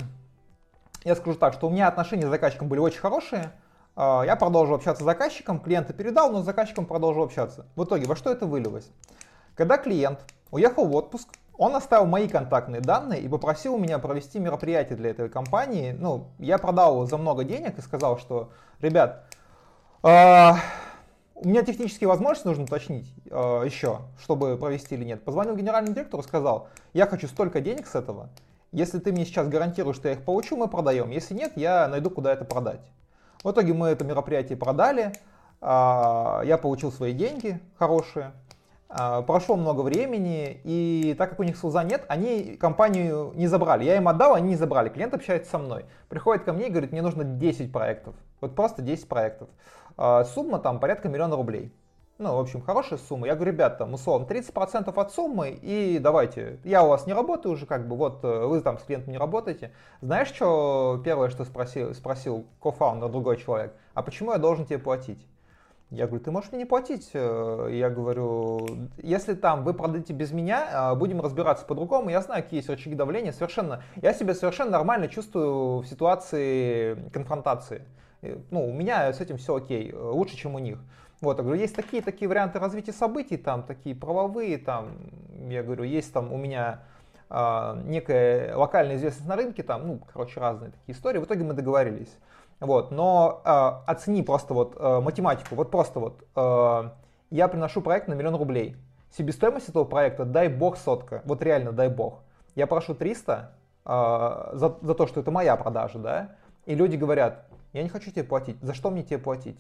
я 1.03 1.15
скажу 1.15 1.37
так, 1.37 1.53
что 1.53 1.67
у 1.67 1.69
меня 1.71 1.87
отношения 1.87 2.27
с 2.27 2.29
заказчиком 2.29 2.67
были 2.67 2.79
очень 2.79 2.99
хорошие. 2.99 3.51
А, 3.95 4.23
я 4.23 4.35
продолжил 4.35 4.75
общаться 4.75 5.03
с 5.03 5.05
заказчиком, 5.05 5.59
клиента 5.59 5.93
передал, 5.93 6.31
но 6.31 6.41
с 6.41 6.45
заказчиком 6.45 6.85
продолжил 6.85 7.23
общаться. 7.23 7.65
В 7.75 7.83
итоге, 7.83 8.05
во 8.05 8.15
что 8.15 8.31
это 8.31 8.45
вылилось? 8.45 8.89
Когда 9.55 9.77
клиент 9.77 10.19
уехал 10.51 10.85
в 10.85 10.95
отпуск, 10.95 11.29
он 11.57 11.75
оставил 11.75 12.05
мои 12.05 12.27
контактные 12.27 12.81
данные 12.81 13.21
и 13.21 13.29
попросил 13.29 13.77
меня 13.77 13.97
провести 13.97 14.39
мероприятие 14.39 14.97
для 14.97 15.11
этой 15.11 15.29
компании. 15.29 15.95
Ну, 15.97 16.27
я 16.37 16.57
продал 16.57 17.07
за 17.07 17.17
много 17.17 17.45
денег 17.45 17.79
и 17.79 17.81
сказал, 17.81 18.19
что, 18.19 18.51
ребят, 18.81 19.23
а, 20.03 20.57
у 21.35 21.47
меня 21.47 21.63
технические 21.63 22.07
возможности 22.07 22.47
нужно 22.47 22.63
уточнить 22.63 23.13
э, 23.29 23.63
еще, 23.65 23.99
чтобы 24.21 24.57
провести 24.57 24.95
или 24.95 25.03
нет. 25.03 25.23
Позвонил 25.23 25.55
генеральному 25.55 25.93
директору, 25.93 26.23
сказал, 26.23 26.69
я 26.93 27.05
хочу 27.07 27.27
столько 27.27 27.59
денег 27.59 27.87
с 27.87 27.95
этого. 27.95 28.29
Если 28.71 28.99
ты 28.99 29.11
мне 29.11 29.25
сейчас 29.25 29.47
гарантируешь, 29.49 29.97
что 29.97 30.07
я 30.07 30.15
их 30.15 30.23
получу, 30.23 30.55
мы 30.55 30.69
продаем. 30.69 31.09
Если 31.09 31.33
нет, 31.33 31.53
я 31.55 31.87
найду, 31.89 32.09
куда 32.09 32.31
это 32.31 32.45
продать. 32.45 32.81
В 33.43 33.51
итоге 33.51 33.73
мы 33.73 33.89
это 33.89 34.05
мероприятие 34.05 34.57
продали. 34.57 35.11
Э, 35.61 36.41
я 36.45 36.57
получил 36.57 36.91
свои 36.91 37.11
деньги 37.11 37.59
хорошие. 37.77 38.31
Э, 38.87 39.21
прошло 39.27 39.57
много 39.57 39.81
времени, 39.81 40.61
и 40.63 41.15
так 41.17 41.31
как 41.31 41.39
у 41.41 41.43
них 41.43 41.57
слеза 41.57 41.83
нет, 41.83 42.05
они 42.07 42.55
компанию 42.55 43.33
не 43.35 43.47
забрали. 43.47 43.83
Я 43.83 43.97
им 43.97 44.07
отдал, 44.07 44.35
они 44.35 44.49
не 44.49 44.55
забрали. 44.55 44.87
Клиент 44.87 45.13
общается 45.13 45.51
со 45.51 45.57
мной. 45.57 45.83
Приходит 46.07 46.45
ко 46.45 46.53
мне 46.53 46.67
и 46.67 46.69
говорит, 46.69 46.93
мне 46.93 47.01
нужно 47.01 47.25
10 47.25 47.73
проектов. 47.73 48.15
Вот 48.39 48.55
просто 48.55 48.81
10 48.81 49.09
проектов. 49.09 49.49
А, 49.97 50.23
сумма 50.25 50.59
там 50.59 50.79
порядка 50.79 51.09
миллиона 51.09 51.35
рублей. 51.35 51.71
ну, 52.17 52.35
в 52.35 52.39
общем, 52.39 52.61
хорошая 52.61 52.99
сумма. 52.99 53.27
Я 53.27 53.35
говорю, 53.35 53.51
ребят, 53.51 53.77
там, 53.77 53.93
условно, 53.93 54.25
30% 54.25 54.93
от 54.93 55.11
суммы, 55.11 55.49
и 55.49 55.99
давайте, 55.99 56.59
я 56.63 56.83
у 56.83 56.89
вас 56.89 57.07
не 57.07 57.13
работаю 57.13 57.53
уже, 57.53 57.65
как 57.65 57.87
бы, 57.87 57.95
вот, 57.95 58.23
э, 58.23 58.45
вы 58.45 58.61
там 58.61 58.79
с 58.79 58.83
клиентом 58.83 59.11
не 59.11 59.17
работаете. 59.17 59.71
Знаешь, 60.01 60.29
что 60.29 61.01
первое, 61.03 61.29
что 61.29 61.45
спросил, 61.45 61.93
спросил 61.93 62.45
кофаундер, 62.61 63.09
другой 63.09 63.37
человек, 63.37 63.73
а 63.93 64.01
почему 64.01 64.31
я 64.31 64.37
должен 64.37 64.65
тебе 64.65 64.79
платить? 64.79 65.25
Я 65.91 66.07
говорю, 66.07 66.23
ты 66.23 66.31
можешь 66.31 66.51
мне 66.51 66.59
не 66.59 66.65
платить. 66.65 67.11
Э, 67.13 67.69
я 67.71 67.89
говорю, 67.89 68.67
если 68.97 69.35
там 69.35 69.63
вы 69.63 69.73
продадите 69.73 70.13
без 70.13 70.31
меня, 70.31 70.91
э, 70.91 70.95
будем 70.95 71.21
разбираться 71.21 71.65
по-другому. 71.65 72.09
Я 72.09 72.21
знаю, 72.21 72.43
какие 72.43 72.59
есть 72.59 72.69
рычаги 72.69 72.95
давления. 72.95 73.31
Совершенно, 73.31 73.83
я 74.01 74.13
себя 74.13 74.33
совершенно 74.33 74.71
нормально 74.71 75.07
чувствую 75.07 75.79
в 75.79 75.85
ситуации 75.85 76.95
конфронтации. 77.13 77.83
Ну, 78.51 78.67
у 78.67 78.73
меня 78.73 79.11
с 79.11 79.21
этим 79.21 79.37
все 79.37 79.55
окей, 79.55 79.93
лучше, 79.93 80.35
чем 80.35 80.55
у 80.55 80.59
них. 80.59 80.79
Вот, 81.21 81.37
я 81.37 81.43
говорю, 81.43 81.59
есть 81.59 81.75
такие 81.75 82.03
такие 82.03 82.27
варианты 82.27 82.59
развития 82.59 82.91
событий, 82.91 83.37
там 83.37 83.63
такие 83.63 83.95
правовые, 83.95 84.57
там, 84.57 84.97
я 85.49 85.63
говорю, 85.63 85.83
есть 85.83 86.11
там 86.13 86.31
у 86.31 86.37
меня 86.37 86.81
э, 87.29 87.81
некая 87.85 88.55
локальная 88.55 88.97
известность 88.97 89.27
на 89.27 89.35
рынке, 89.35 89.63
там, 89.63 89.87
ну, 89.87 89.99
короче, 90.11 90.39
разные 90.39 90.71
такие 90.71 90.95
истории. 90.95 91.19
В 91.19 91.25
итоге 91.25 91.43
мы 91.43 91.53
договорились. 91.53 92.13
Вот, 92.59 92.91
но 92.91 93.41
э, 93.43 93.91
оцени 93.91 94.23
просто 94.23 94.53
вот 94.53 94.75
э, 94.77 94.99
математику, 95.01 95.55
вот 95.55 95.71
просто 95.71 95.99
вот 95.99 96.23
э, 96.35 96.89
я 97.31 97.47
приношу 97.47 97.81
проект 97.81 98.07
на 98.07 98.13
миллион 98.13 98.35
рублей. 98.35 98.77
Себестоимость 99.17 99.69
этого 99.69 99.83
проекта, 99.85 100.25
дай 100.25 100.47
бог, 100.47 100.77
сотка, 100.77 101.21
вот 101.25 101.41
реально, 101.41 101.71
дай 101.71 101.89
бог. 101.89 102.19
Я 102.55 102.67
прошу 102.67 102.93
300 102.93 103.51
э, 103.85 104.49
за, 104.53 104.77
за 104.81 104.93
то, 104.95 105.07
что 105.07 105.21
это 105.21 105.31
моя 105.31 105.55
продажа, 105.55 105.99
да, 105.99 106.35
и 106.65 106.75
люди 106.75 106.95
говорят, 106.95 107.45
я 107.75 107.83
не 107.83 107.89
хочу 107.89 108.09
тебе 108.09 108.23
платить, 108.23 108.55
за 108.61 108.73
что 108.73 108.89
мне 108.89 109.03
тебе 109.03 109.19
платить? 109.19 109.57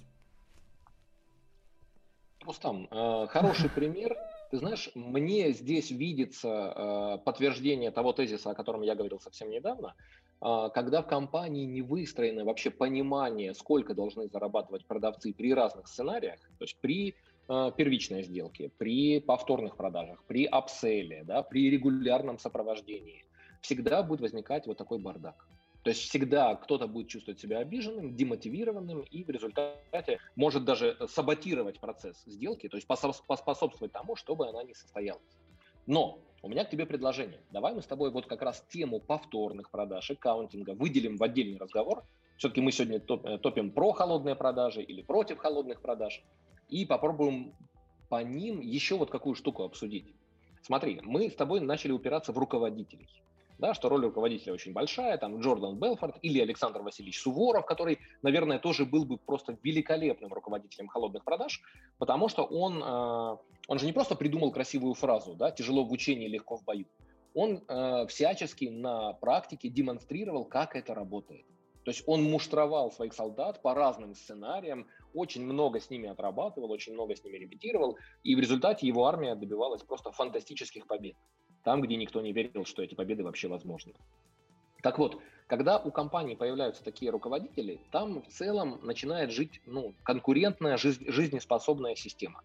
Рустам, 2.45 2.87
э, 2.89 3.27
хороший 3.27 3.69
пример. 3.69 4.15
Ты 4.51 4.57
знаешь, 4.57 4.89
мне 4.95 5.51
здесь 5.51 5.91
видится 5.91 6.47
э, 6.47 7.17
подтверждение 7.25 7.91
того 7.91 8.13
тезиса, 8.13 8.51
о 8.51 8.55
котором 8.55 8.83
я 8.83 8.95
говорил 8.95 9.19
совсем 9.19 9.49
недавно, 9.49 9.95
э, 10.41 10.69
когда 10.73 11.01
в 11.01 11.07
компании 11.07 11.65
не 11.65 11.81
выстроено 11.81 12.45
вообще 12.45 12.71
понимание, 12.71 13.53
сколько 13.53 13.93
должны 13.93 14.29
зарабатывать 14.29 14.85
продавцы 14.85 15.33
при 15.33 15.53
разных 15.53 15.87
сценариях, 15.87 16.39
то 16.57 16.63
есть 16.63 16.77
при 16.79 17.15
первичной 17.47 18.23
сделке, 18.23 18.71
при 18.79 19.19
повторных 19.19 19.77
продажах, 19.77 20.23
при 20.23 20.45
апселе, 20.45 21.23
да, 21.25 21.43
при 21.43 21.69
регулярном 21.69 22.39
сопровождении, 22.39 23.23
всегда 23.61 24.01
будет 24.01 24.21
возникать 24.21 24.65
вот 24.65 24.79
такой 24.79 24.97
бардак. 24.97 25.47
То 25.85 25.89
есть 25.91 26.01
всегда 26.01 26.55
кто-то 26.55 26.87
будет 26.87 27.09
чувствовать 27.09 27.39
себя 27.39 27.59
обиженным, 27.59 28.15
демотивированным 28.15 29.01
и 29.01 29.23
в 29.23 29.29
результате 29.29 30.17
может 30.35 30.65
даже 30.65 30.97
саботировать 31.07 31.79
процесс 31.79 32.23
сделки, 32.25 32.67
то 32.67 32.75
есть 32.75 32.87
поспособствовать 32.87 33.91
тому, 33.91 34.15
чтобы 34.15 34.49
она 34.49 34.63
не 34.63 34.73
состоялась. 34.73 35.21
Но 35.85 36.17
у 36.41 36.49
меня 36.49 36.65
к 36.65 36.71
тебе 36.71 36.87
предложение. 36.87 37.39
Давай 37.51 37.75
мы 37.75 37.83
с 37.83 37.85
тобой 37.85 38.09
вот 38.09 38.25
как 38.25 38.41
раз 38.41 38.65
тему 38.67 38.99
повторных 38.99 39.69
продаж, 39.69 40.09
аккаунтинга 40.09 40.71
выделим 40.71 41.17
в 41.17 41.23
отдельный 41.23 41.59
разговор. 41.59 42.03
Все-таки 42.37 42.61
мы 42.61 42.71
сегодня 42.71 42.97
э, 42.97 43.37
топим 43.37 43.69
про 43.69 43.91
холодные 43.91 44.33
продажи 44.33 44.81
или 44.81 45.03
против 45.03 45.37
холодных 45.37 45.81
продаж. 45.81 46.23
И 46.67 46.87
попробуем 46.87 47.53
по 48.09 48.23
ним 48.23 48.59
еще 48.59 48.97
вот 48.97 49.11
какую 49.11 49.35
штуку 49.35 49.61
обсудить. 49.61 50.15
Смотри, 50.63 50.99
мы 51.03 51.29
с 51.29 51.35
тобой 51.35 51.59
начали 51.59 51.91
упираться 51.91 52.31
в 52.31 52.39
руководителей 52.39 53.07
да, 53.57 53.73
что 53.73 53.89
роль 53.89 54.05
руководителя 54.05 54.53
очень 54.53 54.73
большая, 54.73 55.17
там 55.17 55.39
Джордан 55.39 55.77
Белфорд 55.77 56.17
или 56.21 56.39
Александр 56.39 56.81
Васильевич 56.81 57.21
Суворов, 57.21 57.65
который, 57.65 57.99
наверное, 58.21 58.59
тоже 58.59 58.85
был 58.85 59.05
бы 59.05 59.17
просто 59.17 59.57
великолепным 59.63 60.33
руководителем 60.33 60.87
холодных 60.87 61.23
продаж, 61.23 61.61
потому 61.97 62.27
что 62.27 62.43
он, 62.43 62.83
э, 62.83 63.37
он 63.67 63.79
же 63.79 63.85
не 63.85 63.93
просто 63.93 64.15
придумал 64.15 64.51
красивую 64.51 64.93
фразу, 64.93 65.35
да, 65.35 65.51
тяжело 65.51 65.83
в 65.83 65.91
учении, 65.91 66.27
легко 66.27 66.57
в 66.57 66.63
бою. 66.63 66.85
Он 67.33 67.63
э, 67.67 68.07
всячески 68.07 68.65
на 68.65 69.13
практике 69.13 69.69
демонстрировал, 69.69 70.45
как 70.45 70.75
это 70.75 70.93
работает. 70.93 71.45
То 71.83 71.91
есть 71.91 72.03
он 72.07 72.23
муштровал 72.23 72.91
своих 72.91 73.13
солдат 73.13 73.61
по 73.61 73.75
разным 73.75 74.15
сценариям, 74.15 74.87
очень 75.13 75.43
много 75.45 75.79
с 75.79 75.91
ними 75.91 76.09
отрабатывал, 76.09 76.71
очень 76.71 76.93
много 76.93 77.15
с 77.15 77.23
ними 77.23 77.37
репетировал, 77.37 77.97
и 78.23 78.35
в 78.35 78.39
результате 78.39 78.87
его 78.87 79.05
армия 79.05 79.35
добивалась 79.35 79.83
просто 79.83 80.11
фантастических 80.11 80.87
побед 80.87 81.15
там, 81.65 81.81
где 81.81 81.97
никто 81.97 82.21
не 82.21 82.31
верил, 82.31 82.63
что 82.63 82.83
эти 82.83 82.93
победы 82.93 83.23
вообще 83.23 83.47
возможны. 83.47 83.93
Так 84.83 84.99
вот, 84.99 85.19
когда 85.47 85.79
у 85.79 85.91
компании 85.91 86.35
появляются 86.35 86.83
такие 86.83 87.11
руководители, 87.11 87.79
там 87.91 88.21
в 88.21 88.27
целом 88.27 88.79
начинает 88.83 89.31
жить 89.31 89.61
ну, 89.65 89.93
конкурентная, 90.03 90.77
жизнеспособная 90.77 91.95
система. 91.95 92.43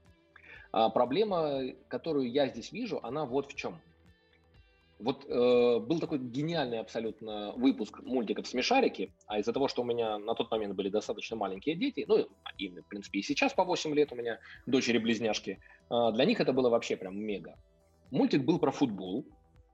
А 0.73 0.89
проблема, 0.89 1.61
которую 1.89 2.31
я 2.31 2.49
здесь 2.49 2.73
вижу, 2.73 2.99
она 3.03 3.27
вот 3.27 3.53
в 3.53 3.55
чем. 3.55 3.79
Вот 4.99 5.27
э, 5.29 5.79
был 5.81 5.99
такой 5.99 6.19
гениальный 6.19 6.79
абсолютно 6.79 7.53
выпуск 7.53 8.01
мультиков 8.03 8.47
«Смешарики», 8.47 9.13
а 9.27 9.39
из-за 9.39 9.53
того, 9.53 9.69
что 9.69 9.83
у 9.83 9.85
меня 9.85 10.19
на 10.19 10.35
тот 10.35 10.51
момент 10.51 10.75
были 10.75 10.89
достаточно 10.89 11.37
маленькие 11.37 11.75
дети, 11.75 12.05
ну, 12.07 12.27
и, 12.59 12.69
в 12.69 12.89
принципе, 12.89 13.19
и 13.19 13.23
сейчас 13.23 13.53
по 13.53 13.65
8 13.65 13.95
лет 13.95 14.13
у 14.13 14.17
меня 14.17 14.39
дочери-близняшки, 14.67 15.59
э, 15.91 16.13
для 16.13 16.25
них 16.25 16.41
это 16.41 16.53
было 16.53 16.71
вообще 16.71 16.97
прям 16.97 17.19
мега. 17.19 17.57
Мультик 18.11 18.45
был 18.45 18.59
про 18.59 18.73
футбол, 18.73 19.25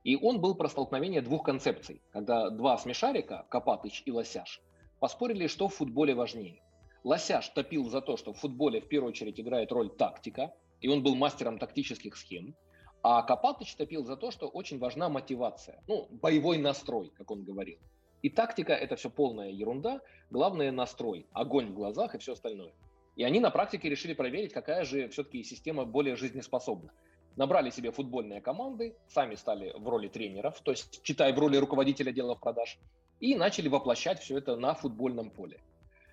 и 0.03 0.15
он 0.15 0.39
был 0.39 0.53
про 0.53 0.69
столкновение 0.69 1.23
двух 1.23 1.43
концепций, 1.43 2.03
когда 2.11 2.51
два 2.51 2.77
смешарика, 2.77 3.47
Копатыч 3.49 4.03
и 4.05 4.11
Лосяш, 4.11 4.61
поспорили, 4.99 5.47
что 5.47 5.67
в 5.67 5.73
футболе 5.73 6.13
важнее. 6.13 6.61
Лосяш 7.03 7.49
топил 7.49 7.89
за 7.89 7.99
то, 8.01 8.15
что 8.15 8.33
в 8.33 8.37
футболе 8.37 8.79
в 8.79 8.87
первую 8.87 9.09
очередь 9.09 9.39
играет 9.39 9.71
роль 9.71 9.89
тактика, 9.89 10.53
и 10.81 10.87
он 10.87 11.01
был 11.01 11.15
мастером 11.15 11.57
тактических 11.57 12.15
схем, 12.15 12.55
а 13.01 13.23
Копатыч 13.23 13.75
топил 13.75 14.05
за 14.05 14.15
то, 14.15 14.29
что 14.29 14.47
очень 14.47 14.77
важна 14.77 15.09
мотивация, 15.09 15.81
ну, 15.87 16.07
боевой 16.11 16.59
настрой, 16.59 17.11
как 17.17 17.31
он 17.31 17.43
говорил. 17.43 17.79
И 18.21 18.29
тактика– 18.29 18.73
это 18.73 18.97
все 18.97 19.09
полная 19.09 19.49
ерунда, 19.49 20.01
главное– 20.29 20.71
настрой, 20.73 21.25
огонь 21.31 21.71
в 21.71 21.73
глазах 21.73 22.13
и 22.13 22.19
все 22.19 22.33
остальное. 22.33 22.73
И 23.15 23.23
они 23.23 23.39
на 23.39 23.49
практике 23.49 23.89
решили 23.89 24.13
проверить, 24.13 24.53
какая 24.53 24.85
же 24.85 25.09
все-таки 25.09 25.43
система 25.43 25.85
более 25.85 26.15
жизнеспособна 26.15 26.91
набрали 27.37 27.69
себе 27.69 27.91
футбольные 27.91 28.41
команды, 28.41 28.95
сами 29.07 29.35
стали 29.35 29.73
в 29.77 29.87
роли 29.87 30.07
тренеров, 30.09 30.59
то 30.61 30.71
есть 30.71 31.01
читая 31.03 31.33
в 31.33 31.39
роли 31.39 31.57
руководителя 31.57 32.09
отделов 32.09 32.39
продаж, 32.39 32.77
и 33.19 33.35
начали 33.35 33.69
воплощать 33.69 34.19
все 34.19 34.37
это 34.37 34.55
на 34.57 34.73
футбольном 34.73 35.29
поле. 35.29 35.59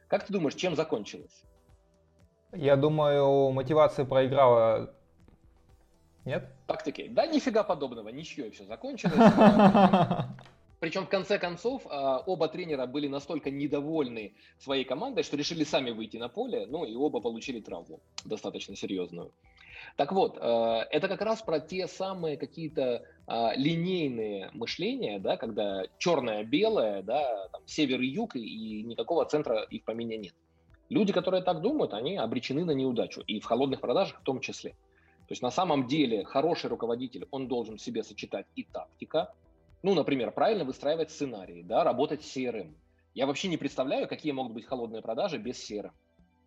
Как 0.08 0.24
ты 0.26 0.32
думаешь, 0.32 0.54
чем 0.54 0.76
закончилось? 0.76 1.42
Я 2.52 2.76
думаю, 2.76 3.50
мотивация 3.50 4.04
проиграла. 4.04 4.94
Нет? 6.24 6.48
Тактики. 6.66 7.08
Да, 7.08 7.26
нифига 7.26 7.64
подобного, 7.64 8.10
ничего, 8.10 8.50
все 8.50 8.64
закончилось. 8.64 9.14
Причем 10.80 11.06
в 11.06 11.08
конце 11.08 11.38
концов 11.38 11.86
а, 11.88 12.18
оба 12.26 12.46
тренера 12.48 12.86
были 12.86 13.08
настолько 13.08 13.50
недовольны 13.50 14.34
своей 14.58 14.84
командой, 14.84 15.22
что 15.22 15.36
решили 15.36 15.64
сами 15.64 15.90
выйти 15.90 16.18
на 16.18 16.28
поле, 16.28 16.66
ну 16.66 16.84
и 16.84 16.94
оба 16.94 17.20
получили 17.20 17.60
травму 17.60 18.00
достаточно 18.24 18.76
серьезную. 18.76 19.32
Так 19.96 20.12
вот, 20.12 20.38
э, 20.40 20.40
это 20.90 21.08
как 21.08 21.20
раз 21.22 21.42
про 21.42 21.60
те 21.60 21.86
самые 21.86 22.36
какие-то 22.36 23.04
а, 23.26 23.54
линейные 23.56 24.50
мышления, 24.52 25.18
да, 25.18 25.36
когда 25.36 25.84
черное-белое, 25.98 27.02
да, 27.02 27.48
там, 27.48 27.62
север 27.66 28.00
и 28.00 28.06
юг, 28.06 28.36
и 28.36 28.82
никакого 28.82 29.24
центра 29.24 29.62
и 29.62 29.80
в 29.80 29.92
нет. 29.94 30.34
Люди, 30.90 31.12
которые 31.12 31.42
так 31.42 31.62
думают, 31.62 31.94
они 31.94 32.16
обречены 32.18 32.64
на 32.64 32.72
неудачу, 32.72 33.22
и 33.26 33.40
в 33.40 33.46
холодных 33.46 33.80
продажах 33.80 34.20
в 34.20 34.24
том 34.24 34.40
числе. 34.40 34.72
То 34.72 35.32
есть 35.32 35.40
на 35.40 35.50
самом 35.50 35.86
деле 35.86 36.24
хороший 36.24 36.68
руководитель, 36.68 37.26
он 37.30 37.48
должен 37.48 37.78
в 37.78 37.80
себе 37.80 38.02
сочетать 38.02 38.46
и 38.56 38.64
тактика, 38.64 39.32
ну, 39.82 39.94
например, 39.94 40.30
правильно 40.30 40.64
выстраивать 40.64 41.10
сценарии, 41.10 41.62
да, 41.62 41.82
работать 41.82 42.22
с 42.22 42.36
CRM. 42.36 42.74
Я 43.14 43.26
вообще 43.26 43.48
не 43.48 43.56
представляю, 43.56 44.06
какие 44.06 44.32
могут 44.32 44.52
быть 44.52 44.66
холодные 44.66 45.00
продажи 45.00 45.38
без 45.38 45.56
CRM. 45.70 45.92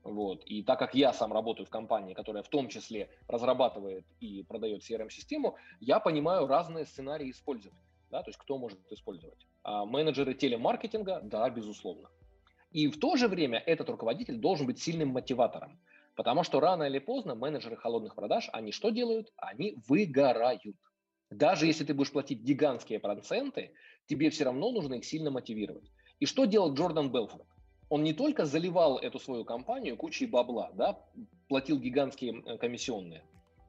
Вот. 0.07 0.45
И 0.45 0.63
так 0.63 0.79
как 0.79 0.95
я 0.95 1.11
сам 1.11 1.33
работаю 1.33 1.65
в 1.65 1.69
компании, 1.69 2.13
которая 2.13 2.41
в 2.41 2.47
том 2.47 2.69
числе 2.69 3.09
разрабатывает 3.27 4.05
и 4.21 4.41
продает 4.43 4.81
CRM-систему, 4.81 5.57
я 5.81 5.99
понимаю 5.99 6.47
разные 6.47 6.85
сценарии 6.85 7.29
использования. 7.29 7.83
Да, 8.09 8.23
то 8.23 8.29
есть 8.29 8.39
кто 8.39 8.57
может 8.57 8.79
использовать. 8.89 9.45
А 9.63 9.85
менеджеры 9.85 10.33
телемаркетинга, 10.33 11.19
да, 11.23 11.49
безусловно. 11.49 12.09
И 12.71 12.87
в 12.87 12.97
то 12.99 13.17
же 13.17 13.27
время 13.27 13.59
этот 13.59 13.89
руководитель 13.89 14.37
должен 14.37 14.65
быть 14.65 14.79
сильным 14.79 15.09
мотиватором. 15.09 15.77
Потому 16.15 16.43
что 16.43 16.61
рано 16.61 16.83
или 16.83 16.99
поздно 16.99 17.35
менеджеры 17.35 17.75
холодных 17.75 18.15
продаж, 18.15 18.49
они 18.53 18.71
что 18.71 18.91
делают? 18.91 19.33
Они 19.35 19.75
выгорают. 19.89 20.61
Даже 21.29 21.65
если 21.65 21.83
ты 21.83 21.93
будешь 21.93 22.13
платить 22.13 22.39
гигантские 22.39 22.99
проценты, 23.01 23.73
тебе 24.05 24.29
все 24.29 24.45
равно 24.45 24.71
нужно 24.71 24.93
их 24.93 25.03
сильно 25.03 25.31
мотивировать. 25.31 25.91
И 26.19 26.25
что 26.25 26.45
делал 26.45 26.73
Джордан 26.73 27.11
Белфорд? 27.11 27.45
Он 27.89 28.03
не 28.03 28.13
только 28.13 28.45
заливал 28.45 28.97
эту 28.97 29.19
свою 29.19 29.45
компанию 29.45 29.97
кучей 29.97 30.25
бабла, 30.25 30.71
да, 30.73 30.99
платил 31.47 31.79
гигантские 31.79 32.57
комиссионные, 32.57 33.23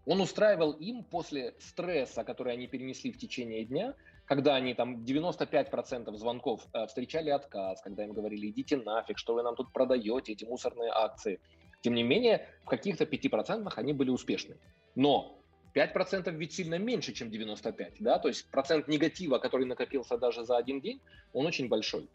он 0.09 0.23
устраивал 0.23 0.73
им 0.73 1.05
после 1.05 1.55
стресса, 1.59 2.25
который 2.25 2.55
они 2.55 2.67
перенесли 2.67 3.13
в 3.13 3.19
течение 3.19 3.67
дня, 3.67 3.95
когда 4.25 4.55
они 4.55 4.73
там 4.73 5.05
95% 5.05 6.15
звонков 6.17 6.67
э, 6.73 6.87
встречали 6.87 7.29
отказ, 7.29 7.83
когда 7.83 8.05
им 8.05 8.13
говорили, 8.13 8.49
идите 8.49 8.79
нафиг, 8.79 9.19
что 9.19 9.35
вы 9.35 9.43
нам 9.43 9.55
тут 9.55 9.71
продаете, 9.73 10.33
эти 10.33 10.47
мусорные 10.47 10.91
акции. 10.91 11.41
Тем 11.83 11.95
не 11.95 12.03
менее, 12.03 12.49
в 12.65 12.69
каких-то 12.69 13.05
5% 13.05 13.71
они 13.77 13.93
были 13.93 14.09
успешны. 14.09 14.57
Но 14.95 15.39
5% 15.75 16.31
ведь 16.33 16.55
сильно 16.55 16.79
меньше, 16.79 17.13
чем 17.13 17.31
95, 17.31 17.95
да, 18.01 18.19
то 18.19 18.29
есть 18.29 18.51
процент 18.51 18.89
негатива, 18.89 19.39
который 19.39 19.67
накопился 19.67 20.17
даже 20.17 20.45
за 20.45 20.57
один 20.57 20.81
день, 20.81 21.01
он 21.35 21.47
очень 21.47 21.69
большой. 21.69 22.09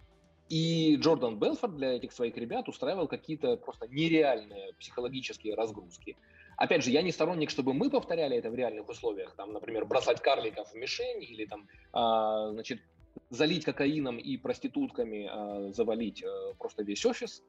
И 0.50 0.96
Джордан 0.98 1.40
Белфорд 1.40 1.76
для 1.76 1.94
этих 1.94 2.12
своих 2.12 2.36
ребят 2.38 2.68
устраивал 2.68 3.08
какие-то 3.08 3.58
просто 3.58 3.88
нереальные 3.88 4.74
психологические 4.74 5.56
разгрузки. 5.56 6.18
Опять 6.58 6.84
же, 6.84 6.92
я 6.92 7.02
не 7.02 7.12
сторонник, 7.12 7.50
чтобы 7.50 7.74
мы 7.74 7.90
повторяли 7.90 8.38
это 8.38 8.52
в 8.52 8.56
реальных 8.56 8.88
условиях, 8.88 9.36
там, 9.36 9.54
например, 9.54 9.86
бросать 9.86 10.22
карликов 10.22 10.72
в 10.72 10.76
мишень 10.76 11.24
или 11.24 11.46
там, 11.46 11.68
а, 11.92 12.52
значит, 12.52 12.82
залить 13.30 13.66
кокаином 13.66 14.18
и 14.18 14.38
проститутками 14.38 15.28
а, 15.32 15.72
завалить 15.72 16.24
а, 16.24 16.54
просто 16.60 16.84
весь 16.84 17.06
офис. 17.06 17.42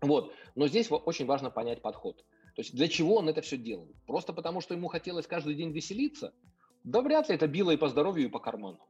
Вот. 0.00 0.32
Но 0.54 0.68
здесь 0.68 0.90
очень 0.90 1.26
важно 1.26 1.50
понять 1.50 1.82
подход. 1.82 2.24
То 2.54 2.62
есть 2.62 2.74
для 2.74 2.88
чего 2.88 3.16
он 3.16 3.28
это 3.28 3.42
все 3.42 3.56
делал? 3.56 3.88
Просто 4.06 4.32
потому, 4.32 4.60
что 4.60 4.74
ему 4.74 4.88
хотелось 4.88 5.26
каждый 5.26 5.54
день 5.54 5.70
веселиться? 5.72 6.32
Да 6.84 7.02
вряд 7.02 7.28
ли 7.28 7.34
это 7.34 7.46
било 7.46 7.72
и 7.72 7.76
по 7.76 7.88
здоровью, 7.88 8.26
и 8.26 8.30
по 8.30 8.38
карману. 8.38 8.80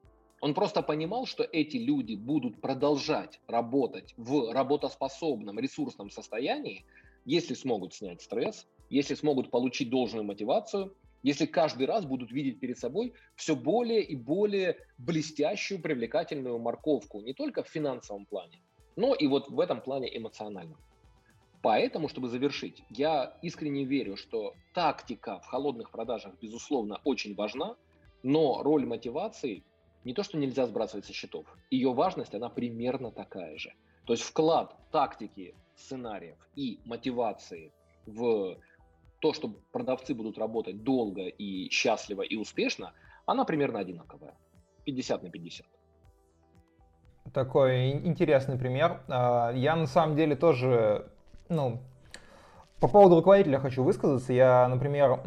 Он 0.41 0.55
просто 0.55 0.83
понимал, 0.83 1.27
что 1.27 1.43
эти 1.43 1.77
люди 1.77 2.15
будут 2.15 2.61
продолжать 2.61 3.41
работать 3.49 4.15
в 4.17 4.53
работоспособном 4.53 5.59
ресурсном 5.59 6.11
состоянии, 6.11 6.85
если 7.25 7.55
смогут 7.55 7.95
снять 7.95 8.23
стресс, 8.23 8.67
если 8.89 9.15
смогут 9.15 9.51
получить 9.51 9.91
должную 9.91 10.25
мотивацию, 10.25 10.95
если 11.25 11.47
каждый 11.47 11.87
раз 11.87 12.05
будут 12.05 12.31
видеть 12.31 12.61
перед 12.61 12.79
собой 12.79 13.13
все 13.35 13.57
более 13.57 14.03
и 14.03 14.15
более 14.15 14.77
блестящую, 14.99 15.83
привлекательную 15.83 16.59
морковку, 16.59 17.21
не 17.21 17.35
только 17.35 17.65
в 17.65 17.69
финансовом 17.69 18.25
плане, 18.25 18.63
но 18.95 19.15
и 19.15 19.27
вот 19.27 19.49
в 19.49 19.59
этом 19.59 19.81
плане 19.81 20.17
эмоциональном. 20.17 20.79
Поэтому, 21.61 22.09
чтобы 22.09 22.29
завершить, 22.29 22.85
я 22.89 23.37
искренне 23.43 23.85
верю, 23.85 24.17
что 24.17 24.55
тактика 24.75 25.41
в 25.41 25.47
холодных 25.47 25.91
продажах, 25.91 26.35
безусловно, 26.41 27.01
очень 27.05 27.35
важна, 27.35 27.77
но 28.23 28.63
роль 28.63 28.87
мотивации 28.87 29.65
не 30.05 30.15
то, 30.15 30.23
что 30.23 30.39
нельзя 30.39 30.67
сбрасывать 30.67 31.05
со 31.05 31.13
счетов, 31.13 31.47
ее 31.71 31.93
важность, 31.93 32.35
она 32.35 32.49
примерно 32.49 33.11
такая 33.11 33.59
же. 33.59 33.73
То 34.05 34.13
есть 34.13 34.23
вклад 34.23 34.75
тактики, 34.91 35.55
сценариев 35.77 36.37
и 36.57 36.81
мотивации 36.85 37.73
в 38.07 38.57
то, 39.21 39.33
что 39.33 39.55
продавцы 39.73 40.15
будут 40.15 40.39
работать 40.39 40.83
долго 40.83 41.27
и 41.27 41.69
счастливо 41.71 42.23
и 42.23 42.37
успешно, 42.37 42.93
она 43.27 43.45
примерно 43.45 43.81
одинаковая. 43.81 44.35
50 44.85 45.23
на 45.23 45.31
50. 45.31 45.67
Такой 47.35 47.91
интересный 47.91 48.59
пример. 48.59 49.03
А, 49.09 49.53
я 49.53 49.77
на 49.77 49.87
самом 49.87 50.17
деле 50.17 50.35
тоже, 50.35 51.11
ну, 51.49 51.83
по 52.81 52.89
поводу 52.89 53.17
руководителя 53.17 53.59
хочу 53.59 53.83
высказаться. 53.83 54.33
Я, 54.33 54.67
например, 54.69 55.21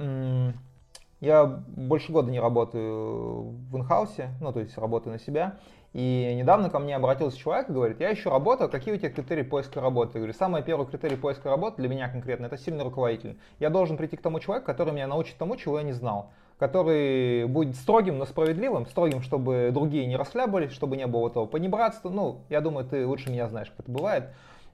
я 1.22 1.46
больше 1.46 2.12
года 2.12 2.30
не 2.32 2.40
работаю 2.40 3.44
в 3.70 3.78
инхаусе, 3.78 4.32
ну, 4.42 4.52
то 4.52 4.60
есть 4.60 4.78
работаю 4.78 5.14
на 5.14 5.20
себя. 5.20 5.58
И 5.94 6.34
недавно 6.38 6.70
ко 6.70 6.80
мне 6.80 6.96
обратился 6.96 7.38
человек 7.38 7.70
и 7.70 7.74
говорит, 7.74 8.00
я 8.00 8.14
ищу 8.14 8.30
работу, 8.30 8.70
какие 8.70 8.94
у 8.94 8.98
тебя 8.98 9.10
критерии 9.10 9.44
поиска 9.44 9.82
работы? 9.82 10.14
Я 10.16 10.20
говорю, 10.20 10.34
самый 10.34 10.64
первый 10.64 10.88
критерий 10.88 11.18
поиска 11.18 11.50
работы 11.50 11.78
для 11.82 11.90
меня 11.90 12.08
конкретно, 12.10 12.46
это 12.46 12.58
сильный 12.58 12.84
руководитель. 12.84 13.38
Я 13.60 13.70
должен 13.70 13.98
прийти 13.98 14.18
к 14.18 14.22
тому 14.22 14.40
человеку, 14.40 14.66
который 14.66 14.94
меня 14.94 15.08
научит 15.08 15.38
тому, 15.38 15.58
чего 15.58 15.78
я 15.78 15.84
не 15.84 15.92
знал. 15.92 16.32
Который 16.58 17.46
будет 17.46 17.76
строгим, 17.76 18.18
но 18.18 18.26
справедливым, 18.26 18.86
строгим, 18.86 19.22
чтобы 19.22 19.72
другие 19.74 20.06
не 20.06 20.16
расхлябались, 20.16 20.72
чтобы 20.72 20.96
не 20.96 21.08
было 21.08 21.28
этого 21.28 21.46
понебратства. 21.46 22.10
Ну, 22.10 22.40
я 22.50 22.62
думаю, 22.62 22.86
ты 22.88 23.06
лучше 23.06 23.30
меня 23.30 23.50
знаешь, 23.50 23.70
как 23.70 23.82
это 23.82 23.92
бывает. 23.92 24.30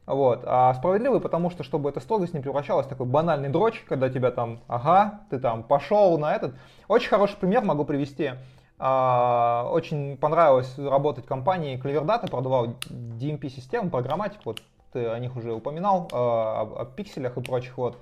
Вот. 0.08 0.44
А 0.46 0.74
справедливый, 0.74 1.20
потому 1.20 1.50
что, 1.50 1.64
чтобы 1.64 1.90
эта 1.90 2.00
строгость 2.00 2.34
не 2.34 2.40
превращалась 2.40 2.86
в 2.86 2.90
такой 2.90 3.06
банальный 3.06 3.50
дрочь, 3.50 3.84
когда 3.88 4.10
тебя 4.10 4.32
там, 4.32 4.62
ага, 4.68 5.20
ты 5.30 5.38
там 5.38 5.64
пошел 5.64 6.18
на 6.18 6.34
этот. 6.34 6.56
Очень 6.88 7.10
хороший 7.10 7.36
пример 7.36 7.64
могу 7.64 7.84
привести. 7.84 8.32
А, 8.80 9.68
очень 9.70 10.18
понравилось 10.18 10.78
работать 10.78 11.26
в 11.26 11.28
компании 11.28 11.82
Cleverdata, 11.82 12.30
продавал 12.30 12.68
DMP-систему, 12.90 13.90
программатику, 13.90 14.42
вот 14.46 14.62
ты 14.94 15.08
о 15.08 15.20
них 15.20 15.36
уже 15.36 15.52
упоминал, 15.52 16.08
а, 16.14 16.62
о, 16.62 16.82
о 16.82 16.86
пикселях 16.86 17.38
и 17.38 17.42
прочих 17.42 17.78
вот. 17.78 17.98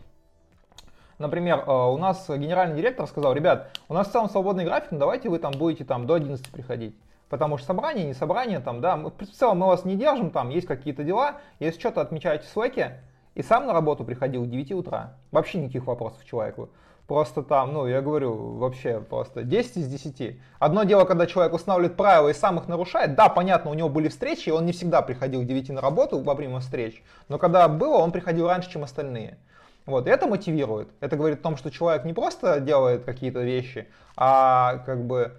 Например, 1.18 1.64
а, 1.66 1.88
у 1.88 1.98
нас 1.98 2.30
генеральный 2.30 2.76
директор 2.76 3.08
сказал, 3.08 3.34
ребят, 3.34 3.80
у 3.90 3.96
нас 3.96 4.10
в 4.10 4.12
целом 4.12 4.30
свободный 4.30 4.66
график, 4.66 4.92
но 4.92 5.00
давайте 5.00 5.30
вы 5.30 5.40
там 5.40 5.54
будете 5.54 5.86
там 5.86 6.06
до 6.06 6.16
11 6.16 6.52
приходить. 6.52 6.96
Потому 7.30 7.58
что 7.58 7.68
собрание, 7.68 8.06
не 8.06 8.14
собрание, 8.14 8.60
там, 8.60 8.82
да, 8.82 8.96
мы, 8.98 9.10
в 9.10 9.32
целом 9.32 9.60
мы 9.60 9.68
вас 9.68 9.84
не 9.84 9.96
держим, 9.96 10.30
там 10.30 10.50
есть 10.50 10.68
какие-то 10.68 11.04
дела, 11.04 11.38
если 11.60 11.80
что-то 11.80 12.02
отмечаете 12.02 12.46
в 12.46 12.50
слэке, 12.50 13.02
и 13.34 13.42
сам 13.42 13.66
на 13.66 13.74
работу 13.74 14.04
приходил 14.04 14.44
в 14.44 14.50
9 14.50 14.72
утра. 14.74 15.16
Вообще 15.32 15.58
никаких 15.60 15.88
вопросов 15.88 16.24
человеку. 16.26 16.70
Просто 17.08 17.44
там, 17.44 17.74
ну, 17.74 17.86
я 17.86 18.02
говорю, 18.02 18.56
вообще 18.56 19.00
просто 19.00 19.44
10 19.44 19.78
из 19.78 19.88
10. 19.88 20.40
Одно 20.58 20.84
дело, 20.86 21.06
когда 21.06 21.28
человек 21.28 21.54
устанавливает 21.54 21.96
правила 21.98 22.30
и 22.30 22.34
сам 22.34 22.58
их 22.58 22.68
нарушает. 22.68 23.16
Да, 23.16 23.30
понятно, 23.30 23.70
у 23.70 23.76
него 23.76 23.90
были 23.90 24.08
встречи, 24.08 24.50
и 24.50 24.52
он 24.52 24.66
не 24.66 24.72
всегда 24.72 25.04
приходил 25.04 25.44
к 25.44 25.46
9 25.46 25.70
на 25.70 25.82
работу 25.82 26.20
во 26.20 26.34
время 26.34 26.60
встреч. 26.60 27.04
Но 27.28 27.38
когда 27.38 27.68
было, 27.68 27.98
он 27.98 28.12
приходил 28.12 28.48
раньше, 28.48 28.72
чем 28.72 28.84
остальные. 28.84 29.38
Вот, 29.86 30.08
и 30.08 30.10
это 30.10 30.26
мотивирует. 30.26 30.90
Это 31.00 31.16
говорит 31.16 31.40
о 31.40 31.44
том, 31.44 31.58
что 31.58 31.70
человек 31.70 32.06
не 32.06 32.14
просто 32.14 32.60
делает 32.60 33.04
какие-то 33.04 33.42
вещи, 33.42 33.88
а 34.18 34.78
как 34.86 35.06
бы 35.06 35.34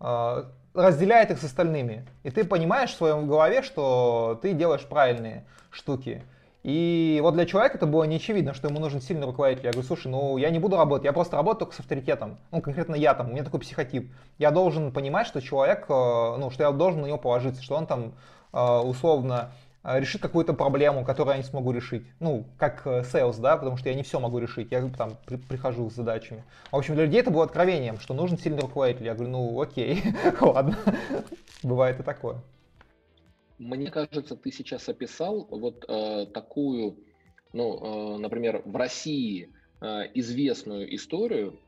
э, 0.00 0.44
разделяет 0.78 1.30
их 1.30 1.38
с 1.38 1.44
остальными. 1.44 2.06
И 2.22 2.30
ты 2.30 2.44
понимаешь 2.44 2.90
в 2.90 2.96
своем 2.96 3.26
голове, 3.26 3.62
что 3.62 4.38
ты 4.40 4.52
делаешь 4.52 4.86
правильные 4.86 5.44
штуки. 5.70 6.22
И 6.62 7.18
вот 7.22 7.34
для 7.34 7.46
человека 7.46 7.76
это 7.76 7.86
было 7.86 8.04
неочевидно, 8.04 8.52
что 8.52 8.68
ему 8.68 8.78
нужен 8.78 9.00
сильный 9.00 9.26
руководитель. 9.26 9.66
Я 9.66 9.72
говорю, 9.72 9.86
слушай, 9.86 10.08
ну 10.08 10.36
я 10.36 10.50
не 10.50 10.58
буду 10.58 10.76
работать, 10.76 11.04
я 11.04 11.12
просто 11.12 11.36
работаю 11.36 11.60
только 11.60 11.74
с 11.74 11.80
авторитетом. 11.80 12.38
Ну, 12.50 12.60
конкретно 12.60 12.94
я 12.94 13.14
там, 13.14 13.28
у 13.28 13.30
меня 13.32 13.44
такой 13.44 13.60
психотип. 13.60 14.12
Я 14.38 14.50
должен 14.50 14.92
понимать, 14.92 15.26
что 15.26 15.40
человек, 15.40 15.86
э, 15.88 16.36
ну, 16.38 16.50
что 16.50 16.64
я 16.64 16.70
должен 16.72 17.02
на 17.02 17.06
него 17.06 17.18
положиться, 17.18 17.62
что 17.62 17.76
он 17.76 17.86
там 17.86 18.12
э, 18.52 18.78
условно 18.80 19.50
решит 19.96 20.20
какую-то 20.20 20.52
проблему, 20.52 21.04
которую 21.04 21.34
я 21.34 21.42
не 21.42 21.44
смогу 21.48 21.72
решить. 21.72 22.04
Ну, 22.20 22.44
как 22.58 22.86
sales, 22.86 23.40
да, 23.40 23.56
потому 23.56 23.76
что 23.76 23.88
я 23.88 23.94
не 23.94 24.02
все 24.02 24.20
могу 24.20 24.38
решить, 24.38 24.68
я 24.70 24.86
там 24.88 25.16
при, 25.26 25.36
прихожу 25.36 25.88
с 25.90 25.94
задачами. 25.94 26.44
В 26.70 26.76
общем, 26.76 26.94
для 26.94 27.04
людей 27.04 27.20
это 27.20 27.30
было 27.30 27.44
откровением, 27.44 27.98
что 27.98 28.14
нужен 28.14 28.38
сильный 28.38 28.60
руководитель. 28.60 29.06
Я 29.06 29.14
говорю, 29.14 29.30
ну, 29.30 29.60
окей, 29.60 30.02
ладно, 30.40 30.76
бывает 31.62 32.00
и 32.00 32.02
такое. 32.02 32.42
Мне 33.58 33.90
кажется, 33.90 34.36
ты 34.36 34.52
сейчас 34.52 34.88
описал 34.88 35.46
вот 35.50 35.84
э, 35.88 36.26
такую, 36.26 36.96
ну, 37.52 38.14
э, 38.14 38.18
например, 38.18 38.62
в 38.64 38.76
России 38.76 39.50
э, 39.80 40.02
известную 40.14 40.94
историю, 40.94 41.58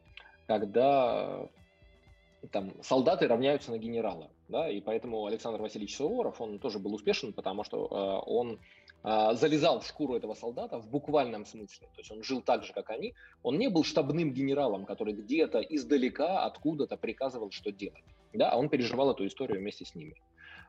когда 0.47 1.49
там 2.53 2.73
солдаты 2.83 3.27
равняются 3.27 3.73
на 3.73 3.79
генерала, 3.79 4.31
да, 4.51 4.69
и 4.69 4.81
поэтому 4.81 5.27
Александр 5.27 5.63
Васильевич 5.63 5.97
Суворов, 5.97 6.41
он 6.41 6.59
тоже 6.59 6.79
был 6.79 6.95
успешен, 6.95 7.33
потому 7.33 7.65
что 7.65 7.87
э, 7.87 8.31
он 8.31 8.59
э, 9.05 9.35
залезал 9.35 9.81
в 9.81 9.87
шкуру 9.87 10.15
этого 10.15 10.35
солдата 10.35 10.79
в 10.79 10.89
буквальном 10.89 11.47
смысле, 11.47 11.87
то 11.95 12.01
есть 12.01 12.11
он 12.11 12.23
жил 12.23 12.43
так 12.43 12.65
же, 12.65 12.73
как 12.73 12.91
они, 12.91 13.15
он 13.43 13.59
не 13.59 13.69
был 13.69 13.85
штабным 13.85 14.33
генералом, 14.33 14.85
который 14.85 15.15
где-то 15.15 15.61
издалека, 15.61 16.45
откуда-то 16.45 16.97
приказывал, 16.97 17.51
что 17.51 17.71
делать, 17.71 18.05
да, 18.33 18.51
а 18.51 18.57
он 18.57 18.69
переживал 18.69 19.11
эту 19.13 19.27
историю 19.27 19.59
вместе 19.61 19.85
с 19.85 19.95
ними. 19.95 20.17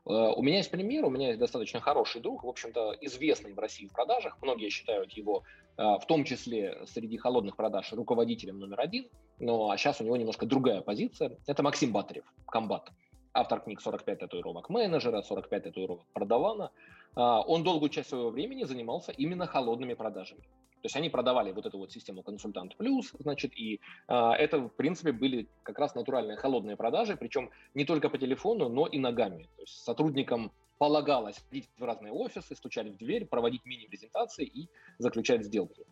Э, 0.05 0.33
у 0.35 0.41
меня 0.41 0.57
есть 0.57 0.71
пример, 0.71 1.05
у 1.05 1.09
меня 1.09 1.29
есть 1.29 1.39
достаточно 1.39 1.79
хороший 1.79 2.21
друг, 2.21 2.43
в 2.43 2.47
общем-то, 2.47 2.97
известный 3.01 3.53
в 3.53 3.59
России 3.59 3.87
в 3.87 3.91
продажах. 3.91 4.37
Многие 4.41 4.69
считают 4.69 5.11
его, 5.13 5.43
э, 5.77 5.83
в 5.83 6.05
том 6.07 6.23
числе 6.23 6.85
среди 6.87 7.17
холодных 7.17 7.55
продаж, 7.55 7.91
руководителем 7.93 8.59
номер 8.59 8.81
один. 8.81 9.07
Но 9.39 9.69
а 9.69 9.77
сейчас 9.77 10.01
у 10.01 10.03
него 10.03 10.17
немножко 10.17 10.45
другая 10.45 10.81
позиция. 10.81 11.37
Это 11.47 11.63
Максим 11.63 11.91
Батарев, 11.91 12.25
комбат. 12.47 12.91
Автор 13.33 13.61
книг 13.61 13.81
«45 13.81 14.15
татуировок 14.15 14.69
менеджера», 14.69 15.21
«45 15.21 15.59
татуировок 15.61 16.05
продавана». 16.13 16.71
А, 17.15 17.41
он 17.41 17.63
долгую 17.63 17.89
часть 17.89 18.09
своего 18.09 18.29
времени 18.29 18.63
занимался 18.63 19.11
именно 19.11 19.45
холодными 19.47 19.93
продажами. 19.93 20.41
То 20.81 20.87
есть 20.87 20.95
они 20.95 21.09
продавали 21.09 21.51
вот 21.51 21.65
эту 21.65 21.77
вот 21.77 21.91
систему 21.91 22.23
консультант 22.23 22.75
плюс, 22.75 23.13
значит, 23.19 23.55
и 23.55 23.79
э, 24.07 24.13
это, 24.15 24.57
в 24.61 24.69
принципе, 24.69 25.11
были 25.11 25.47
как 25.61 25.77
раз 25.77 25.93
натуральные 25.93 26.37
холодные 26.37 26.75
продажи, 26.75 27.15
причем 27.15 27.51
не 27.75 27.85
только 27.85 28.09
по 28.09 28.17
телефону, 28.17 28.67
но 28.67 28.87
и 28.87 28.97
ногами. 28.97 29.43
То 29.57 29.61
есть 29.61 29.83
сотрудникам 29.83 30.51
полагалось 30.79 31.37
ходить 31.47 31.69
в 31.77 31.83
разные 31.83 32.11
офисы, 32.11 32.55
стучать 32.55 32.87
в 32.87 32.97
дверь, 32.97 33.25
проводить 33.25 33.63
мини-презентации 33.63 34.45
и 34.45 34.69
заключать 34.97 35.45
сделки. 35.45 35.85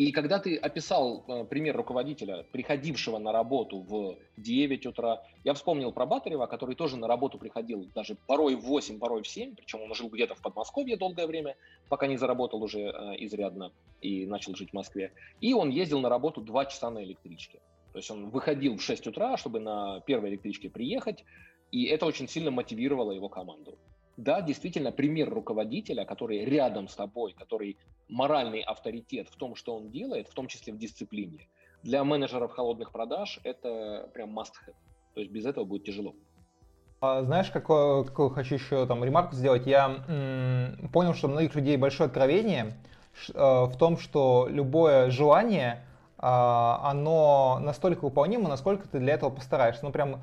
И 0.00 0.12
когда 0.12 0.38
ты 0.38 0.56
описал 0.56 1.26
э, 1.28 1.44
пример 1.44 1.76
руководителя, 1.76 2.46
приходившего 2.52 3.18
на 3.18 3.32
работу 3.32 3.80
в 3.80 4.16
9 4.38 4.86
утра, 4.86 5.22
я 5.44 5.52
вспомнил 5.52 5.92
про 5.92 6.06
Батарева, 6.06 6.46
который 6.46 6.74
тоже 6.74 6.96
на 6.96 7.06
работу 7.06 7.36
приходил 7.36 7.86
даже 7.94 8.14
порой 8.26 8.54
в 8.54 8.62
8, 8.62 8.98
порой 8.98 9.22
в 9.22 9.28
7, 9.28 9.56
причем 9.56 9.82
он 9.82 9.92
жил 9.94 10.08
где-то 10.08 10.34
в 10.34 10.40
Подмосковье 10.40 10.96
долгое 10.96 11.26
время, 11.26 11.54
пока 11.90 12.06
не 12.06 12.16
заработал 12.16 12.62
уже 12.62 12.80
э, 12.80 13.16
изрядно 13.26 13.72
и 14.00 14.24
начал 14.24 14.54
жить 14.54 14.70
в 14.70 14.72
Москве. 14.72 15.12
И 15.42 15.52
он 15.52 15.68
ездил 15.68 16.00
на 16.00 16.08
работу 16.08 16.40
2 16.40 16.64
часа 16.64 16.88
на 16.88 17.04
электричке. 17.04 17.60
То 17.92 17.98
есть 17.98 18.10
он 18.10 18.30
выходил 18.30 18.78
в 18.78 18.82
6 18.82 19.06
утра, 19.06 19.36
чтобы 19.36 19.60
на 19.60 20.00
первой 20.06 20.30
электричке 20.30 20.70
приехать, 20.70 21.26
и 21.72 21.84
это 21.84 22.06
очень 22.06 22.26
сильно 22.26 22.50
мотивировало 22.50 23.12
его 23.12 23.28
команду. 23.28 23.76
Да, 24.20 24.42
действительно, 24.42 24.92
пример 24.92 25.30
руководителя, 25.30 26.04
который 26.04 26.44
рядом 26.44 26.88
с 26.88 26.94
тобой, 26.94 27.32
который 27.32 27.78
моральный 28.08 28.60
авторитет 28.60 29.28
в 29.28 29.36
том, 29.36 29.54
что 29.54 29.76
он 29.76 29.90
делает, 29.90 30.28
в 30.28 30.34
том 30.34 30.46
числе 30.46 30.72
в 30.72 30.78
дисциплине, 30.78 31.48
для 31.82 32.04
менеджеров 32.04 32.52
холодных 32.52 32.92
продаж 32.92 33.40
это 33.44 34.10
прям 34.12 34.38
must 34.38 34.52
have. 34.66 34.74
То 35.14 35.20
есть 35.20 35.32
без 35.32 35.46
этого 35.46 35.64
будет 35.64 35.84
тяжело. 35.84 36.14
А, 37.00 37.22
знаешь, 37.22 37.50
какую, 37.50 38.04
какую 38.04 38.28
хочу 38.30 38.56
еще 38.56 38.86
там 38.86 39.02
ремарку 39.02 39.34
сделать? 39.34 39.66
Я 39.66 40.04
м- 40.06 40.88
понял, 40.92 41.14
что 41.14 41.28
у 41.28 41.30
многих 41.30 41.54
людей 41.54 41.76
большое 41.78 42.08
откровение 42.08 42.74
ш, 43.14 43.32
э, 43.32 43.64
в 43.64 43.76
том, 43.78 43.96
что 43.96 44.46
любое 44.50 45.10
желание, 45.10 45.82
э, 46.18 46.26
оно 46.26 47.58
настолько 47.62 48.04
выполнимо, 48.04 48.48
насколько 48.50 48.86
ты 48.86 48.98
для 48.98 49.14
этого 49.14 49.30
постараешься. 49.30 49.84
Ну, 49.84 49.92
прям 49.92 50.22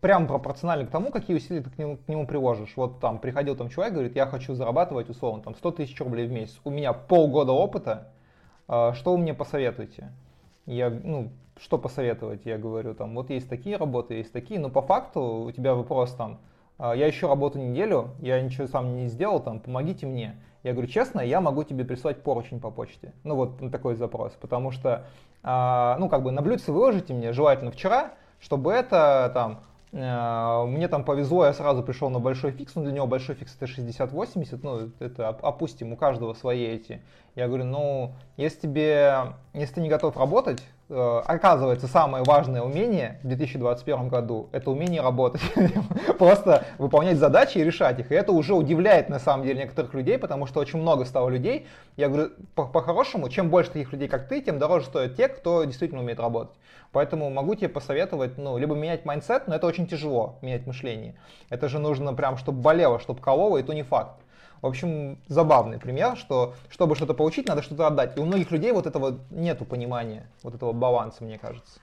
прям 0.00 0.26
пропорционально 0.26 0.86
к 0.86 0.90
тому, 0.90 1.10
какие 1.10 1.36
усилия 1.36 1.62
ты 1.62 1.70
к 1.70 1.78
нему, 1.78 1.96
к 1.96 2.08
нему 2.08 2.26
приложишь. 2.26 2.72
Вот 2.76 3.00
там 3.00 3.18
приходил 3.18 3.56
там 3.56 3.68
человек, 3.68 3.94
говорит, 3.94 4.16
я 4.16 4.26
хочу 4.26 4.54
зарабатывать 4.54 5.10
условно 5.10 5.42
там 5.42 5.54
100 5.54 5.70
тысяч 5.72 6.00
рублей 6.00 6.26
в 6.26 6.32
месяц. 6.32 6.60
У 6.64 6.70
меня 6.70 6.92
полгода 6.92 7.52
опыта, 7.52 8.08
э, 8.68 8.92
что 8.94 9.12
вы 9.12 9.18
мне 9.18 9.34
посоветуете? 9.34 10.12
Я, 10.66 10.90
ну, 10.90 11.30
что 11.58 11.78
посоветовать? 11.78 12.44
Я 12.44 12.58
говорю, 12.58 12.94
там, 12.94 13.14
вот 13.14 13.30
есть 13.30 13.48
такие 13.48 13.76
работы, 13.76 14.14
есть 14.14 14.32
такие, 14.32 14.60
но 14.60 14.68
по 14.68 14.82
факту 14.82 15.44
у 15.46 15.52
тебя 15.52 15.74
вопрос 15.74 16.12
там, 16.12 16.38
«А, 16.78 16.94
я 16.94 17.06
еще 17.06 17.28
работаю 17.28 17.70
неделю, 17.70 18.10
я 18.20 18.40
ничего 18.40 18.66
сам 18.66 18.96
не 18.96 19.08
сделал, 19.08 19.40
там, 19.40 19.60
помогите 19.60 20.06
мне. 20.06 20.36
Я 20.62 20.72
говорю, 20.72 20.88
честно, 20.88 21.20
я 21.20 21.40
могу 21.40 21.64
тебе 21.64 21.84
прислать 21.84 22.22
поручень 22.22 22.60
по 22.60 22.70
почте. 22.70 23.12
Ну 23.24 23.36
вот 23.36 23.70
такой 23.70 23.94
запрос, 23.94 24.32
потому 24.32 24.72
что, 24.72 25.06
а, 25.42 25.96
ну 25.98 26.08
как 26.08 26.22
бы 26.22 26.32
на 26.32 26.42
блюдце 26.42 26.72
выложите 26.72 27.14
мне, 27.14 27.32
желательно 27.32 27.70
вчера, 27.70 28.14
чтобы 28.40 28.72
это 28.72 29.30
там 29.34 29.60
а, 29.92 30.66
мне 30.66 30.88
там 30.88 31.04
повезло, 31.04 31.46
я 31.46 31.52
сразу 31.52 31.82
пришел 31.82 32.10
на 32.10 32.18
большой 32.18 32.52
фикс, 32.52 32.74
но 32.74 32.82
для 32.82 32.92
него 32.92 33.06
большой 33.06 33.34
фикс 33.34 33.56
это 33.58 33.66
60-80, 33.66 34.60
ну 34.62 34.90
это 34.98 35.28
опустим, 35.28 35.92
у 35.92 35.96
каждого 35.96 36.34
свои 36.34 36.64
эти. 36.64 37.02
Я 37.36 37.46
говорю, 37.46 37.64
ну 37.64 38.14
если 38.36 38.60
тебе, 38.60 39.34
если 39.54 39.74
ты 39.74 39.80
не 39.80 39.88
готов 39.88 40.16
работать, 40.16 40.60
Э, 40.88 41.22
оказывается, 41.26 41.88
самое 41.88 42.22
важное 42.22 42.62
умение 42.62 43.18
в 43.24 43.26
2021 43.26 44.08
году– 44.08 44.48
это 44.52 44.70
умение 44.70 45.02
работать. 45.02 45.40
Просто 46.18 46.64
выполнять 46.78 47.18
задачи 47.18 47.58
и 47.58 47.64
решать 47.64 47.98
их. 47.98 48.12
И 48.12 48.14
это 48.14 48.30
уже 48.30 48.54
удивляет, 48.54 49.08
на 49.08 49.18
самом 49.18 49.44
деле, 49.44 49.62
некоторых 49.62 49.94
людей, 49.94 50.16
потому 50.16 50.46
что 50.46 50.60
очень 50.60 50.78
много 50.78 51.04
стало 51.04 51.28
людей. 51.28 51.66
Я 51.96 52.08
говорю, 52.08 52.30
по-хорошему, 52.54 53.28
чем 53.28 53.50
больше 53.50 53.72
таких 53.72 53.92
людей, 53.92 54.06
как 54.06 54.28
ты, 54.28 54.40
тем 54.40 54.60
дороже 54.60 54.86
стоят 54.86 55.16
те, 55.16 55.26
кто 55.26 55.64
действительно 55.64 56.02
умеет 56.02 56.20
работать. 56.20 56.54
Поэтому 56.92 57.30
могу 57.30 57.56
тебе 57.56 57.68
посоветовать, 57.68 58.38
ну, 58.38 58.56
либо 58.56 58.76
менять 58.76 59.04
mindset, 59.04 59.48
но 59.48 59.56
это 59.56 59.66
очень 59.66 59.88
тяжело, 59.88 60.38
менять 60.40 60.68
мышление. 60.68 61.16
Это 61.50 61.68
же 61.68 61.80
нужно 61.80 62.14
прям, 62.14 62.36
чтобы 62.36 62.60
болело, 62.60 63.00
чтобы 63.00 63.20
кололо, 63.20 63.58
и 63.58 63.64
то 63.64 63.72
не 63.72 63.82
факт. 63.82 64.20
В 64.62 64.66
общем, 64.66 65.18
забавный 65.28 65.78
пример, 65.78 66.16
что 66.16 66.54
чтобы 66.68 66.96
что-то 66.96 67.14
получить, 67.14 67.46
надо 67.46 67.62
что-то 67.62 67.86
отдать. 67.86 68.16
И 68.16 68.20
у 68.20 68.24
многих 68.24 68.50
людей 68.50 68.72
вот 68.72 68.86
этого 68.86 69.20
нету 69.30 69.64
понимания, 69.64 70.30
вот 70.42 70.54
этого 70.54 70.72
баланса, 70.72 71.24
мне 71.24 71.38
кажется. 71.38 71.80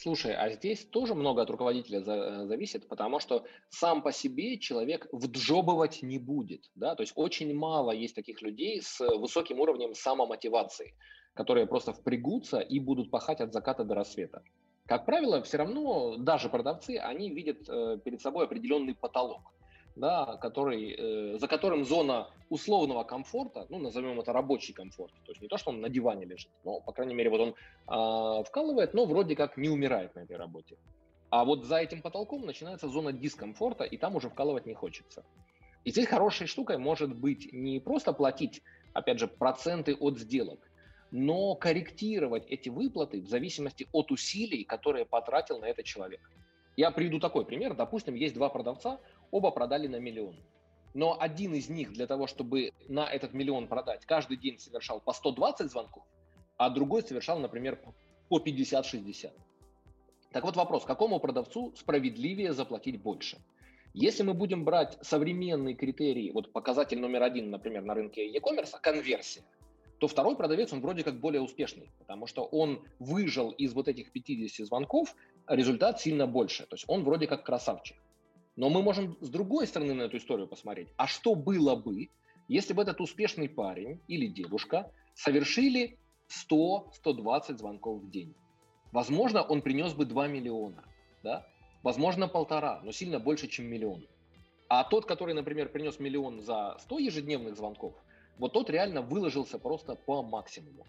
Слушай, 0.00 0.36
а 0.36 0.48
здесь 0.50 0.84
тоже 0.84 1.16
много 1.16 1.42
от 1.42 1.50
руководителя 1.50 2.00
за, 2.00 2.46
зависит, 2.46 2.86
потому 2.86 3.18
что 3.18 3.44
сам 3.68 4.00
по 4.00 4.12
себе 4.12 4.56
человек 4.58 5.08
вджобывать 5.10 6.02
не 6.02 6.18
будет. 6.18 6.70
Да? 6.76 6.94
То 6.94 7.02
есть 7.02 7.14
очень 7.16 7.52
мало 7.52 7.90
есть 7.90 8.14
таких 8.14 8.40
людей 8.40 8.80
с 8.80 9.00
высоким 9.00 9.58
уровнем 9.58 9.94
самомотивации, 9.94 10.94
которые 11.34 11.66
просто 11.66 11.92
впрягутся 11.92 12.60
и 12.60 12.78
будут 12.78 13.10
пахать 13.10 13.40
от 13.40 13.52
заката 13.52 13.82
до 13.82 13.96
рассвета. 13.96 14.44
Как 14.86 15.04
правило, 15.04 15.42
все 15.42 15.56
равно 15.56 16.16
даже 16.16 16.48
продавцы, 16.48 16.98
они 16.98 17.30
видят 17.30 17.68
э, 17.68 17.98
перед 18.04 18.22
собой 18.22 18.44
определенный 18.44 18.94
потолок 18.94 19.52
да, 19.98 20.36
который, 20.36 20.92
э, 20.92 21.38
за 21.38 21.48
которым 21.48 21.84
зона 21.84 22.30
условного 22.50 23.04
комфорта, 23.04 23.66
ну, 23.68 23.78
назовем 23.78 24.20
это 24.20 24.32
рабочий 24.32 24.72
комфорт, 24.72 25.12
то 25.24 25.32
есть 25.32 25.42
не 25.42 25.48
то, 25.48 25.58
что 25.58 25.70
он 25.70 25.80
на 25.80 25.88
диване 25.88 26.24
лежит, 26.24 26.50
но, 26.64 26.80
по 26.80 26.92
крайней 26.92 27.14
мере, 27.14 27.30
вот 27.30 27.40
он 27.40 27.48
э, 27.50 28.44
вкалывает, 28.44 28.94
но 28.94 29.04
вроде 29.04 29.36
как 29.36 29.56
не 29.56 29.68
умирает 29.68 30.14
на 30.14 30.20
этой 30.20 30.36
работе. 30.36 30.76
А 31.30 31.44
вот 31.44 31.64
за 31.64 31.76
этим 31.76 32.00
потолком 32.00 32.46
начинается 32.46 32.88
зона 32.88 33.12
дискомфорта, 33.12 33.84
и 33.84 33.98
там 33.98 34.16
уже 34.16 34.30
вкалывать 34.30 34.66
не 34.66 34.74
хочется. 34.74 35.24
И 35.84 35.90
здесь 35.90 36.06
хорошей 36.06 36.46
штукой 36.46 36.78
может 36.78 37.14
быть 37.14 37.52
не 37.52 37.80
просто 37.80 38.12
платить, 38.12 38.62
опять 38.94 39.18
же, 39.18 39.28
проценты 39.28 39.94
от 39.94 40.18
сделок, 40.18 40.58
но 41.10 41.54
корректировать 41.54 42.46
эти 42.48 42.68
выплаты 42.68 43.20
в 43.20 43.28
зависимости 43.28 43.86
от 43.92 44.10
усилий, 44.10 44.64
которые 44.64 45.04
потратил 45.04 45.58
на 45.58 45.66
это 45.66 45.82
человек. 45.82 46.20
Я 46.78 46.92
приведу 46.92 47.18
такой 47.18 47.44
пример. 47.44 47.74
Допустим, 47.74 48.14
есть 48.14 48.34
два 48.34 48.48
продавца, 48.48 49.00
оба 49.30 49.50
продали 49.50 49.86
на 49.86 49.96
миллион. 49.96 50.36
Но 50.94 51.16
один 51.20 51.54
из 51.54 51.68
них 51.68 51.92
для 51.92 52.06
того, 52.06 52.26
чтобы 52.26 52.72
на 52.88 53.06
этот 53.06 53.34
миллион 53.34 53.68
продать, 53.68 54.04
каждый 54.06 54.36
день 54.36 54.58
совершал 54.58 55.00
по 55.00 55.12
120 55.12 55.70
звонков, 55.70 56.04
а 56.56 56.70
другой 56.70 57.02
совершал, 57.02 57.38
например, 57.38 57.80
по 58.28 58.38
50-60. 58.38 59.30
Так 60.32 60.44
вот 60.44 60.56
вопрос, 60.56 60.84
какому 60.84 61.20
продавцу 61.20 61.72
справедливее 61.76 62.52
заплатить 62.52 63.00
больше? 63.02 63.38
Если 63.94 64.22
мы 64.22 64.34
будем 64.34 64.64
брать 64.64 64.98
современные 65.00 65.74
критерии, 65.74 66.30
вот 66.30 66.52
показатель 66.52 67.00
номер 67.00 67.22
один, 67.22 67.50
например, 67.50 67.82
на 67.82 67.94
рынке 67.94 68.26
e-commerce, 68.28 68.78
конверсия, 68.80 69.42
то 69.98 70.06
второй 70.06 70.36
продавец, 70.36 70.72
он 70.72 70.80
вроде 70.80 71.02
как 71.02 71.18
более 71.18 71.40
успешный, 71.40 71.90
потому 71.98 72.26
что 72.26 72.44
он 72.44 72.84
выжил 72.98 73.50
из 73.50 73.72
вот 73.72 73.88
этих 73.88 74.12
50 74.12 74.66
звонков 74.66 75.16
результат 75.48 76.00
сильно 76.00 76.26
больше. 76.26 76.66
То 76.66 76.74
есть 76.76 76.84
он 76.86 77.02
вроде 77.02 77.26
как 77.26 77.44
красавчик. 77.44 77.96
Но 78.58 78.70
мы 78.70 78.82
можем 78.82 79.16
с 79.20 79.28
другой 79.28 79.68
стороны 79.68 79.94
на 79.94 80.02
эту 80.02 80.16
историю 80.16 80.48
посмотреть. 80.48 80.88
А 80.96 81.06
что 81.06 81.36
было 81.36 81.76
бы, 81.76 82.08
если 82.48 82.72
бы 82.72 82.82
этот 82.82 83.00
успешный 83.00 83.48
парень 83.48 84.00
или 84.08 84.26
девушка 84.26 84.90
совершили 85.14 85.96
100-120 86.50 87.56
звонков 87.56 88.02
в 88.02 88.10
день? 88.10 88.34
Возможно, 88.90 89.44
он 89.44 89.62
принес 89.62 89.94
бы 89.94 90.06
2 90.06 90.26
миллиона, 90.26 90.82
да? 91.22 91.46
возможно, 91.84 92.26
полтора, 92.26 92.80
но 92.82 92.90
сильно 92.90 93.20
больше, 93.20 93.46
чем 93.46 93.66
миллион. 93.66 94.04
А 94.68 94.82
тот, 94.82 95.06
который, 95.06 95.34
например, 95.34 95.68
принес 95.68 96.00
миллион 96.00 96.40
за 96.40 96.78
100 96.80 96.98
ежедневных 96.98 97.56
звонков, 97.56 97.94
вот 98.38 98.54
тот 98.54 98.70
реально 98.70 99.02
выложился 99.02 99.60
просто 99.60 99.94
по 99.94 100.24
максимуму. 100.24 100.84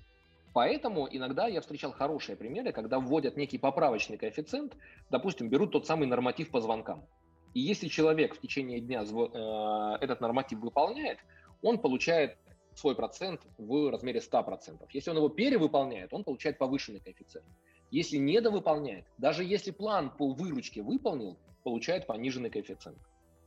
Поэтому 0.54 1.08
иногда 1.12 1.46
я 1.46 1.62
встречал 1.62 1.92
хорошие 1.92 2.36
примеры, 2.36 2.72
когда 2.72 3.00
вводят 3.00 3.38
некий 3.38 3.60
поправочный 3.60 4.18
коэффициент, 4.18 4.76
допустим, 5.12 5.50
берут 5.50 5.72
тот 5.72 5.86
самый 5.86 6.08
норматив 6.08 6.50
по 6.50 6.62
звонкам. 6.62 7.06
И 7.54 7.60
если 7.60 7.88
человек 7.88 8.36
в 8.36 8.42
течение 8.42 8.80
дня 8.80 9.04
э, 9.04 9.98
этот 10.02 10.22
норматив 10.22 10.60
выполняет, 10.60 11.20
он 11.62 11.78
получает 11.80 12.38
свой 12.76 12.96
процент 12.96 13.42
в 13.58 13.92
размере 13.92 14.20
100%. 14.20 14.88
Если 14.92 15.10
он 15.10 15.18
его 15.18 15.30
перевыполняет, 15.30 16.14
он 16.14 16.24
получает 16.24 16.58
повышенный 16.58 17.00
коэффициент. 17.00 17.48
Если 17.92 18.18
недовыполняет, 18.18 19.06
даже 19.18 19.44
если 19.44 19.72
план 19.72 20.12
по 20.12 20.32
выручке 20.32 20.82
выполнил, 20.82 21.38
получает 21.64 22.06
пониженный 22.06 22.50
коэффициент. 22.50 23.00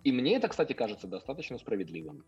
И 0.05 0.12
мне 0.12 0.36
это, 0.36 0.48
кстати, 0.48 0.72
кажется 0.72 1.07
достаточно 1.07 1.59
справедливым. 1.59 2.24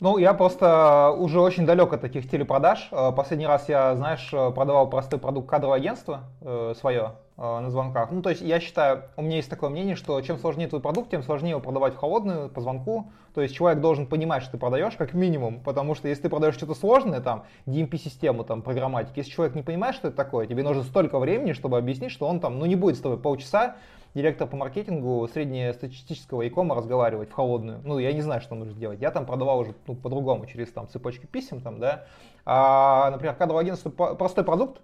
Ну, 0.00 0.18
я 0.18 0.32
просто 0.32 1.10
уже 1.10 1.40
очень 1.40 1.66
далек 1.66 1.92
от 1.92 2.00
таких 2.00 2.30
телепродаж. 2.30 2.88
Э, 2.92 3.10
последний 3.12 3.46
раз 3.46 3.68
я, 3.68 3.96
знаешь, 3.96 4.32
э, 4.32 4.52
продавал 4.52 4.88
простой 4.88 5.18
продукт 5.18 5.48
кадрового 5.48 5.76
агентства 5.76 6.24
э, 6.40 6.74
свое 6.76 7.16
на 7.38 7.70
звонках. 7.70 8.10
Ну, 8.10 8.20
то 8.20 8.30
есть 8.30 8.42
я 8.42 8.58
считаю, 8.58 9.04
у 9.16 9.22
меня 9.22 9.36
есть 9.36 9.48
такое 9.48 9.70
мнение, 9.70 9.94
что 9.94 10.20
чем 10.22 10.38
сложнее 10.38 10.66
твой 10.66 10.80
продукт, 10.80 11.10
тем 11.10 11.22
сложнее 11.22 11.50
его 11.50 11.60
продавать 11.60 11.94
в 11.94 11.96
холодную, 11.96 12.50
по 12.50 12.60
звонку. 12.60 13.12
То 13.32 13.42
есть 13.42 13.54
человек 13.54 13.80
должен 13.80 14.08
понимать, 14.08 14.42
что 14.42 14.52
ты 14.52 14.58
продаешь, 14.58 14.94
как 14.96 15.14
минимум, 15.14 15.60
потому 15.60 15.94
что 15.94 16.08
если 16.08 16.22
ты 16.22 16.28
продаешь 16.28 16.54
что-то 16.54 16.74
сложное, 16.74 17.20
там, 17.20 17.44
DMP-систему, 17.66 18.42
там, 18.42 18.62
программатики, 18.62 19.20
если 19.20 19.30
человек 19.30 19.54
не 19.54 19.62
понимает, 19.62 19.94
что 19.94 20.08
это 20.08 20.16
такое, 20.16 20.48
тебе 20.48 20.64
нужно 20.64 20.82
столько 20.82 21.20
времени, 21.20 21.52
чтобы 21.52 21.78
объяснить, 21.78 22.10
что 22.10 22.26
он 22.26 22.40
там, 22.40 22.58
ну, 22.58 22.66
не 22.66 22.74
будет 22.74 22.96
с 22.96 23.00
тобой 23.00 23.18
полчаса 23.18 23.76
директор 24.14 24.48
по 24.48 24.56
маркетингу 24.56 25.28
среднестатистического 25.32 26.42
e 26.42 26.50
разговаривать 26.74 27.30
в 27.30 27.32
холодную. 27.32 27.80
Ну, 27.84 27.98
я 27.98 28.12
не 28.12 28.22
знаю, 28.22 28.40
что 28.40 28.56
нужно 28.56 28.74
делать. 28.74 29.00
Я 29.00 29.12
там 29.12 29.26
продавал 29.26 29.60
уже 29.60 29.74
ну, 29.86 29.94
по-другому, 29.94 30.46
через 30.46 30.72
там 30.72 30.88
цепочки 30.88 31.26
писем, 31.26 31.60
там, 31.60 31.78
да. 31.78 32.06
А, 32.44 33.10
например, 33.10 33.36
кадровое 33.36 33.62
агентство, 33.62 33.90
простой 33.90 34.42
продукт, 34.42 34.80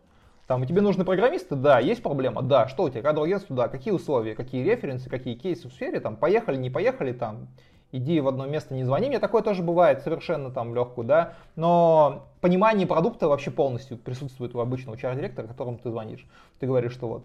там, 0.46 0.66
тебе 0.66 0.82
нужны 0.82 1.04
программисты, 1.04 1.56
да, 1.56 1.78
есть 1.78 2.02
проблема, 2.02 2.42
да, 2.42 2.68
что 2.68 2.84
у 2.84 2.90
тебя, 2.90 3.02
кадровое 3.02 3.28
агентство, 3.30 3.56
да, 3.56 3.68
какие 3.68 3.94
условия, 3.94 4.34
какие 4.34 4.62
референсы, 4.62 5.08
какие 5.08 5.34
кейсы 5.34 5.68
в 5.68 5.72
сфере, 5.72 6.00
там, 6.00 6.16
поехали, 6.16 6.56
не 6.56 6.68
поехали, 6.68 7.12
там, 7.12 7.48
иди 7.92 8.20
в 8.20 8.28
одно 8.28 8.46
место, 8.46 8.74
не 8.74 8.84
звони. 8.84 9.08
Мне 9.08 9.20
такое 9.20 9.42
тоже 9.42 9.62
бывает 9.62 10.02
совершенно 10.02 10.50
там 10.50 10.74
легкую, 10.74 11.06
да. 11.06 11.34
Но 11.56 12.26
понимание 12.40 12.86
продукта 12.86 13.28
вообще 13.28 13.50
полностью 13.50 13.96
присутствует 13.96 14.54
у 14.54 14.60
обычного 14.60 14.96
HR-директора, 14.96 15.46
которому 15.46 15.78
ты 15.78 15.90
звонишь. 15.90 16.26
Ты 16.58 16.66
говоришь, 16.66 16.92
что 16.92 17.08
вот 17.08 17.24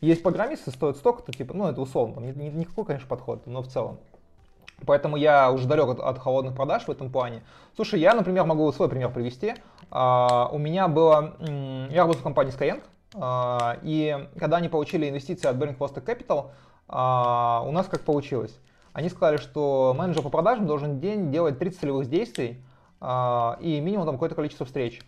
есть 0.00 0.22
программисты, 0.22 0.70
стоят 0.70 0.96
столько-то, 0.96 1.32
типа, 1.32 1.54
ну, 1.54 1.68
это 1.68 1.80
условно, 1.80 2.14
там, 2.14 2.24
никакой, 2.24 2.84
конечно, 2.84 3.08
подход, 3.08 3.46
но 3.46 3.62
в 3.62 3.68
целом. 3.68 3.98
Поэтому 4.86 5.16
я 5.16 5.50
уже 5.50 5.66
далек 5.66 5.88
от, 5.88 6.00
от 6.00 6.18
холодных 6.18 6.54
продаж 6.54 6.84
в 6.84 6.90
этом 6.90 7.10
плане. 7.10 7.42
Слушай, 7.76 8.00
я, 8.00 8.14
например, 8.14 8.44
могу 8.44 8.70
свой 8.72 8.88
пример 8.88 9.10
привести. 9.10 9.54
А, 9.90 10.48
у 10.52 10.58
меня 10.58 10.88
было, 10.88 11.34
я 11.90 12.02
работаю 12.02 12.20
в 12.20 12.22
компании 12.22 12.52
Skyeng, 12.52 12.82
И 13.82 14.28
когда 14.38 14.58
они 14.58 14.68
получили 14.68 15.08
инвестиции 15.08 15.48
от 15.48 15.56
Bearing 15.56 15.76
Post 15.76 16.02
Capital, 16.04 16.50
у 16.88 17.72
нас 17.72 17.86
как 17.86 18.02
получилось? 18.02 18.58
Они 18.92 19.08
сказали, 19.08 19.36
что 19.36 19.94
менеджер 19.96 20.22
по 20.22 20.30
продажам 20.30 20.66
должен 20.66 20.98
день 20.98 21.30
делать 21.30 21.58
30 21.58 21.80
целевых 21.80 22.08
действий 22.08 22.62
и 23.00 23.80
минимум 23.80 24.06
там 24.06 24.16
какое-то 24.16 24.34
количество 24.34 24.66
встреч. 24.66 25.00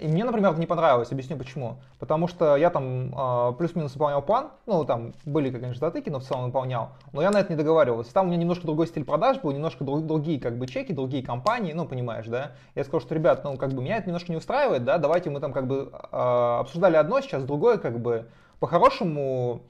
И 0.00 0.08
мне, 0.08 0.24
например, 0.24 0.52
это 0.52 0.60
не 0.60 0.66
понравилось, 0.66 1.12
объясню 1.12 1.36
почему. 1.36 1.76
Потому 1.98 2.26
что 2.26 2.56
я 2.56 2.70
там 2.70 3.14
э, 3.14 3.52
плюс-минус 3.58 3.92
выполнял 3.92 4.22
план, 4.22 4.48
ну 4.64 4.84
там 4.84 5.12
были, 5.26 5.50
конечно, 5.50 5.86
затыки, 5.86 6.08
но 6.08 6.20
в 6.20 6.24
целом 6.24 6.46
выполнял. 6.46 6.92
Но 7.12 7.20
я 7.20 7.30
на 7.30 7.38
это 7.38 7.52
не 7.52 7.56
договаривался. 7.58 8.12
Там 8.14 8.26
у 8.26 8.28
меня 8.28 8.38
немножко 8.38 8.66
другой 8.66 8.86
стиль 8.86 9.04
продаж 9.04 9.40
был, 9.40 9.52
немножко 9.52 9.84
друг, 9.84 10.06
другие 10.06 10.40
как 10.40 10.56
бы 10.56 10.66
чеки, 10.66 10.92
другие 10.92 11.22
компании, 11.22 11.74
ну 11.74 11.84
понимаешь, 11.84 12.26
да. 12.26 12.52
Я 12.74 12.84
сказал, 12.84 13.00
что, 13.00 13.14
ребят, 13.14 13.44
ну 13.44 13.58
как 13.58 13.72
бы 13.72 13.82
меня 13.82 13.98
это 13.98 14.06
немножко 14.06 14.32
не 14.32 14.38
устраивает, 14.38 14.84
да, 14.84 14.96
давайте 14.96 15.28
мы 15.28 15.40
там 15.40 15.52
как 15.52 15.66
бы 15.66 15.90
э, 15.92 16.56
обсуждали 16.60 16.96
одно, 16.96 17.20
сейчас 17.20 17.44
другое, 17.44 17.76
как 17.76 18.00
бы 18.00 18.26
по-хорошему, 18.58 19.60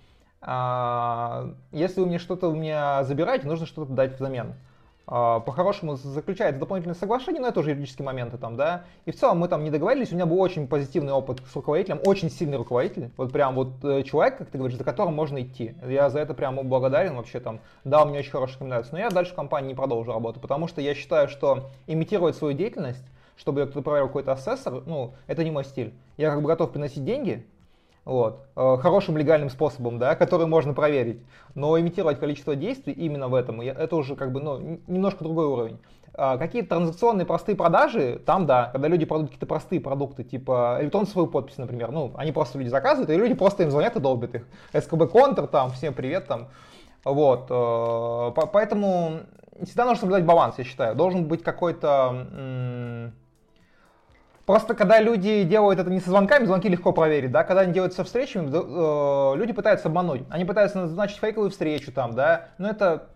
э, 0.42 1.54
если 1.72 2.00
вы 2.00 2.06
мне 2.06 2.20
что-то 2.20 2.48
у 2.48 2.54
меня 2.54 3.02
забираете, 3.02 3.48
нужно 3.48 3.66
что-то 3.66 3.92
дать 3.92 4.14
взамен. 4.16 4.54
А, 5.12 5.40
по-хорошему 5.40 5.96
заключается 5.96 6.60
дополнительное 6.60 6.94
соглашение, 6.94 7.42
но 7.42 7.48
это 7.48 7.58
уже 7.60 7.70
юридические 7.70 8.06
моменты 8.06 8.38
там, 8.38 8.56
да. 8.56 8.84
И 9.06 9.10
в 9.10 9.16
целом 9.16 9.40
мы 9.40 9.48
там 9.48 9.64
не 9.64 9.70
договорились, 9.70 10.12
у 10.12 10.14
меня 10.14 10.24
был 10.24 10.40
очень 10.40 10.68
позитивный 10.68 11.12
опыт 11.12 11.40
с 11.50 11.56
руководителем, 11.56 12.00
очень 12.06 12.30
сильный 12.30 12.56
руководитель, 12.56 13.10
вот 13.16 13.32
прям 13.32 13.56
вот 13.56 13.72
э, 13.82 14.04
человек, 14.04 14.38
как 14.38 14.50
ты 14.50 14.58
говоришь, 14.58 14.78
за 14.78 14.84
которым 14.84 15.14
можно 15.14 15.42
идти. 15.42 15.74
Я 15.84 16.10
за 16.10 16.20
это 16.20 16.32
прям 16.32 16.56
благодарен 16.68 17.16
вообще 17.16 17.40
там, 17.40 17.58
дал 17.82 18.06
мне 18.06 18.20
очень 18.20 18.30
хорошие 18.30 18.54
рекомендации, 18.54 18.92
но 18.92 18.98
я 19.00 19.10
дальше 19.10 19.32
в 19.32 19.34
компании 19.34 19.70
не 19.70 19.74
продолжу 19.74 20.12
работу, 20.12 20.38
потому 20.38 20.68
что 20.68 20.80
я 20.80 20.94
считаю, 20.94 21.28
что 21.28 21.70
имитировать 21.88 22.36
свою 22.36 22.56
деятельность, 22.56 23.04
чтобы 23.36 23.66
кто-то 23.66 23.82
проверил 23.82 24.06
какой-то 24.06 24.32
ассессор, 24.32 24.84
ну, 24.86 25.14
это 25.26 25.42
не 25.42 25.50
мой 25.50 25.64
стиль. 25.64 25.92
Я 26.18 26.30
как 26.30 26.40
бы 26.40 26.46
готов 26.46 26.70
приносить 26.70 27.04
деньги, 27.04 27.44
вот, 28.10 28.48
э, 28.56 28.76
хорошим 28.82 29.16
легальным 29.16 29.50
способом, 29.50 30.00
да, 30.00 30.16
который 30.16 30.48
можно 30.48 30.74
проверить. 30.74 31.22
Но 31.54 31.78
имитировать 31.78 32.18
количество 32.18 32.56
действий 32.56 32.92
именно 32.92 33.28
в 33.28 33.34
этом, 33.36 33.60
это 33.60 33.94
уже 33.94 34.16
как 34.16 34.32
бы, 34.32 34.40
ну, 34.40 34.80
немножко 34.88 35.22
другой 35.22 35.46
уровень. 35.46 35.78
А 36.14 36.36
какие-то 36.36 36.70
транзакционные 36.70 37.24
простые 37.24 37.54
продажи, 37.54 38.20
там 38.26 38.46
да, 38.46 38.70
когда 38.72 38.88
люди 38.88 39.04
продают 39.04 39.30
какие-то 39.30 39.46
простые 39.46 39.80
продукты, 39.80 40.24
типа 40.24 40.78
электронную 40.80 41.08
свою 41.08 41.28
подпись, 41.28 41.56
например, 41.56 41.92
ну, 41.92 42.12
они 42.16 42.32
просто 42.32 42.58
люди 42.58 42.68
заказывают, 42.68 43.10
и 43.10 43.16
люди 43.16 43.34
просто 43.34 43.62
им 43.62 43.70
звонят 43.70 43.94
и 43.94 44.00
долбят 44.00 44.34
их. 44.34 44.48
СКБ 44.72 45.08
Контр, 45.08 45.46
там, 45.46 45.70
всем 45.70 45.94
привет, 45.94 46.26
там, 46.26 46.48
вот, 47.04 47.46
э, 47.48 48.46
поэтому 48.52 49.20
всегда 49.62 49.84
нужно 49.84 50.00
соблюдать 50.00 50.24
баланс, 50.24 50.56
я 50.58 50.64
считаю. 50.64 50.96
Должен 50.96 51.26
быть 51.26 51.44
какой-то 51.44 53.12
Просто 54.50 54.74
когда 54.74 54.98
люди 54.98 55.44
делают 55.44 55.78
это 55.78 55.90
не 55.90 56.00
со 56.00 56.10
звонками, 56.10 56.44
звонки 56.44 56.68
легко 56.68 56.90
проверить, 56.90 57.30
да, 57.30 57.44
когда 57.44 57.60
они 57.60 57.72
делают 57.72 57.94
со 57.94 58.02
встречами, 58.02 58.50
э, 58.52 59.36
люди 59.36 59.52
пытаются 59.52 59.86
обмануть. 59.86 60.22
Они 60.28 60.44
пытаются 60.44 60.78
назначить 60.78 61.20
фейковую 61.20 61.50
встречу 61.50 61.92
там, 61.92 62.14
да, 62.14 62.48
но 62.58 62.68
это 62.68 63.10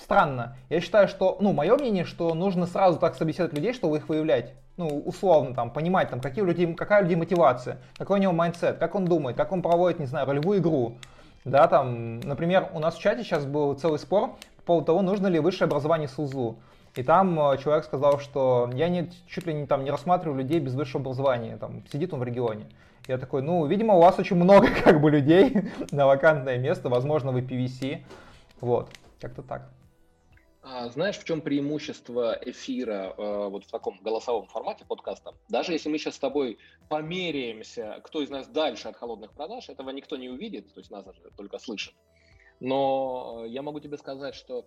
странно. 0.00 0.56
Я 0.70 0.80
считаю, 0.80 1.08
что, 1.08 1.36
ну, 1.40 1.52
мое 1.52 1.76
мнение, 1.76 2.06
что 2.06 2.32
нужно 2.32 2.64
сразу 2.64 2.98
так 2.98 3.16
собеседовать 3.16 3.52
людей, 3.52 3.74
чтобы 3.74 3.98
их 3.98 4.08
выявлять. 4.08 4.54
Ну, 4.78 4.86
условно, 5.04 5.54
там, 5.54 5.70
понимать, 5.70 6.08
там, 6.08 6.22
какие 6.22 6.42
у 6.42 6.46
людей, 6.46 6.72
какая 6.72 7.00
у 7.00 7.02
людей 7.02 7.16
мотивация, 7.16 7.76
какой 7.98 8.18
у 8.18 8.22
него 8.22 8.32
mindset, 8.32 8.78
как 8.78 8.94
он 8.94 9.04
думает, 9.04 9.36
как 9.36 9.52
он 9.52 9.60
проводит, 9.60 9.98
не 9.98 10.06
знаю, 10.06 10.26
ролевую 10.26 10.60
игру. 10.60 10.96
Да, 11.44 11.68
там, 11.68 12.20
например, 12.20 12.70
у 12.72 12.78
нас 12.78 12.94
в 12.94 12.98
чате 12.98 13.24
сейчас 13.24 13.44
был 13.44 13.74
целый 13.74 13.98
спор 13.98 14.36
по 14.56 14.62
поводу 14.62 14.86
того, 14.86 15.02
нужно 15.02 15.26
ли 15.26 15.38
высшее 15.38 15.66
образование 15.66 16.08
СУЗУ. 16.08 16.56
И 16.94 17.02
там 17.02 17.38
э, 17.40 17.58
человек 17.58 17.84
сказал, 17.84 18.18
что 18.20 18.70
я 18.74 18.88
не, 18.88 19.10
чуть 19.26 19.46
ли 19.46 19.54
не, 19.54 19.66
там, 19.66 19.84
не 19.84 19.90
рассматриваю 19.90 20.38
людей 20.38 20.60
без 20.60 20.74
высшего 20.74 21.00
образования, 21.00 21.56
там, 21.56 21.84
сидит 21.90 22.12
он 22.12 22.20
в 22.20 22.24
регионе. 22.24 22.66
Я 23.08 23.18
такой, 23.18 23.42
ну, 23.42 23.64
видимо, 23.66 23.94
у 23.94 24.00
вас 24.00 24.18
очень 24.18 24.36
много 24.36 24.68
как 24.84 25.00
бы 25.00 25.10
людей 25.10 25.70
на 25.90 26.06
вакантное 26.06 26.58
место, 26.58 26.88
возможно, 26.88 27.32
вы 27.32 27.40
PVC. 27.40 28.02
Вот, 28.60 28.90
как-то 29.20 29.42
так. 29.42 29.70
А, 30.64 30.88
знаешь, 30.90 31.18
в 31.18 31.24
чем 31.24 31.40
преимущество 31.40 32.38
эфира 32.40 33.14
э, 33.16 33.48
вот 33.48 33.64
в 33.64 33.70
таком 33.70 33.98
голосовом 34.02 34.46
формате 34.46 34.84
подкаста? 34.86 35.34
Даже 35.48 35.72
если 35.72 35.88
мы 35.88 35.98
сейчас 35.98 36.14
с 36.14 36.20
тобой 36.20 36.58
померяемся, 36.88 38.00
кто 38.04 38.22
из 38.22 38.30
нас 38.30 38.46
дальше 38.46 38.88
от 38.88 38.96
холодных 38.96 39.32
продаж, 39.32 39.68
этого 39.70 39.90
никто 39.90 40.16
не 40.16 40.28
увидит, 40.28 40.72
то 40.72 40.78
есть 40.78 40.90
нас 40.90 41.04
только 41.36 41.58
слышит. 41.58 41.94
Но 42.60 43.44
я 43.48 43.62
могу 43.62 43.80
тебе 43.80 43.98
сказать, 43.98 44.36
что 44.36 44.64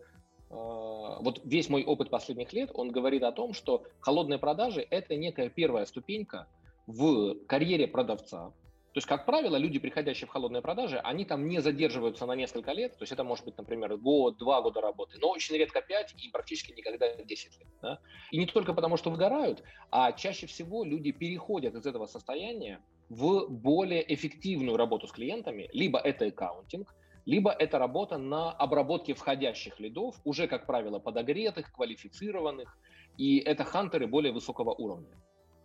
вот 0.50 1.41
весь 1.43 1.70
мой 1.70 1.84
опыт 1.84 2.10
последних 2.10 2.54
лет, 2.54 2.72
он 2.74 2.91
говорит 2.91 3.24
о 3.24 3.32
том, 3.32 3.54
что 3.54 3.84
холодные 4.00 4.39
продажи– 4.39 4.86
это 4.89 5.16
некая 5.16 5.50
первая 5.50 5.86
ступенька 5.86 6.48
в 6.88 7.36
карьере 7.48 7.88
продавца. 7.88 8.54
То 8.96 9.00
есть, 9.00 9.08
как 9.10 9.26
правило, 9.26 9.58
люди, 9.58 9.78
приходящие 9.78 10.26
в 10.26 10.30
холодные 10.30 10.62
продажи, 10.62 11.00
они 11.00 11.26
там 11.26 11.50
не 11.50 11.60
задерживаются 11.60 12.26
на 12.26 12.34
несколько 12.34 12.72
лет. 12.72 12.93
То 12.93 13.04
есть, 13.04 13.12
это 13.12 13.26
может 13.26 13.43
быть, 13.43 13.58
например, 13.58 13.98
год, 13.98 14.38
два 14.38 14.62
года 14.62 14.80
работы, 14.80 15.18
но 15.20 15.32
очень 15.32 15.56
редко 15.58 15.82
пять 15.82 16.16
и 16.18 16.30
практически 16.30 16.72
никогда 16.72 17.14
10 17.14 17.60
лет. 17.60 17.68
Да? 17.82 18.00
И 18.32 18.38
не 18.38 18.46
только 18.46 18.74
потому, 18.74 18.96
что 18.96 19.10
выгорают, 19.10 19.64
а 19.91 20.14
чаще 20.14 20.48
всего 20.48 20.86
люди 20.86 21.12
переходят 21.12 21.76
из 21.76 21.86
этого 21.86 22.06
состояния 22.06 22.80
в 23.10 23.48
более 23.50 24.14
эффективную 24.14 24.78
работу 24.78 25.08
с 25.08 25.12
клиентами. 25.12 25.70
Либо 25.74 26.00
это 26.00 26.28
аккаунтинг, 26.28 26.96
либо 27.26 27.51
это 27.51 27.80
работа 27.80 28.17
на 28.17 28.51
обработке 28.51 29.13
входящих 29.13 29.80
лидов, 29.80 30.15
уже, 30.23 30.47
как 30.47 30.65
правило, 30.65 30.99
подогретых, 30.99 31.71
квалифицированных, 31.71 32.78
и 33.17 33.38
это 33.38 33.63
хантеры 33.63 34.07
более 34.07 34.32
высокого 34.32 34.73
уровня. 34.73 35.15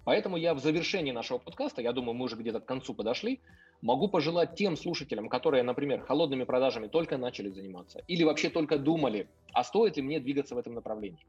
Поэтому 0.05 0.37
я 0.39 0.55
в 0.55 0.61
завершении 0.61 1.13
нашего 1.13 1.39
подкаста, 1.39 1.83
я 1.83 1.93
думаю, 1.93 2.15
мы 2.15 2.25
уже 2.25 2.37
где-то 2.37 2.61
к 2.61 2.65
концу 2.65 2.95
подошли, 2.95 3.41
могу 3.83 4.09
пожелать 4.09 4.55
тем 4.55 4.77
слушателям, 4.77 5.29
которые, 5.29 5.63
например, 5.63 6.01
холодными 6.01 6.45
продажами 6.45 6.89
только 6.89 7.19
начали 7.19 7.51
заниматься 7.51 8.03
или 8.09 8.25
вообще 8.25 8.49
только 8.49 8.79
думали, 8.79 9.29
а 9.53 9.63
стоит 9.63 9.97
ли 9.97 10.03
мне 10.03 10.19
двигаться 10.19 10.55
в 10.55 10.59
этом 10.59 10.75
направлении. 10.75 11.27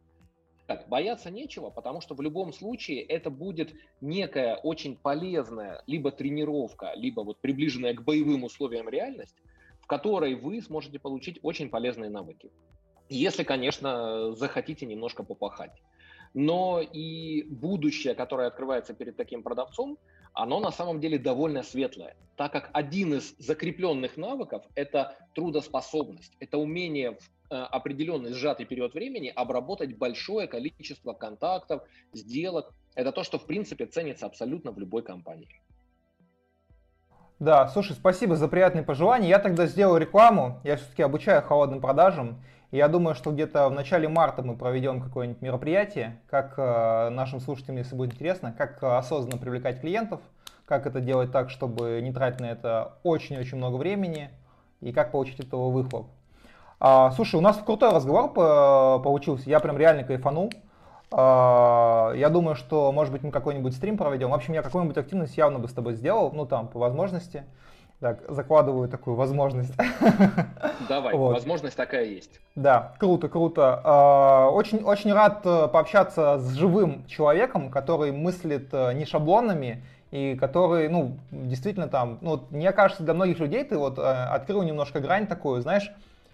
Так, 0.67 0.87
бояться 0.87 1.29
нечего, 1.29 1.69
потому 1.69 1.99
что 1.99 2.15
в 2.15 2.21
любом 2.21 2.53
случае 2.53 3.01
это 3.01 3.29
будет 3.29 3.73
некая 3.99 4.55
очень 4.55 4.95
полезная 4.95 5.83
либо 5.85 6.11
тренировка, 6.11 6.93
либо 6.95 7.21
вот 7.21 7.41
приближенная 7.41 7.93
к 7.93 8.03
боевым 8.03 8.45
условиям 8.45 8.87
реальность, 8.87 9.35
которой 9.91 10.35
вы 10.35 10.61
сможете 10.61 10.99
получить 10.99 11.39
очень 11.43 11.69
полезные 11.69 12.09
навыки. 12.09 12.49
Если, 13.09 13.43
конечно, 13.43 14.33
захотите 14.35 14.85
немножко 14.85 15.21
попахать. 15.23 15.83
Но 16.33 16.79
и 16.79 17.43
будущее, 17.43 18.15
которое 18.15 18.47
открывается 18.47 18.93
перед 18.93 19.17
таким 19.17 19.43
продавцом, 19.43 19.97
оно 20.33 20.61
на 20.61 20.71
самом 20.71 21.01
деле 21.01 21.17
довольно 21.17 21.61
светлое, 21.61 22.15
так 22.37 22.53
как 22.53 22.69
один 22.71 23.15
из 23.15 23.35
закрепленных 23.37 24.15
навыков– 24.15 24.63
это 24.75 25.17
трудоспособность, 25.35 26.37
это 26.39 26.57
умение 26.57 27.11
в 27.11 27.29
э, 27.49 27.55
определенный 27.55 28.31
сжатый 28.31 28.65
период 28.65 28.93
времени 28.93 29.27
обработать 29.35 29.97
большое 29.97 30.47
количество 30.47 31.11
контактов, 31.11 31.81
сделок. 32.13 32.73
Это 32.95 33.11
то, 33.11 33.23
что 33.25 33.37
в 33.37 33.45
принципе 33.45 33.87
ценится 33.87 34.25
абсолютно 34.25 34.71
в 34.71 34.79
любой 34.79 35.03
компании. 35.03 35.61
Да, 37.41 37.67
слушай, 37.69 37.93
спасибо 37.93 38.35
за 38.35 38.47
приятные 38.47 38.83
пожелания. 38.83 39.27
Я 39.27 39.39
тогда 39.39 39.65
сделаю 39.65 39.99
рекламу. 39.99 40.59
Я 40.63 40.77
все-таки 40.77 41.01
обучаю 41.01 41.41
холодным 41.41 41.81
продажам. 41.81 42.37
И 42.69 42.77
я 42.77 42.87
думаю, 42.87 43.15
что 43.15 43.31
где-то 43.31 43.67
в 43.67 43.71
начале 43.71 44.07
марта 44.07 44.43
мы 44.43 44.55
проведем 44.55 45.01
какое-нибудь 45.01 45.41
мероприятие, 45.41 46.19
как 46.29 46.53
э, 46.57 47.09
нашим 47.09 47.39
слушателям, 47.39 47.77
если 47.77 47.95
будет 47.95 48.13
интересно, 48.13 48.53
как 48.55 48.83
э, 48.83 48.85
осознанно 48.95 49.39
привлекать 49.39 49.81
клиентов, 49.81 50.21
как 50.65 50.85
это 50.85 51.01
делать 51.01 51.31
так, 51.31 51.49
чтобы 51.49 51.99
не 52.03 52.13
тратить 52.13 52.41
на 52.41 52.51
это 52.51 52.99
очень-очень 53.01 53.57
много 53.57 53.77
времени, 53.77 54.29
и 54.79 54.91
как 54.91 55.11
получить 55.11 55.39
этого 55.39 55.71
выхлоп. 55.71 56.11
А, 56.79 57.09
слушай, 57.09 57.37
у 57.37 57.41
нас 57.41 57.57
крутой 57.57 57.89
разговор 57.89 58.31
получился, 59.01 59.49
я 59.49 59.59
прям 59.59 59.79
реально 59.79 60.03
кайфанул. 60.03 60.53
А, 61.11 62.13
я 62.15 62.29
думаю, 62.29 62.55
что, 62.55 62.91
может 62.91 63.11
быть, 63.11 63.23
мы 63.23 63.31
какой-нибудь 63.31 63.75
стрим 63.75 63.97
проведем. 63.97 64.29
В 64.29 64.33
общем, 64.33 64.53
я 64.53 64.61
какую-нибудь 64.61 64.97
активность 64.97 65.37
явно 65.37 65.59
бы 65.59 65.67
с 65.67 65.73
тобой 65.73 65.93
сделал, 65.95 66.31
ну, 66.33 66.45
там, 66.45 66.67
по 66.67 66.79
возможности. 66.79 67.43
Так, 67.99 68.19
закладываю 68.29 68.89
такую 68.89 69.15
возможность. 69.15 69.73
Давай, 70.89 71.13
вот. 71.13 71.33
возможность 71.33 71.77
такая 71.77 72.05
есть. 72.05 72.39
Да, 72.55 72.93
круто, 72.97 73.29
круто. 73.29 73.79
А, 73.83 74.49
очень, 74.49 74.79
очень 74.79 75.13
рад 75.13 75.41
э, 75.45 75.67
пообщаться 75.67 76.39
с 76.39 76.53
живым 76.53 77.05
человеком, 77.05 77.69
который 77.69 78.11
мыслит 78.11 78.69
э, 78.71 78.93
не 78.93 79.05
шаблонами 79.05 79.83
и 80.09 80.35
который, 80.35 80.89
ну, 80.89 81.17
действительно 81.29 81.87
там, 81.87 82.17
ну, 82.21 82.41
мне 82.49 82.71
кажется, 82.71 83.03
для 83.03 83.13
многих 83.13 83.37
людей 83.37 83.63
ты 83.63 83.77
вот 83.77 83.99
э, 83.99 84.01
открыл 84.01 84.63
немножко 84.63 84.99
грань 84.99 85.27
такую, 85.27 85.61
знаешь, 85.61 85.91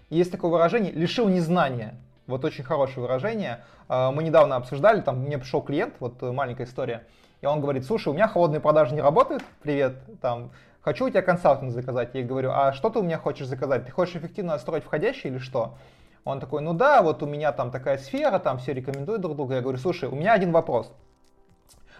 есть 0.08 0.32
такое 0.32 0.50
выражение 0.50 0.92
«лишил 0.92 1.28
незнания». 1.28 1.94
Вот 2.28 2.44
очень 2.44 2.62
хорошее 2.62 3.00
выражение. 3.00 3.64
А, 3.88 4.12
мы 4.12 4.22
недавно 4.22 4.56
обсуждали, 4.56 5.00
там 5.00 5.20
мне 5.20 5.38
пришел 5.38 5.62
клиент, 5.62 5.94
вот 5.98 6.22
э, 6.22 6.30
маленькая 6.30 6.64
история, 6.64 7.06
и 7.40 7.46
он 7.46 7.62
говорит, 7.62 7.86
слушай, 7.86 8.08
у 8.08 8.12
меня 8.12 8.28
холодные 8.28 8.60
продажи 8.60 8.94
не 8.94 9.00
работают, 9.00 9.42
привет, 9.62 9.94
там, 10.20 10.50
хочу 10.82 11.06
у 11.06 11.10
тебя 11.10 11.22
консалтинг 11.22 11.72
заказать. 11.72 12.10
Я 12.14 12.22
говорю, 12.24 12.50
а 12.52 12.74
что 12.74 12.90
ты 12.90 12.98
у 12.98 13.02
меня 13.02 13.16
хочешь 13.16 13.46
заказать? 13.46 13.86
Ты 13.86 13.92
хочешь 13.92 14.16
эффективно 14.16 14.52
настроить 14.52 14.84
входящий 14.84 15.30
или 15.30 15.38
что? 15.38 15.78
Он 16.24 16.38
такой, 16.38 16.60
ну 16.60 16.74
да, 16.74 17.00
вот 17.00 17.22
у 17.22 17.26
меня 17.26 17.50
там 17.52 17.70
такая 17.70 17.96
сфера, 17.96 18.38
там 18.38 18.58
все 18.58 18.74
рекомендуют 18.74 19.22
друг 19.22 19.34
друга. 19.34 19.54
Я 19.54 19.60
говорю, 19.62 19.78
слушай, 19.78 20.06
у 20.06 20.14
меня 20.14 20.34
один 20.34 20.52
вопрос. 20.52 20.92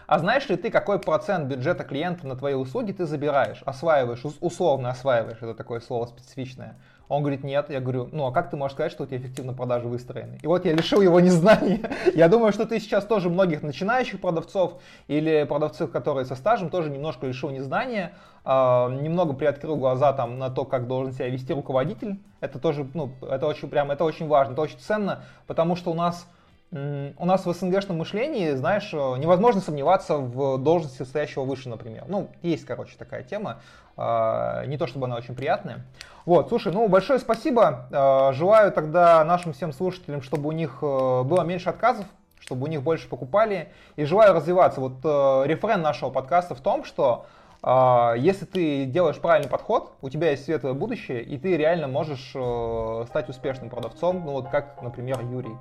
а 0.05 0.19
знаешь 0.19 0.47
ли 0.47 0.57
ты, 0.57 0.69
какой 0.69 0.99
процент 0.99 1.47
бюджета 1.47 1.83
клиента 1.83 2.27
на 2.27 2.35
твои 2.35 2.53
услуги 2.53 2.91
ты 2.91 3.07
забираешь, 3.07 3.63
осваиваешь, 3.65 4.23
условно 4.41 4.91
осваиваешь, 4.91 5.37
это 5.37 5.55
такое 5.55 5.79
слово 5.79 6.05
специфичное. 6.05 6.75
Он 7.09 7.23
говорит, 7.23 7.43
нет. 7.43 7.71
Я 7.71 7.79
говорю, 7.81 8.07
ну 8.11 8.27
а 8.27 8.31
как 8.31 8.51
ты 8.51 8.55
можешь 8.55 8.75
сказать, 8.75 8.91
что 8.91 9.03
у 9.03 9.07
тебя 9.07 9.17
эффективно 9.17 9.53
продажи 9.53 9.87
выстроены? 9.87 10.37
И 10.43 10.47
вот 10.47 10.63
я 10.65 10.73
лишил 10.73 11.01
его 11.01 11.19
незнания. 11.19 11.81
Я 12.15 12.29
думаю, 12.29 12.53
что 12.53 12.67
ты 12.67 12.79
сейчас 12.79 13.03
тоже 13.03 13.29
многих 13.29 13.63
начинающих 13.63 14.21
продавцов 14.21 14.79
или 15.07 15.43
продавцов, 15.49 15.91
которые 15.91 16.25
со 16.25 16.35
стажем, 16.35 16.69
тоже 16.69 16.91
немножко 16.91 17.25
лишил 17.25 17.49
незнания. 17.49 18.13
Uh, 18.45 19.01
немного 19.01 19.33
приоткрыл 19.33 19.75
глаза 19.75 20.13
там 20.13 20.39
на 20.39 20.49
то, 20.49 20.65
как 20.65 20.87
должен 20.87 21.13
себя 21.13 21.29
вести 21.29 21.51
руководитель. 21.51 22.19
Это 22.39 22.57
тоже, 22.57 22.87
ну, 22.93 23.11
это 23.21 23.47
очень 23.47 23.69
прям, 23.69 23.91
это 23.91 24.05
очень 24.05 24.27
важно, 24.27 24.53
это 24.53 24.61
очень 24.61 24.79
ценно, 24.79 25.23
потому 25.45 25.75
что 25.75 25.91
у 25.91 25.93
нас 25.93 26.27
у 26.71 27.25
нас 27.25 27.45
в 27.45 27.51
СНГшном 27.51 27.97
мышлении, 27.97 28.51
знаешь, 28.51 28.93
невозможно 28.93 29.59
сомневаться 29.59 30.17
в 30.17 30.59
должности 30.59 31.01
стоящего 31.01 31.43
выше, 31.43 31.67
например. 31.67 32.05
Ну, 32.07 32.29
есть, 32.43 32.65
короче, 32.65 32.95
такая 32.97 33.23
тема. 33.23 33.59
А, 34.01 34.65
не 34.65 34.77
то 34.77 34.87
чтобы 34.87 35.07
она 35.07 35.17
очень 35.17 35.35
приятная. 35.35 35.85
Вот, 36.25 36.47
слушай, 36.49 36.71
ну, 36.71 36.87
большое 36.87 37.19
спасибо. 37.19 37.87
А, 37.91 38.31
желаю 38.33 38.71
тогда 38.71 39.23
нашим 39.25 39.51
всем 39.51 39.73
слушателям, 39.73 40.21
чтобы 40.21 40.47
у 40.47 40.51
них 40.51 40.77
э, 40.81 41.23
было 41.23 41.41
меньше 41.41 41.69
отказов, 41.69 42.05
чтобы 42.39 42.65
у 42.65 42.67
них 42.67 42.81
больше 42.81 43.09
покупали. 43.09 43.69
И 43.97 44.05
желаю 44.05 44.33
развиваться. 44.33 44.79
Вот 44.79 44.99
э, 45.03 45.47
рефрен 45.47 45.81
нашего 45.81 46.11
подкаста 46.11 46.55
в 46.55 46.61
том, 46.61 46.85
что 46.85 47.25
а, 47.61 48.13
если 48.17 48.45
ты 48.45 48.85
делаешь 48.85 49.17
правильный 49.17 49.49
подход, 49.49 49.91
у 50.01 50.09
тебя 50.09 50.31
есть 50.31 50.45
светлое 50.45 50.73
будущее, 50.73 51.21
и 51.21 51.37
ты 51.37 51.57
реально 51.57 51.87
можешь 51.87 52.31
э, 52.33 53.05
стать 53.07 53.27
успешным 53.27 53.69
продавцом, 53.69 54.23
ну 54.23 54.31
вот 54.31 54.49
как, 54.49 54.81
например, 54.81 55.19
Юрий. 55.21 55.57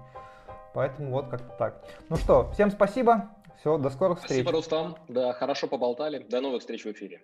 Поэтому 0.78 1.10
вот 1.10 1.28
как-то 1.28 1.56
так. 1.58 1.84
Ну 2.08 2.14
что, 2.14 2.52
всем 2.52 2.70
спасибо. 2.70 3.30
Все, 3.58 3.78
до 3.78 3.90
скорых 3.90 4.20
встреч. 4.20 4.42
Спасибо, 4.42 4.52
Рустам. 4.52 4.96
Да, 5.08 5.32
хорошо 5.32 5.66
поболтали. 5.66 6.20
До 6.20 6.40
новых 6.40 6.60
встреч 6.60 6.84
в 6.84 6.92
эфире. 6.92 7.20